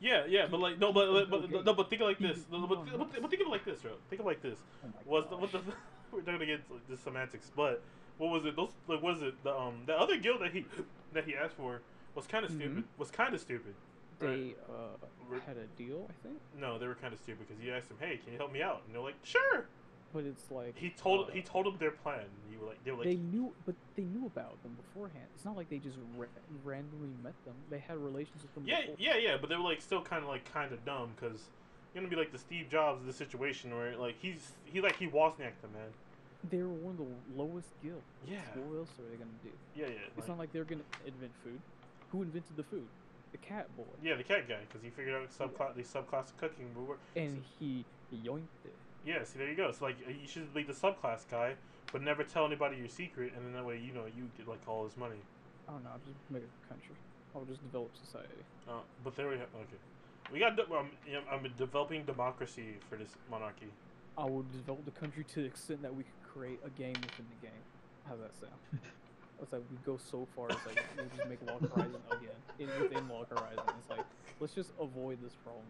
Yeah, 0.02 0.26
yeah, 0.28 0.48
but 0.50 0.60
like 0.60 0.80
no, 0.80 0.94
but 0.94 1.30
but, 1.30 1.44
Okay. 1.44 1.62
no, 1.66 1.74
but 1.74 1.90
think 1.90 2.02
of 2.02 2.06
it 2.08 2.12
like 2.12 2.20
this. 2.20 2.46
No, 2.52 2.66
but, 2.68 2.86
but, 2.86 3.22
but 3.22 3.30
think 3.30 3.42
of 3.42 3.48
it 3.48 3.52
like 3.52 3.66
this, 3.66 3.80
bro. 3.82 3.92
Think 4.10 4.22
of 4.22 4.26
it 4.26 4.30
like 4.30 4.42
this. 4.42 4.58
Oh 4.84 4.88
Was 5.06 5.26
the 5.30 5.38
what 5.38 5.52
the 5.52 5.60
we're 6.12 6.20
not 6.20 6.26
gonna 6.26 6.46
get 6.46 6.62
into 6.62 6.82
the 6.90 6.98
semantics, 6.98 7.52
but 7.56 7.84
what 8.18 8.30
was 8.32 8.46
it? 8.46 8.56
Those 8.56 8.72
like 8.88 9.02
what 9.02 9.16
is 9.16 9.22
it? 9.22 9.44
The 9.44 9.54
um 9.54 9.84
the 9.86 9.94
other 9.94 10.18
guild 10.18 10.42
that 10.42 10.52
he 10.52 10.66
that 11.14 11.26
he 11.26 11.36
asked 11.36 11.56
for 11.56 11.82
was 12.16 12.28
kind 12.28 12.46
of 12.46 12.52
Mhm. 12.52 12.56
stupid. 12.56 12.84
Was 12.98 13.12
kind 13.12 13.34
of 13.34 13.42
stupid. 13.42 13.76
They 14.20 14.56
uh, 14.70 14.98
had 15.46 15.56
a 15.56 15.66
deal, 15.78 16.10
I 16.10 16.28
think, 16.28 16.42
No, 16.58 16.78
they 16.78 16.88
were 16.88 16.96
kind 16.96 17.14
of 17.14 17.20
stupid 17.20 17.48
because 17.48 17.62
he 17.64 17.72
asked 17.72 17.90
him, 17.90 17.96
"Hey, 18.02 18.18
can 18.18 18.34
you 18.34 18.38
help 18.38 18.52
me 18.52 18.62
out?" 18.62 18.82
And 18.86 18.94
they're 18.94 19.02
like, 19.02 19.16
"Sure." 19.24 19.66
But 20.14 20.24
it's 20.26 20.50
like 20.52 20.78
He 20.78 20.90
told 20.90 21.30
uh, 21.30 21.32
he 21.32 21.42
told 21.42 21.66
them 21.66 21.76
their 21.80 21.92
plan. 21.92 22.26
You 22.52 22.60
were 22.60 22.68
like, 22.68 22.84
they 22.84 22.92
were 22.92 22.98
like, 22.98 23.08
they 23.08 23.16
knew, 23.16 23.54
but 23.66 23.76
they 23.96 24.04
knew 24.04 24.26
about 24.26 24.62
them 24.64 24.76
beforehand. 24.76 25.26
It's 25.36 25.46
not 25.46 25.56
like 25.56 25.70
they 25.70 25.78
just 25.78 25.98
ra- 26.18 26.26
randomly 26.64 27.10
met 27.24 27.34
them. 27.46 27.56
They 27.70 27.80
had 27.80 27.98
relations 27.98 28.42
with 28.42 28.54
them. 28.54 28.64
yeah, 28.66 28.82
before. 28.82 28.96
yeah, 29.00 29.18
yeah, 29.18 29.38
but 29.40 29.50
they 29.50 29.56
were 29.56 29.64
like 29.64 29.82
still 29.82 30.02
kind 30.02 30.24
of 30.24 30.30
like 30.30 30.52
kind 30.52 30.72
of 30.74 30.84
dumb 30.86 31.12
because 31.16 31.42
you're 31.94 32.02
gonna 32.04 32.10
be 32.10 32.20
like 32.20 32.32
the 32.32 32.38
Steve 32.40 32.70
Jobs 32.70 33.02
of 33.02 33.08
the 33.08 33.14
situation 33.14 33.76
where 33.76 33.96
like 33.98 34.16
he's 34.20 34.52
he 34.66 34.82
like 34.82 34.98
he 34.98 35.08
Wozniaked 35.08 35.62
them, 35.62 35.74
man. 35.74 35.90
They 36.50 36.62
were 36.62 36.70
one 36.70 36.94
of 36.94 37.00
the 37.00 37.42
lowest 37.44 37.70
guilds. 37.84 38.02
Yeah. 38.28 38.38
What 38.56 38.80
else 38.80 38.90
are 39.00 39.10
they 39.12 39.18
gonna 39.18 39.30
do? 39.44 39.50
Yeah, 39.76 39.88
yeah. 39.88 39.94
It's 40.08 40.20
like- 40.20 40.28
not 40.30 40.38
like 40.40 40.54
they're 40.54 40.64
gonna 40.64 40.82
invent 41.06 41.32
food. 41.44 41.60
Who 42.12 42.22
invented 42.24 42.56
the 42.56 42.64
food? 42.64 42.88
The 43.32 43.38
cat 43.38 43.68
boy. 43.78 43.84
Yeah, 44.02 44.16
the 44.16 44.24
cat 44.24 44.48
guy, 44.48 44.58
because 44.68 44.82
he 44.82 44.90
figured 44.90 45.14
out 45.14 45.30
subclass, 45.30 45.76
the 45.76 45.84
subclass 45.84 46.30
of 46.32 46.38
cooking 46.38 46.66
would 46.76 46.88
work. 46.88 47.00
And 47.16 47.44
he 47.60 47.86
yoinked 48.12 48.66
it. 48.66 48.74
Yeah, 49.06 49.24
see, 49.24 49.40
there 49.40 49.50
you 49.50 49.56
go. 49.56 49.72
So 49.72 49.86
like, 49.86 49.98
you 50.08 50.28
should 50.28 50.54
be 50.54 50.64
the 50.64 50.74
subclass 50.74 51.22
guy, 51.30 51.56
but 51.92 52.02
never 52.02 52.24
tell 52.24 52.46
anybody 52.46 52.78
your 52.78 52.90
secret, 52.90 53.34
and 53.36 53.46
then 53.46 53.54
that 53.54 53.66
way, 53.66 53.78
you 53.84 53.94
know, 53.94 54.06
you 54.06 54.30
get 54.38 54.48
like 54.48 54.60
all 54.68 54.84
this 54.84 54.98
money. 54.98 55.16
I 55.68 55.72
don't 55.72 55.84
know. 55.84 55.90
I'll 55.92 56.00
just 56.06 56.20
make 56.30 56.44
a 56.44 56.68
country. 56.68 56.96
I'll 57.36 57.46
just 57.46 57.62
develop 57.64 57.92
society. 57.96 58.44
Uh, 58.68 58.80
but 59.04 59.16
there 59.16 59.30
we 59.30 59.38
have. 59.38 59.48
Okay, 59.56 59.80
we 60.34 60.40
got. 60.40 60.56
de- 60.56 60.72
Um, 60.74 60.90
yeah, 61.10 61.20
I'm 61.32 61.48
developing 61.58 62.04
democracy 62.06 62.76
for 62.90 62.98
this 62.98 63.10
monarchy. 63.30 63.68
I 64.18 64.26
will 64.26 64.44
develop 64.52 64.84
the 64.86 64.92
country 65.00 65.24
to 65.24 65.36
the 65.42 65.46
extent 65.48 65.82
that 65.82 65.96
we 65.96 66.04
could 66.04 66.34
create 66.34 66.60
a 66.66 66.70
game 66.72 66.94
within 66.96 67.26
the 67.40 67.48
game. 67.48 67.62
How's 68.08 68.20
that 68.20 68.34
sound? 68.34 68.60
It's 69.42 69.54
like 69.54 69.62
we 69.72 69.78
go 69.86 69.98
so 70.12 70.28
far. 70.36 70.50
It's 70.50 70.66
like 70.66 70.84
we'll 70.98 71.06
just 71.16 71.30
make 71.30 71.40
Log 71.48 71.62
Horizon 71.74 72.02
again 72.12 72.36
in, 72.60 72.68
within 72.84 73.08
Log 73.08 73.30
Horizon. 73.30 73.64
It's 73.80 73.90
like 73.90 74.04
let's 74.42 74.54
just 74.54 74.72
avoid 74.82 75.18
this 75.24 75.32
problem. 75.46 75.64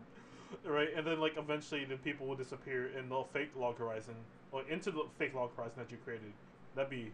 Right, 0.65 0.89
and 0.95 1.05
then 1.05 1.19
like 1.19 1.37
eventually, 1.37 1.85
the 1.85 1.95
people 1.97 2.27
will 2.27 2.35
disappear 2.35 2.91
and 2.97 3.09
they'll 3.09 3.27
fake 3.33 3.51
log 3.55 3.77
horizon 3.77 4.15
or 4.51 4.63
into 4.69 4.91
the 4.91 5.03
fake 5.17 5.33
log 5.35 5.55
horizon 5.55 5.73
that 5.77 5.91
you 5.91 5.97
created. 6.03 6.31
That'd 6.75 6.89
be. 6.89 7.11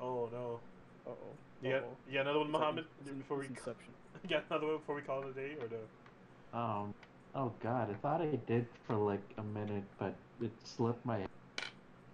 Oh 0.00 0.28
no. 0.32 0.60
Uh 1.06 1.10
oh. 1.10 1.14
Yeah, 1.62 1.80
yeah. 2.10 2.22
Another 2.22 2.40
one, 2.40 2.50
Muhammad. 2.50 2.84
Before 3.18 3.38
we 3.38 3.46
Inception. 3.46 3.92
yeah, 4.28 4.40
another 4.50 4.66
one 4.66 4.76
before 4.78 4.96
we 4.96 5.02
call 5.02 5.22
it 5.22 5.28
a 5.28 5.32
day 5.32 5.52
or 5.60 5.68
no. 5.68 6.58
Um. 6.58 6.94
Oh 7.34 7.52
God, 7.62 7.90
I 7.90 7.94
thought 7.94 8.20
I 8.20 8.36
did 8.46 8.66
for 8.86 8.96
like 8.96 9.22
a 9.38 9.42
minute, 9.42 9.84
but 9.98 10.14
it 10.40 10.52
slipped 10.64 11.04
my. 11.06 11.26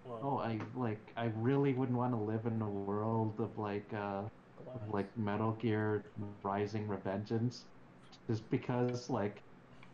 Well, 0.04 0.20
Oh, 0.22 0.38
I 0.38 0.60
like. 0.76 1.00
I 1.16 1.30
really 1.36 1.72
wouldn't 1.74 1.96
want 1.98 2.12
to 2.12 2.18
live 2.18 2.46
in 2.46 2.60
a 2.62 2.68
world 2.68 3.34
of 3.38 3.56
like 3.58 3.86
uh, 3.94 4.22
of 4.74 4.92
like 4.92 5.06
Metal 5.16 5.52
Gear 5.52 6.04
Rising 6.42 6.86
Revengeance, 6.86 7.62
just 8.26 8.48
because 8.50 9.10
like 9.10 9.42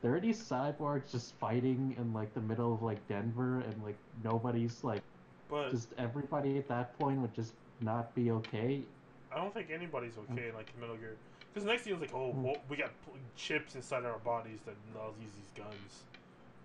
there 0.04 0.20
these 0.20 0.48
cyborgs 0.48 1.12
just 1.12 1.38
fighting 1.40 1.96
in 1.98 2.14
like 2.14 2.34
the 2.34 2.42
middle 2.42 2.74
of 2.74 2.82
like 2.82 3.08
Denver, 3.08 3.60
and 3.62 3.82
like 3.84 4.00
nobody's 4.22 4.84
like 4.84 5.04
But 5.48 5.74
just 5.74 5.94
everybody 5.98 6.58
at 6.58 6.68
that 6.68 6.98
point 6.98 7.20
would 7.22 7.34
just 7.34 7.56
not 7.80 8.14
be 8.14 8.30
okay. 8.32 8.88
I 9.32 9.36
don't 9.36 9.52
think 9.54 9.70
anybody's 9.70 10.18
okay 10.18 10.48
in 10.48 10.54
like 10.54 10.66
Metal 10.78 10.96
Gear. 10.96 11.16
Because 11.52 11.66
next 11.66 11.82
thing 11.82 11.92
was 11.92 12.00
like, 12.02 12.14
oh, 12.14 12.36
Mm. 12.36 12.42
well, 12.42 12.62
we 12.68 12.76
got 12.76 12.92
chips 13.36 13.74
inside 13.74 14.04
our 14.04 14.18
bodies 14.18 14.62
that 14.64 14.76
allows 14.94 15.14
use 15.20 15.34
these 15.36 15.52
guns. 15.54 16.04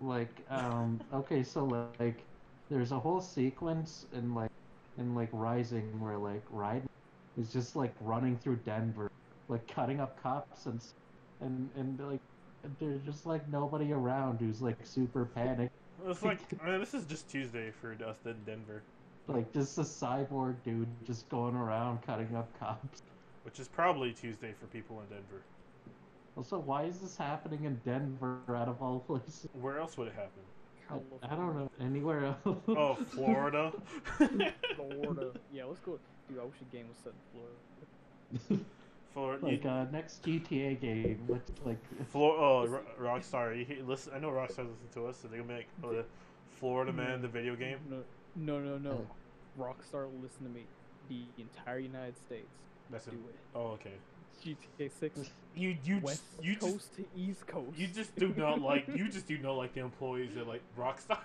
Like, 0.00 0.44
um, 0.50 1.02
okay, 1.12 1.42
so 1.42 1.64
like, 1.66 2.04
there's 2.68 2.92
a 2.92 2.98
whole 3.00 3.20
sequence 3.20 4.06
in 4.12 4.34
like, 4.34 4.50
in 4.96 5.14
like 5.14 5.30
Rising 5.32 6.00
where 6.00 6.16
like 6.18 6.44
Raiden 6.48 6.86
is 7.36 7.52
just 7.52 7.76
like 7.76 7.94
running 8.00 8.36
through 8.38 8.56
Denver, 8.56 9.10
like 9.48 9.66
cutting 9.66 10.00
up 10.00 10.20
cops 10.20 10.66
and, 10.66 10.80
and 11.40 11.70
and 11.74 11.98
like, 12.00 12.20
there's 12.78 13.00
just 13.02 13.26
like 13.26 13.48
nobody 13.48 13.92
around 13.92 14.40
who's 14.40 14.60
like 14.62 14.76
super 14.84 15.24
panicked. 15.24 15.72
It's 16.06 16.22
like, 16.22 16.38
I 16.62 16.70
mean, 16.70 16.80
this 16.80 16.94
is 16.94 17.04
just 17.04 17.28
Tuesday 17.28 17.70
for 17.80 17.92
us 18.06 18.16
in 18.24 18.36
Denver, 18.46 18.82
Like 19.28 19.52
just 19.52 19.76
a 19.78 19.82
cyborg 19.82 20.54
dude 20.64 20.88
just 21.06 21.28
going 21.28 21.54
around 21.54 22.02
cutting 22.02 22.34
up 22.34 22.48
cops. 22.58 23.02
which 23.44 23.60
is 23.60 23.68
probably 23.68 24.12
Tuesday 24.12 24.52
for 24.58 24.66
people 24.66 25.00
in 25.00 25.06
Denver. 25.14 25.42
Also, 26.36 26.58
why 26.58 26.84
is 26.84 26.98
this 26.98 27.16
happening 27.16 27.64
in 27.64 27.80
Denver 27.84 28.38
out 28.48 28.68
of 28.68 28.80
all 28.80 29.00
places? 29.00 29.46
Where 29.60 29.78
else 29.78 29.98
would 29.98 30.08
it 30.08 30.14
happen? 30.14 30.42
I, 31.22 31.32
I 31.32 31.36
don't 31.36 31.54
know 31.56 31.70
anywhere 31.80 32.24
else. 32.44 32.58
Oh, 32.68 32.94
Florida. 33.10 33.72
Florida. 34.76 35.30
Yeah, 35.52 35.64
let's 35.64 35.80
go. 35.80 35.98
Dude, 36.28 36.38
I 36.40 36.44
wish 36.44 36.54
the 36.58 36.76
game 36.76 36.86
was 36.88 36.96
set 37.04 37.12
in 37.12 38.48
Florida. 38.48 38.64
Florida. 39.12 39.44
like 39.46 39.64
uh, 39.66 39.84
next 39.90 40.22
GTA 40.22 40.80
game, 40.80 41.20
let's 41.28 41.50
like 41.64 41.78
Flor- 42.08 42.36
oh, 42.38 42.66
Ro- 42.66 42.82
Rockstar. 43.00 43.58
You 43.58 43.64
hear- 43.64 43.82
listen, 43.84 44.12
I 44.14 44.18
know 44.18 44.30
Rockstar 44.30 44.68
listen 44.68 44.88
to 44.94 45.06
us, 45.06 45.18
so 45.20 45.28
they're 45.28 45.40
gonna 45.40 45.52
make 45.52 45.66
uh, 45.84 45.88
the 45.90 46.04
Florida 46.58 46.92
Man 46.92 47.20
the 47.22 47.28
video 47.28 47.56
game. 47.56 47.78
No, 47.88 48.02
no, 48.36 48.60
no, 48.60 48.78
no. 48.78 49.06
Rockstar, 49.58 50.04
will 50.10 50.20
listen 50.22 50.44
to 50.44 50.50
me. 50.50 50.64
The 51.08 51.22
entire 51.42 51.78
United 51.80 52.16
States. 52.16 52.46
That's 52.90 53.04
Do 53.06 53.10
it. 53.12 53.14
it. 53.30 53.36
Oh, 53.54 53.66
okay. 53.78 53.92
GTA 54.44 54.90
6, 54.90 55.30
You 55.54 55.76
you 55.84 55.98
West 56.02 56.22
just 56.36 56.44
you 56.44 56.56
Coast 56.56 56.72
just 56.72 56.94
to 56.96 57.04
East 57.16 57.46
Coast. 57.46 57.76
you 57.76 57.86
just 57.88 58.14
do 58.16 58.32
not 58.36 58.60
like 58.70 58.86
you 58.88 59.08
just 59.10 59.26
do 59.26 59.36
not 59.38 59.52
like 59.52 59.74
the 59.74 59.80
employees 59.80 60.36
at 60.36 60.46
like 60.46 60.62
Rockstar. 60.78 61.18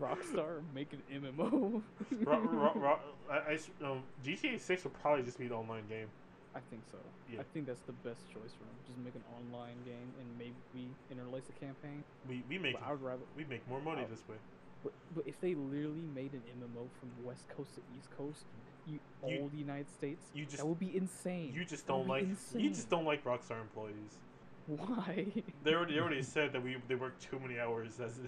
Rockstar 0.00 0.60
making 0.74 1.00
MMO. 1.12 1.82
ro- 2.24 2.38
ro- 2.40 2.72
ro- 2.74 2.98
I, 3.30 3.38
I 3.50 3.54
s- 3.54 3.70
um, 3.84 4.02
GTA 4.24 4.60
Six 4.60 4.84
will 4.84 4.90
probably 4.92 5.24
just 5.24 5.38
be 5.38 5.46
an 5.46 5.52
online 5.52 5.86
game. 5.88 6.06
I 6.54 6.60
think 6.70 6.82
so. 6.90 6.98
Yeah. 7.32 7.40
I 7.40 7.44
think 7.54 7.66
that's 7.66 7.80
the 7.86 7.96
best 8.06 8.20
choice 8.28 8.52
for 8.52 8.64
them. 8.68 8.76
Just 8.86 8.98
make 9.00 9.14
an 9.14 9.24
online 9.40 9.76
game 9.86 10.08
and 10.20 10.26
maybe 10.38 10.54
we 10.74 10.86
interlace 11.10 11.48
a 11.48 11.56
campaign. 11.64 12.04
We 12.28 12.42
we 12.48 12.58
make 12.58 12.76
I 12.84 12.90
would 12.92 13.02
rather. 13.02 13.22
we 13.36 13.44
make 13.44 13.66
more 13.68 13.80
money 13.80 14.02
Oh. 14.04 14.10
this 14.10 14.22
way. 14.28 14.36
But, 14.84 14.92
but 15.14 15.24
if 15.26 15.40
they 15.40 15.54
literally 15.54 16.04
made 16.14 16.32
an 16.32 16.42
MMO 16.60 16.88
from 16.98 17.08
West 17.24 17.48
Coast 17.56 17.74
to 17.76 17.80
East 17.96 18.08
Coast, 18.18 18.44
you, 18.86 18.98
You- 19.24 19.38
all 19.40 19.48
the 19.48 19.56
United 19.58 19.88
States, 19.90 20.26
you 20.34 20.44
just- 20.44 20.58
that 20.58 20.66
would 20.66 20.80
be 20.80 20.94
insane. 20.96 21.52
You 21.54 21.64
just 21.64 21.86
don't 21.86 22.06
like 22.08 22.26
you 22.54 22.68
just 22.68 22.90
don't 22.90 23.04
like 23.06 23.24
Rockstar 23.24 23.60
employees. 23.60 24.18
Why? 24.66 25.26
They 25.64 25.74
already 25.74 25.94
they 25.94 26.00
already 26.00 26.22
said 26.36 26.52
that 26.52 26.62
we 26.62 26.76
they 26.88 26.96
work 26.96 27.18
too 27.18 27.38
many 27.40 27.58
hours 27.58 27.98
as 28.00 28.20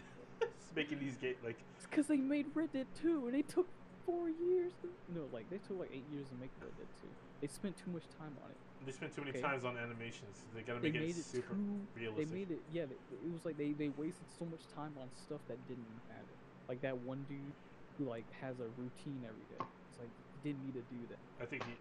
making 0.74 0.98
these 0.98 1.16
games. 1.16 1.36
like 1.44 1.58
It's 1.76 1.86
because 1.86 2.06
they 2.06 2.16
made 2.16 2.46
Red 2.54 2.72
Dead 2.72 2.86
2 3.02 3.26
and 3.26 3.34
they 3.34 3.42
took 3.42 3.66
four 4.06 4.28
years. 4.28 4.72
To, 4.82 4.88
no, 5.14 5.22
like 5.32 5.48
they 5.50 5.58
took 5.58 5.78
like 5.78 5.90
eight 5.92 6.04
years 6.12 6.26
to 6.28 6.34
make 6.40 6.50
Red 6.60 6.74
Dead 6.78 6.86
2. 7.02 7.08
They 7.44 7.48
spent 7.52 7.76
too 7.76 7.90
much 7.92 8.08
time 8.16 8.32
on 8.40 8.48
it. 8.48 8.56
they 8.88 8.92
spent 8.96 9.12
too 9.12 9.20
many 9.20 9.36
Okay. 9.36 9.44
times 9.44 9.66
on 9.68 9.76
animations. 9.76 10.40
They 10.56 10.62
gotta 10.62 10.80
They 10.80 10.88
make 10.88 11.12
made 11.12 11.16
it 11.20 11.20
it 11.20 11.24
super 11.28 11.52
too. 11.52 11.84
realistic. 11.94 12.24
They 12.32 12.34
made 12.40 12.50
it. 12.56 12.62
Yeah, 12.72 12.86
they, 12.88 12.96
it 12.96 13.28
was 13.36 13.44
like 13.44 13.58
they 13.60 13.72
they 13.76 13.90
wasted 14.00 14.24
so 14.38 14.46
much 14.48 14.64
time 14.74 14.96
on 14.96 15.12
stuff 15.12 15.44
that 15.52 15.60
didn't 15.68 15.84
matter. 16.08 16.32
Like 16.72 16.80
that 16.80 16.96
one 17.04 17.26
dude 17.28 17.52
who 17.98 18.08
like 18.08 18.24
has 18.40 18.56
a 18.64 18.68
routine 18.80 19.20
every 19.28 19.44
day. 19.52 19.60
It's 19.60 20.00
like 20.00 20.08
didn't 20.42 20.64
need 20.64 20.72
to 20.80 20.84
do 20.88 20.96
that. 21.12 21.20
I 21.36 21.44
think 21.44 21.64
he, 21.68 21.76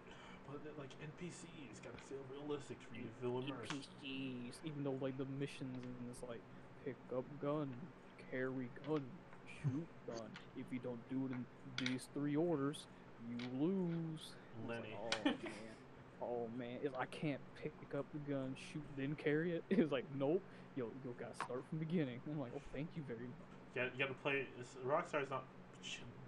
but 0.52 0.60
like 0.76 0.92
NPCs 1.00 1.80
gotta 1.80 1.96
feel 2.12 2.20
realistic 2.28 2.76
for 2.84 2.92
you 3.00 3.08
to 3.08 3.14
feel 3.24 3.40
immersed. 3.40 3.72
NPCs, 3.72 4.60
even 4.68 4.84
though 4.84 4.98
like 5.00 5.16
the 5.16 5.24
missions 5.40 5.80
and 5.80 5.96
it's 6.12 6.20
like 6.28 6.44
pick 6.84 6.96
up 7.16 7.24
gun, 7.40 7.72
carry 8.30 8.68
gun, 8.84 9.00
shoot 9.64 9.88
gun. 10.12 10.28
If 10.60 10.66
you 10.68 10.80
don't 10.84 11.00
do 11.08 11.24
it 11.24 11.32
in 11.32 11.40
these 11.88 12.04
three 12.12 12.36
orders, 12.36 12.84
you 13.32 13.40
lose. 13.56 14.36
It's 14.60 14.68
like, 14.68 14.84
oh 14.96 15.24
man. 15.24 15.34
Oh 16.22 16.48
man, 16.56 16.78
it's, 16.82 16.94
I 16.98 17.04
can't 17.06 17.40
pick 17.60 17.72
up 17.94 18.06
the 18.14 18.32
gun, 18.32 18.56
shoot, 18.72 18.82
then 18.96 19.14
carry 19.16 19.52
it. 19.52 19.64
It's 19.70 19.92
like, 19.92 20.06
nope. 20.18 20.40
Yo, 20.76 20.86
you 21.04 21.14
gotta 21.20 21.34
start 21.34 21.62
from 21.68 21.78
the 21.78 21.84
beginning. 21.84 22.18
I'm 22.30 22.40
like, 22.40 22.52
oh, 22.56 22.62
thank 22.72 22.88
you 22.96 23.02
very 23.06 23.20
much. 23.20 23.44
You 23.74 23.82
gotta, 23.82 23.90
you 23.92 23.98
gotta 23.98 24.18
play. 24.22 24.46
It's, 24.58 24.76
Rockstar's 24.86 25.30
not 25.30 25.44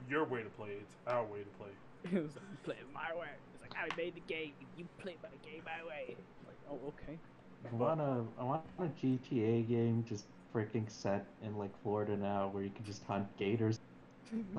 your 0.08 0.24
way 0.24 0.42
to 0.42 0.50
play. 0.50 0.70
It's 0.80 0.96
our 1.06 1.24
way 1.24 1.40
to 1.40 1.52
play. 1.58 1.72
it 2.18 2.22
was 2.22 2.36
like, 2.36 2.44
you 2.50 2.58
play 2.62 2.76
it 2.76 2.86
my 2.92 3.18
way. 3.18 3.28
It's 3.54 3.62
like, 3.62 3.72
I 3.74 3.94
made 3.96 4.14
the 4.14 4.22
game. 4.32 4.52
You 4.76 4.86
play 4.98 5.16
my 5.22 5.30
game 5.48 5.62
my 5.64 5.86
way. 5.88 6.16
Like, 6.46 6.58
oh, 6.70 6.78
okay. 6.88 7.18
I 7.70 7.74
want 7.74 8.00
a 8.00 8.24
I 8.38 8.44
want 8.44 8.62
a 8.78 8.82
GTA 8.84 9.66
game 9.66 10.04
just 10.08 10.26
freaking 10.54 10.88
set 10.88 11.26
in 11.42 11.56
like 11.56 11.70
Florida 11.82 12.16
now 12.16 12.48
where 12.48 12.62
you 12.62 12.70
can 12.70 12.84
just 12.84 13.04
hunt 13.04 13.26
gators. 13.36 13.80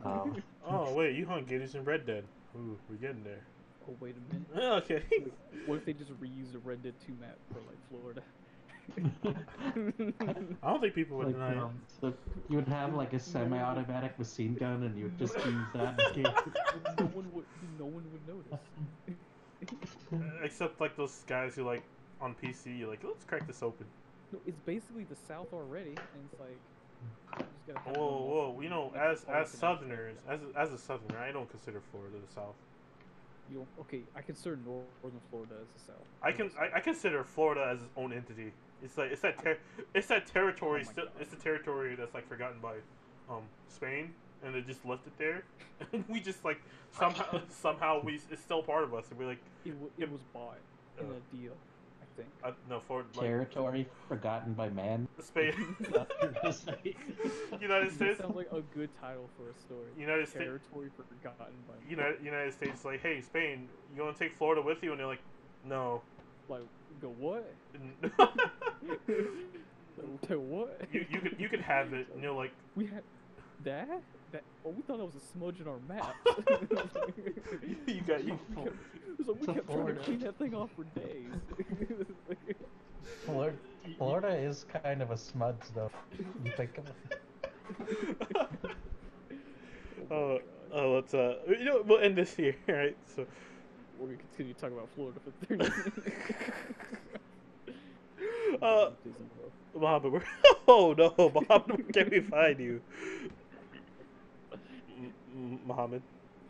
Um, 0.04 0.42
Oh 0.66 0.94
wait, 0.94 1.16
you 1.16 1.26
hunt 1.26 1.48
gators 1.48 1.76
in 1.76 1.84
Red 1.84 2.06
Dead. 2.06 2.24
Ooh, 2.56 2.78
we're 2.90 2.96
getting 2.96 3.24
there. 3.24 3.42
Oh, 3.90 3.96
wait 4.00 4.16
a 4.16 4.34
minute. 4.34 4.84
Okay. 4.84 5.04
Wait, 5.12 5.34
what 5.66 5.76
if 5.76 5.86
they 5.86 5.94
just 5.94 6.12
reuse 6.22 6.52
the 6.52 6.60
Red 6.60 6.84
Dead 6.84 6.94
2 7.06 7.14
map 7.20 7.38
for 7.52 7.60
like 7.68 7.78
Florida? 7.90 8.22
I 10.64 10.70
don't 10.70 10.82
think 10.82 10.96
people 10.96 11.18
would 11.18 11.28
like, 11.28 11.36
deny 11.36 11.58
um, 11.58 11.80
so 12.00 12.14
you 12.50 12.56
would 12.56 12.68
have 12.68 12.94
like 12.94 13.14
a 13.14 13.20
semi-automatic 13.20 14.18
machine 14.18 14.56
gun 14.56 14.84
and 14.84 14.98
you 14.98 15.06
would 15.06 15.20
just 15.20 15.36
use 15.46 15.66
that 15.74 16.00
in 16.16 16.24
no 16.24 17.06
one 17.14 17.30
would. 17.34 17.46
No 17.78 17.86
one 17.86 18.04
would 18.12 18.28
notice. 18.28 18.60
Except 20.44 20.80
like 20.80 20.96
those 20.96 21.24
guys 21.28 21.56
who 21.56 21.66
like 21.66 21.84
on 22.22 22.36
PC, 22.42 22.80
you're 22.80 22.90
like, 22.90 23.04
let's 23.04 23.26
crack 23.26 23.46
this 23.46 23.62
open. 23.62 23.86
No, 24.32 24.40
it's 24.46 24.60
basically 24.66 25.04
the 25.04 25.16
South 25.28 25.48
already, 25.54 25.90
and 25.90 26.30
it's 26.32 26.40
like. 26.40 27.46
just 27.68 27.80
Whoa, 27.88 28.06
whoa, 28.06 28.52
more- 28.54 28.64
you 28.64 28.70
know, 28.70 28.94
as 28.98 29.26
as 29.26 29.50
Southerners, 29.50 30.16
as 30.30 30.40
a, 30.42 30.60
as 30.60 30.72
a 30.72 30.78
Southerner, 30.78 31.20
I 31.20 31.32
don't 31.32 31.50
consider 31.50 31.82
Florida 31.92 32.18
the 32.26 32.34
South. 32.34 32.56
You 33.52 33.66
okay? 33.82 34.02
I 34.16 34.22
consider 34.22 34.58
Northern 34.66 35.20
Florida 35.30 35.54
as 35.62 35.68
the 35.70 35.92
South. 35.92 36.06
I 36.22 36.32
can 36.32 36.52
I, 36.60 36.78
I 36.78 36.80
consider 36.80 37.24
Florida 37.24 37.70
as 37.74 37.82
its 37.82 37.92
own 37.96 38.12
entity. 38.14 38.52
It's 38.84 38.98
like 38.98 39.12
it's 39.12 39.22
that 39.22 39.42
ter- 39.42 39.58
it's 39.94 40.08
that 40.08 40.26
territory. 40.28 40.84
Oh 40.86 40.92
still, 40.92 41.06
it's 41.20 41.32
the 41.32 41.38
territory 41.38 41.96
that's 41.96 42.14
like 42.14 42.28
forgotten 42.28 42.60
by 42.62 42.76
um 43.30 43.44
Spain, 43.70 44.14
and 44.44 44.54
they 44.54 44.62
just 44.62 44.86
left 44.86 45.08
it 45.08 45.18
there. 45.18 45.44
And 45.94 46.04
we 46.10 46.20
just 46.20 46.44
like 46.44 46.60
somehow 46.92 47.42
somehow 47.50 48.02
we 48.04 48.20
it's 48.32 48.42
still 48.42 48.64
part 48.64 48.84
of 48.84 48.94
us, 48.94 49.06
and 49.10 49.20
we're 49.20 49.28
like 49.28 49.42
It, 49.66 49.70
w- 49.72 49.92
it 49.98 50.12
was 50.12 50.22
bought 50.34 50.58
in 51.00 51.06
Uh, 51.06 51.10
a 51.14 51.36
deal, 51.36 51.54
think. 52.18 52.30
uh, 52.44 52.52
no 52.70 52.80
for 52.80 53.06
like 53.16 53.26
Territory 53.26 53.88
forgotten 54.10 54.54
by 54.54 54.70
man. 54.70 55.08
Spain, 55.20 55.54
United 55.80 56.10
That 56.42 57.94
States, 57.94 58.20
sounds 58.20 58.36
like 58.36 58.52
a 58.52 58.62
good 58.76 58.90
title 59.00 59.30
for 59.38 59.50
a 59.50 59.54
story. 59.60 59.88
United 59.98 60.28
States, 60.28 60.44
Territory 60.44 60.90
forgotten 60.98 61.56
by 61.68 61.74
United 61.90 62.24
United 62.24 62.54
States. 62.54 62.84
Like, 62.84 63.02
hey 63.02 63.22
Spain, 63.22 63.70
you 63.96 64.04
want 64.04 64.18
to 64.18 64.24
take 64.24 64.36
Florida 64.36 64.62
with 64.62 64.84
you? 64.84 64.92
And 64.92 65.00
they're 65.00 65.08
like, 65.08 65.22
no. 65.64 66.02
like 66.50 66.62
go 67.02 67.10
what? 67.20 67.46
To 70.28 70.40
what? 70.40 70.80
you 70.92 71.06
you 71.10 71.20
could 71.20 71.36
you 71.40 71.50
could 71.50 71.62
have 71.62 71.92
it. 71.94 72.08
And 72.14 72.22
you're 72.22 72.32
like, 72.32 72.52
We 72.76 72.86
have 72.86 73.02
that. 73.64 74.02
That. 74.32 74.44
Oh, 74.66 74.72
we 74.72 74.82
thought 74.84 74.98
that 74.98 75.06
was 75.06 75.16
a 75.16 75.20
smudge 75.22 75.62
in 75.62 75.68
our 75.68 75.80
map. 75.88 76.16
you 77.88 78.02
got 78.02 78.24
you. 78.24 78.38
It 79.20 79.26
was 79.26 79.28
like 79.30 79.40
we 79.42 79.48
To 79.48 79.54
kept 79.54 79.72
trying 79.72 79.88
to 79.88 79.94
clean 79.96 80.20
that 80.20 80.38
thing 80.38 80.54
off 80.54 80.70
for 80.76 80.84
days. 80.84 81.32
Florida, 83.26 83.58
Florida 83.98 84.28
is 84.38 84.66
kind 84.84 85.02
of 85.02 85.12
a 85.12 85.18
smudge 85.18 85.56
though. 85.74 85.90
You 86.44 86.52
think 86.56 86.78
of 86.78 86.86
it. 86.88 87.20
Oh, 90.12 90.40
oh, 90.72 90.92
let's 90.94 91.14
uh, 91.14 91.36
you 91.48 91.64
know, 91.66 91.82
we'll 91.86 92.00
end 92.00 92.18
this 92.18 92.36
here, 92.36 92.56
right? 92.68 92.96
So, 93.16 93.26
We're 94.00 94.08
gonna 94.08 94.18
continue 94.20 94.54
to 94.54 94.60
talk 94.60 94.72
about 94.72 94.90
Florida 94.96 95.20
for 95.24 95.32
thirty 95.46 95.58
minutes. 95.64 95.90
uh, 98.62 98.90
Disney, 99.04 99.26
bro. 99.36 99.82
Mohammed, 99.82 100.12
where? 100.12 100.24
Oh 100.68 100.94
no, 100.98 101.14
Mohammed, 101.18 101.68
where 101.70 101.92
can 101.94 102.10
we 102.12 102.20
find 102.22 102.60
you? 102.60 102.82
M- 105.48 105.54
M- 105.54 105.68
Mohammed. 105.68 106.02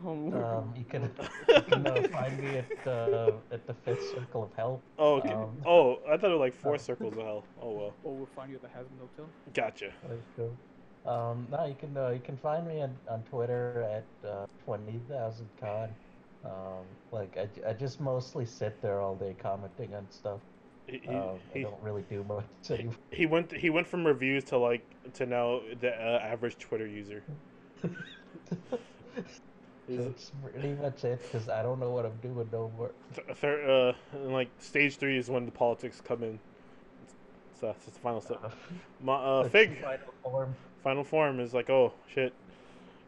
Um, 0.04 0.32
Um, 0.32 0.74
you 0.76 0.84
can, 0.92 1.02
you 1.48 1.62
can 1.62 1.86
uh, 1.86 2.08
find 2.12 2.38
me 2.38 2.58
at 2.58 2.86
uh, 2.86 3.32
at 3.50 3.66
the 3.66 3.74
fifth 3.84 4.04
circle 4.14 4.44
of 4.44 4.50
hell. 4.56 4.80
Oh, 4.98 5.14
okay. 5.18 5.32
Um, 5.32 5.56
oh, 5.66 5.96
I 6.08 6.16
thought 6.16 6.30
it 6.30 6.34
was 6.38 6.40
like 6.40 6.54
four 6.54 6.74
uh, 6.74 6.78
circles 6.78 7.14
of 7.14 7.18
hell. 7.22 7.44
Oh 7.60 7.72
well, 7.72 7.94
oh, 8.04 8.12
we'll 8.12 8.26
find 8.26 8.50
you 8.50 8.56
at 8.56 8.62
the 8.62 8.68
Hazbin 8.68 8.98
Hotel. 9.00 9.28
gotcha. 9.54 9.92
Let's. 10.08 10.52
Um, 11.06 11.46
no, 11.50 11.64
you 11.66 11.74
can 11.74 11.96
uh, 11.96 12.10
you 12.10 12.20
can 12.20 12.36
find 12.36 12.66
me 12.66 12.82
on, 12.82 12.94
on 13.08 13.22
Twitter 13.24 13.82
at 13.90 14.28
uh, 14.28 14.46
twenty 14.64 15.00
thousand 15.08 15.48
con. 15.60 15.88
Um, 16.44 16.84
like 17.10 17.36
I 17.66 17.72
just 17.72 18.00
mostly 18.00 18.46
sit 18.46 18.80
there 18.80 19.00
all 19.00 19.16
day 19.16 19.34
commenting 19.40 19.94
on 19.94 20.06
stuff. 20.10 20.40
He, 20.86 21.00
he, 21.02 21.08
Um, 21.14 21.38
I 21.54 21.62
don't 21.62 21.82
really 21.82 22.04
do 22.08 22.24
much 22.24 22.44
anymore. 22.70 22.94
he 23.10 23.26
went 23.26 23.52
he 23.52 23.70
went 23.70 23.86
from 23.88 24.06
reviews 24.06 24.44
to 24.44 24.58
like 24.58 24.84
to 25.14 25.26
now 25.26 25.60
the 25.80 25.90
uh, 25.90 26.18
average 26.22 26.56
Twitter 26.58 26.86
user. 26.86 27.22
He's- 29.86 30.04
That's 30.04 30.32
pretty 30.42 30.74
much 30.74 31.02
it 31.04 31.20
because 31.22 31.48
I 31.48 31.62
don't 31.62 31.80
know 31.80 31.90
what 31.90 32.04
I'm 32.04 32.16
doing 32.22 32.46
no 32.52 32.70
more. 32.76 32.90
third, 33.36 33.68
uh, 33.68 33.92
and, 34.12 34.32
like 34.32 34.48
stage 34.58 34.96
three 34.96 35.16
is 35.16 35.30
when 35.30 35.46
the 35.46 35.50
politics 35.50 36.00
come 36.02 36.22
in. 36.22 36.38
So 37.58 37.66
that's 37.68 37.84
the 37.86 37.90
final 37.92 38.20
step. 38.20 38.52
My, 39.02 39.14
uh, 39.14 39.48
Fig 39.48 39.80
final 39.80 40.12
form. 40.22 40.54
final 40.84 41.04
form 41.04 41.40
is 41.40 41.54
like, 41.54 41.70
oh 41.70 41.92
shit, 42.12 42.32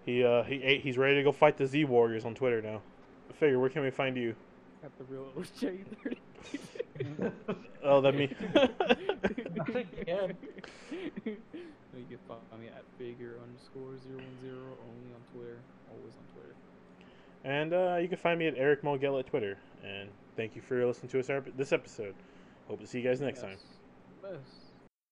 he 0.07 0.25
uh 0.25 0.43
he 0.45 0.63
ate, 0.63 0.81
he's 0.81 0.97
ready 0.99 1.17
to 1.17 1.23
go 1.23 1.33
fight 1.33 1.57
the 1.59 1.67
Z 1.67 1.85
Warriors 1.85 2.25
on 2.25 2.35
Twitter 2.35 2.63
now. 2.63 2.81
Figure, 3.35 3.59
where 3.61 3.69
can 3.71 3.83
we 3.83 3.91
find 3.91 4.17
you? 4.17 4.35
At 4.83 4.91
the 4.99 5.05
real 5.05 5.27
OJ 5.37 5.85
thirty. 6.03 6.19
Oh, 7.85 8.01
that 8.01 8.15
me. 8.15 8.29
Not 9.55 9.77
again. 9.77 10.37
you 12.01 12.17
can 12.17 12.19
find 12.27 12.61
me 12.61 12.69
at 12.69 12.85
figure 12.99 13.35
underscore 13.43 13.97
zero 14.07 14.19
one 14.19 14.41
zero 14.41 14.63
only 14.89 15.11
on 15.15 15.21
Twitter, 15.35 15.59
always 15.91 16.15
on 16.17 16.25
Twitter. 16.35 16.55
And 17.45 17.73
uh, 17.73 17.99
you 18.01 18.09
can 18.09 18.19
find 18.19 18.39
me 18.39 18.47
at 18.47 18.55
Eric 18.57 18.83
Mogel 18.83 19.19
at 19.19 19.27
Twitter. 19.27 19.59
And 19.85 20.09
thank 20.37 20.57
you 20.57 20.63
for 20.63 20.85
listening 20.85 21.11
to 21.11 21.21
us 21.21 21.31
this 21.57 21.73
episode. 21.73 22.15
Hope 22.69 22.81
to 22.81 22.87
see 22.87 23.01
you 23.01 23.09
guys 23.09 23.21
next 23.21 23.41
time. 23.41 23.57
Yes. 24.23 24.33
Yes. 24.33 24.60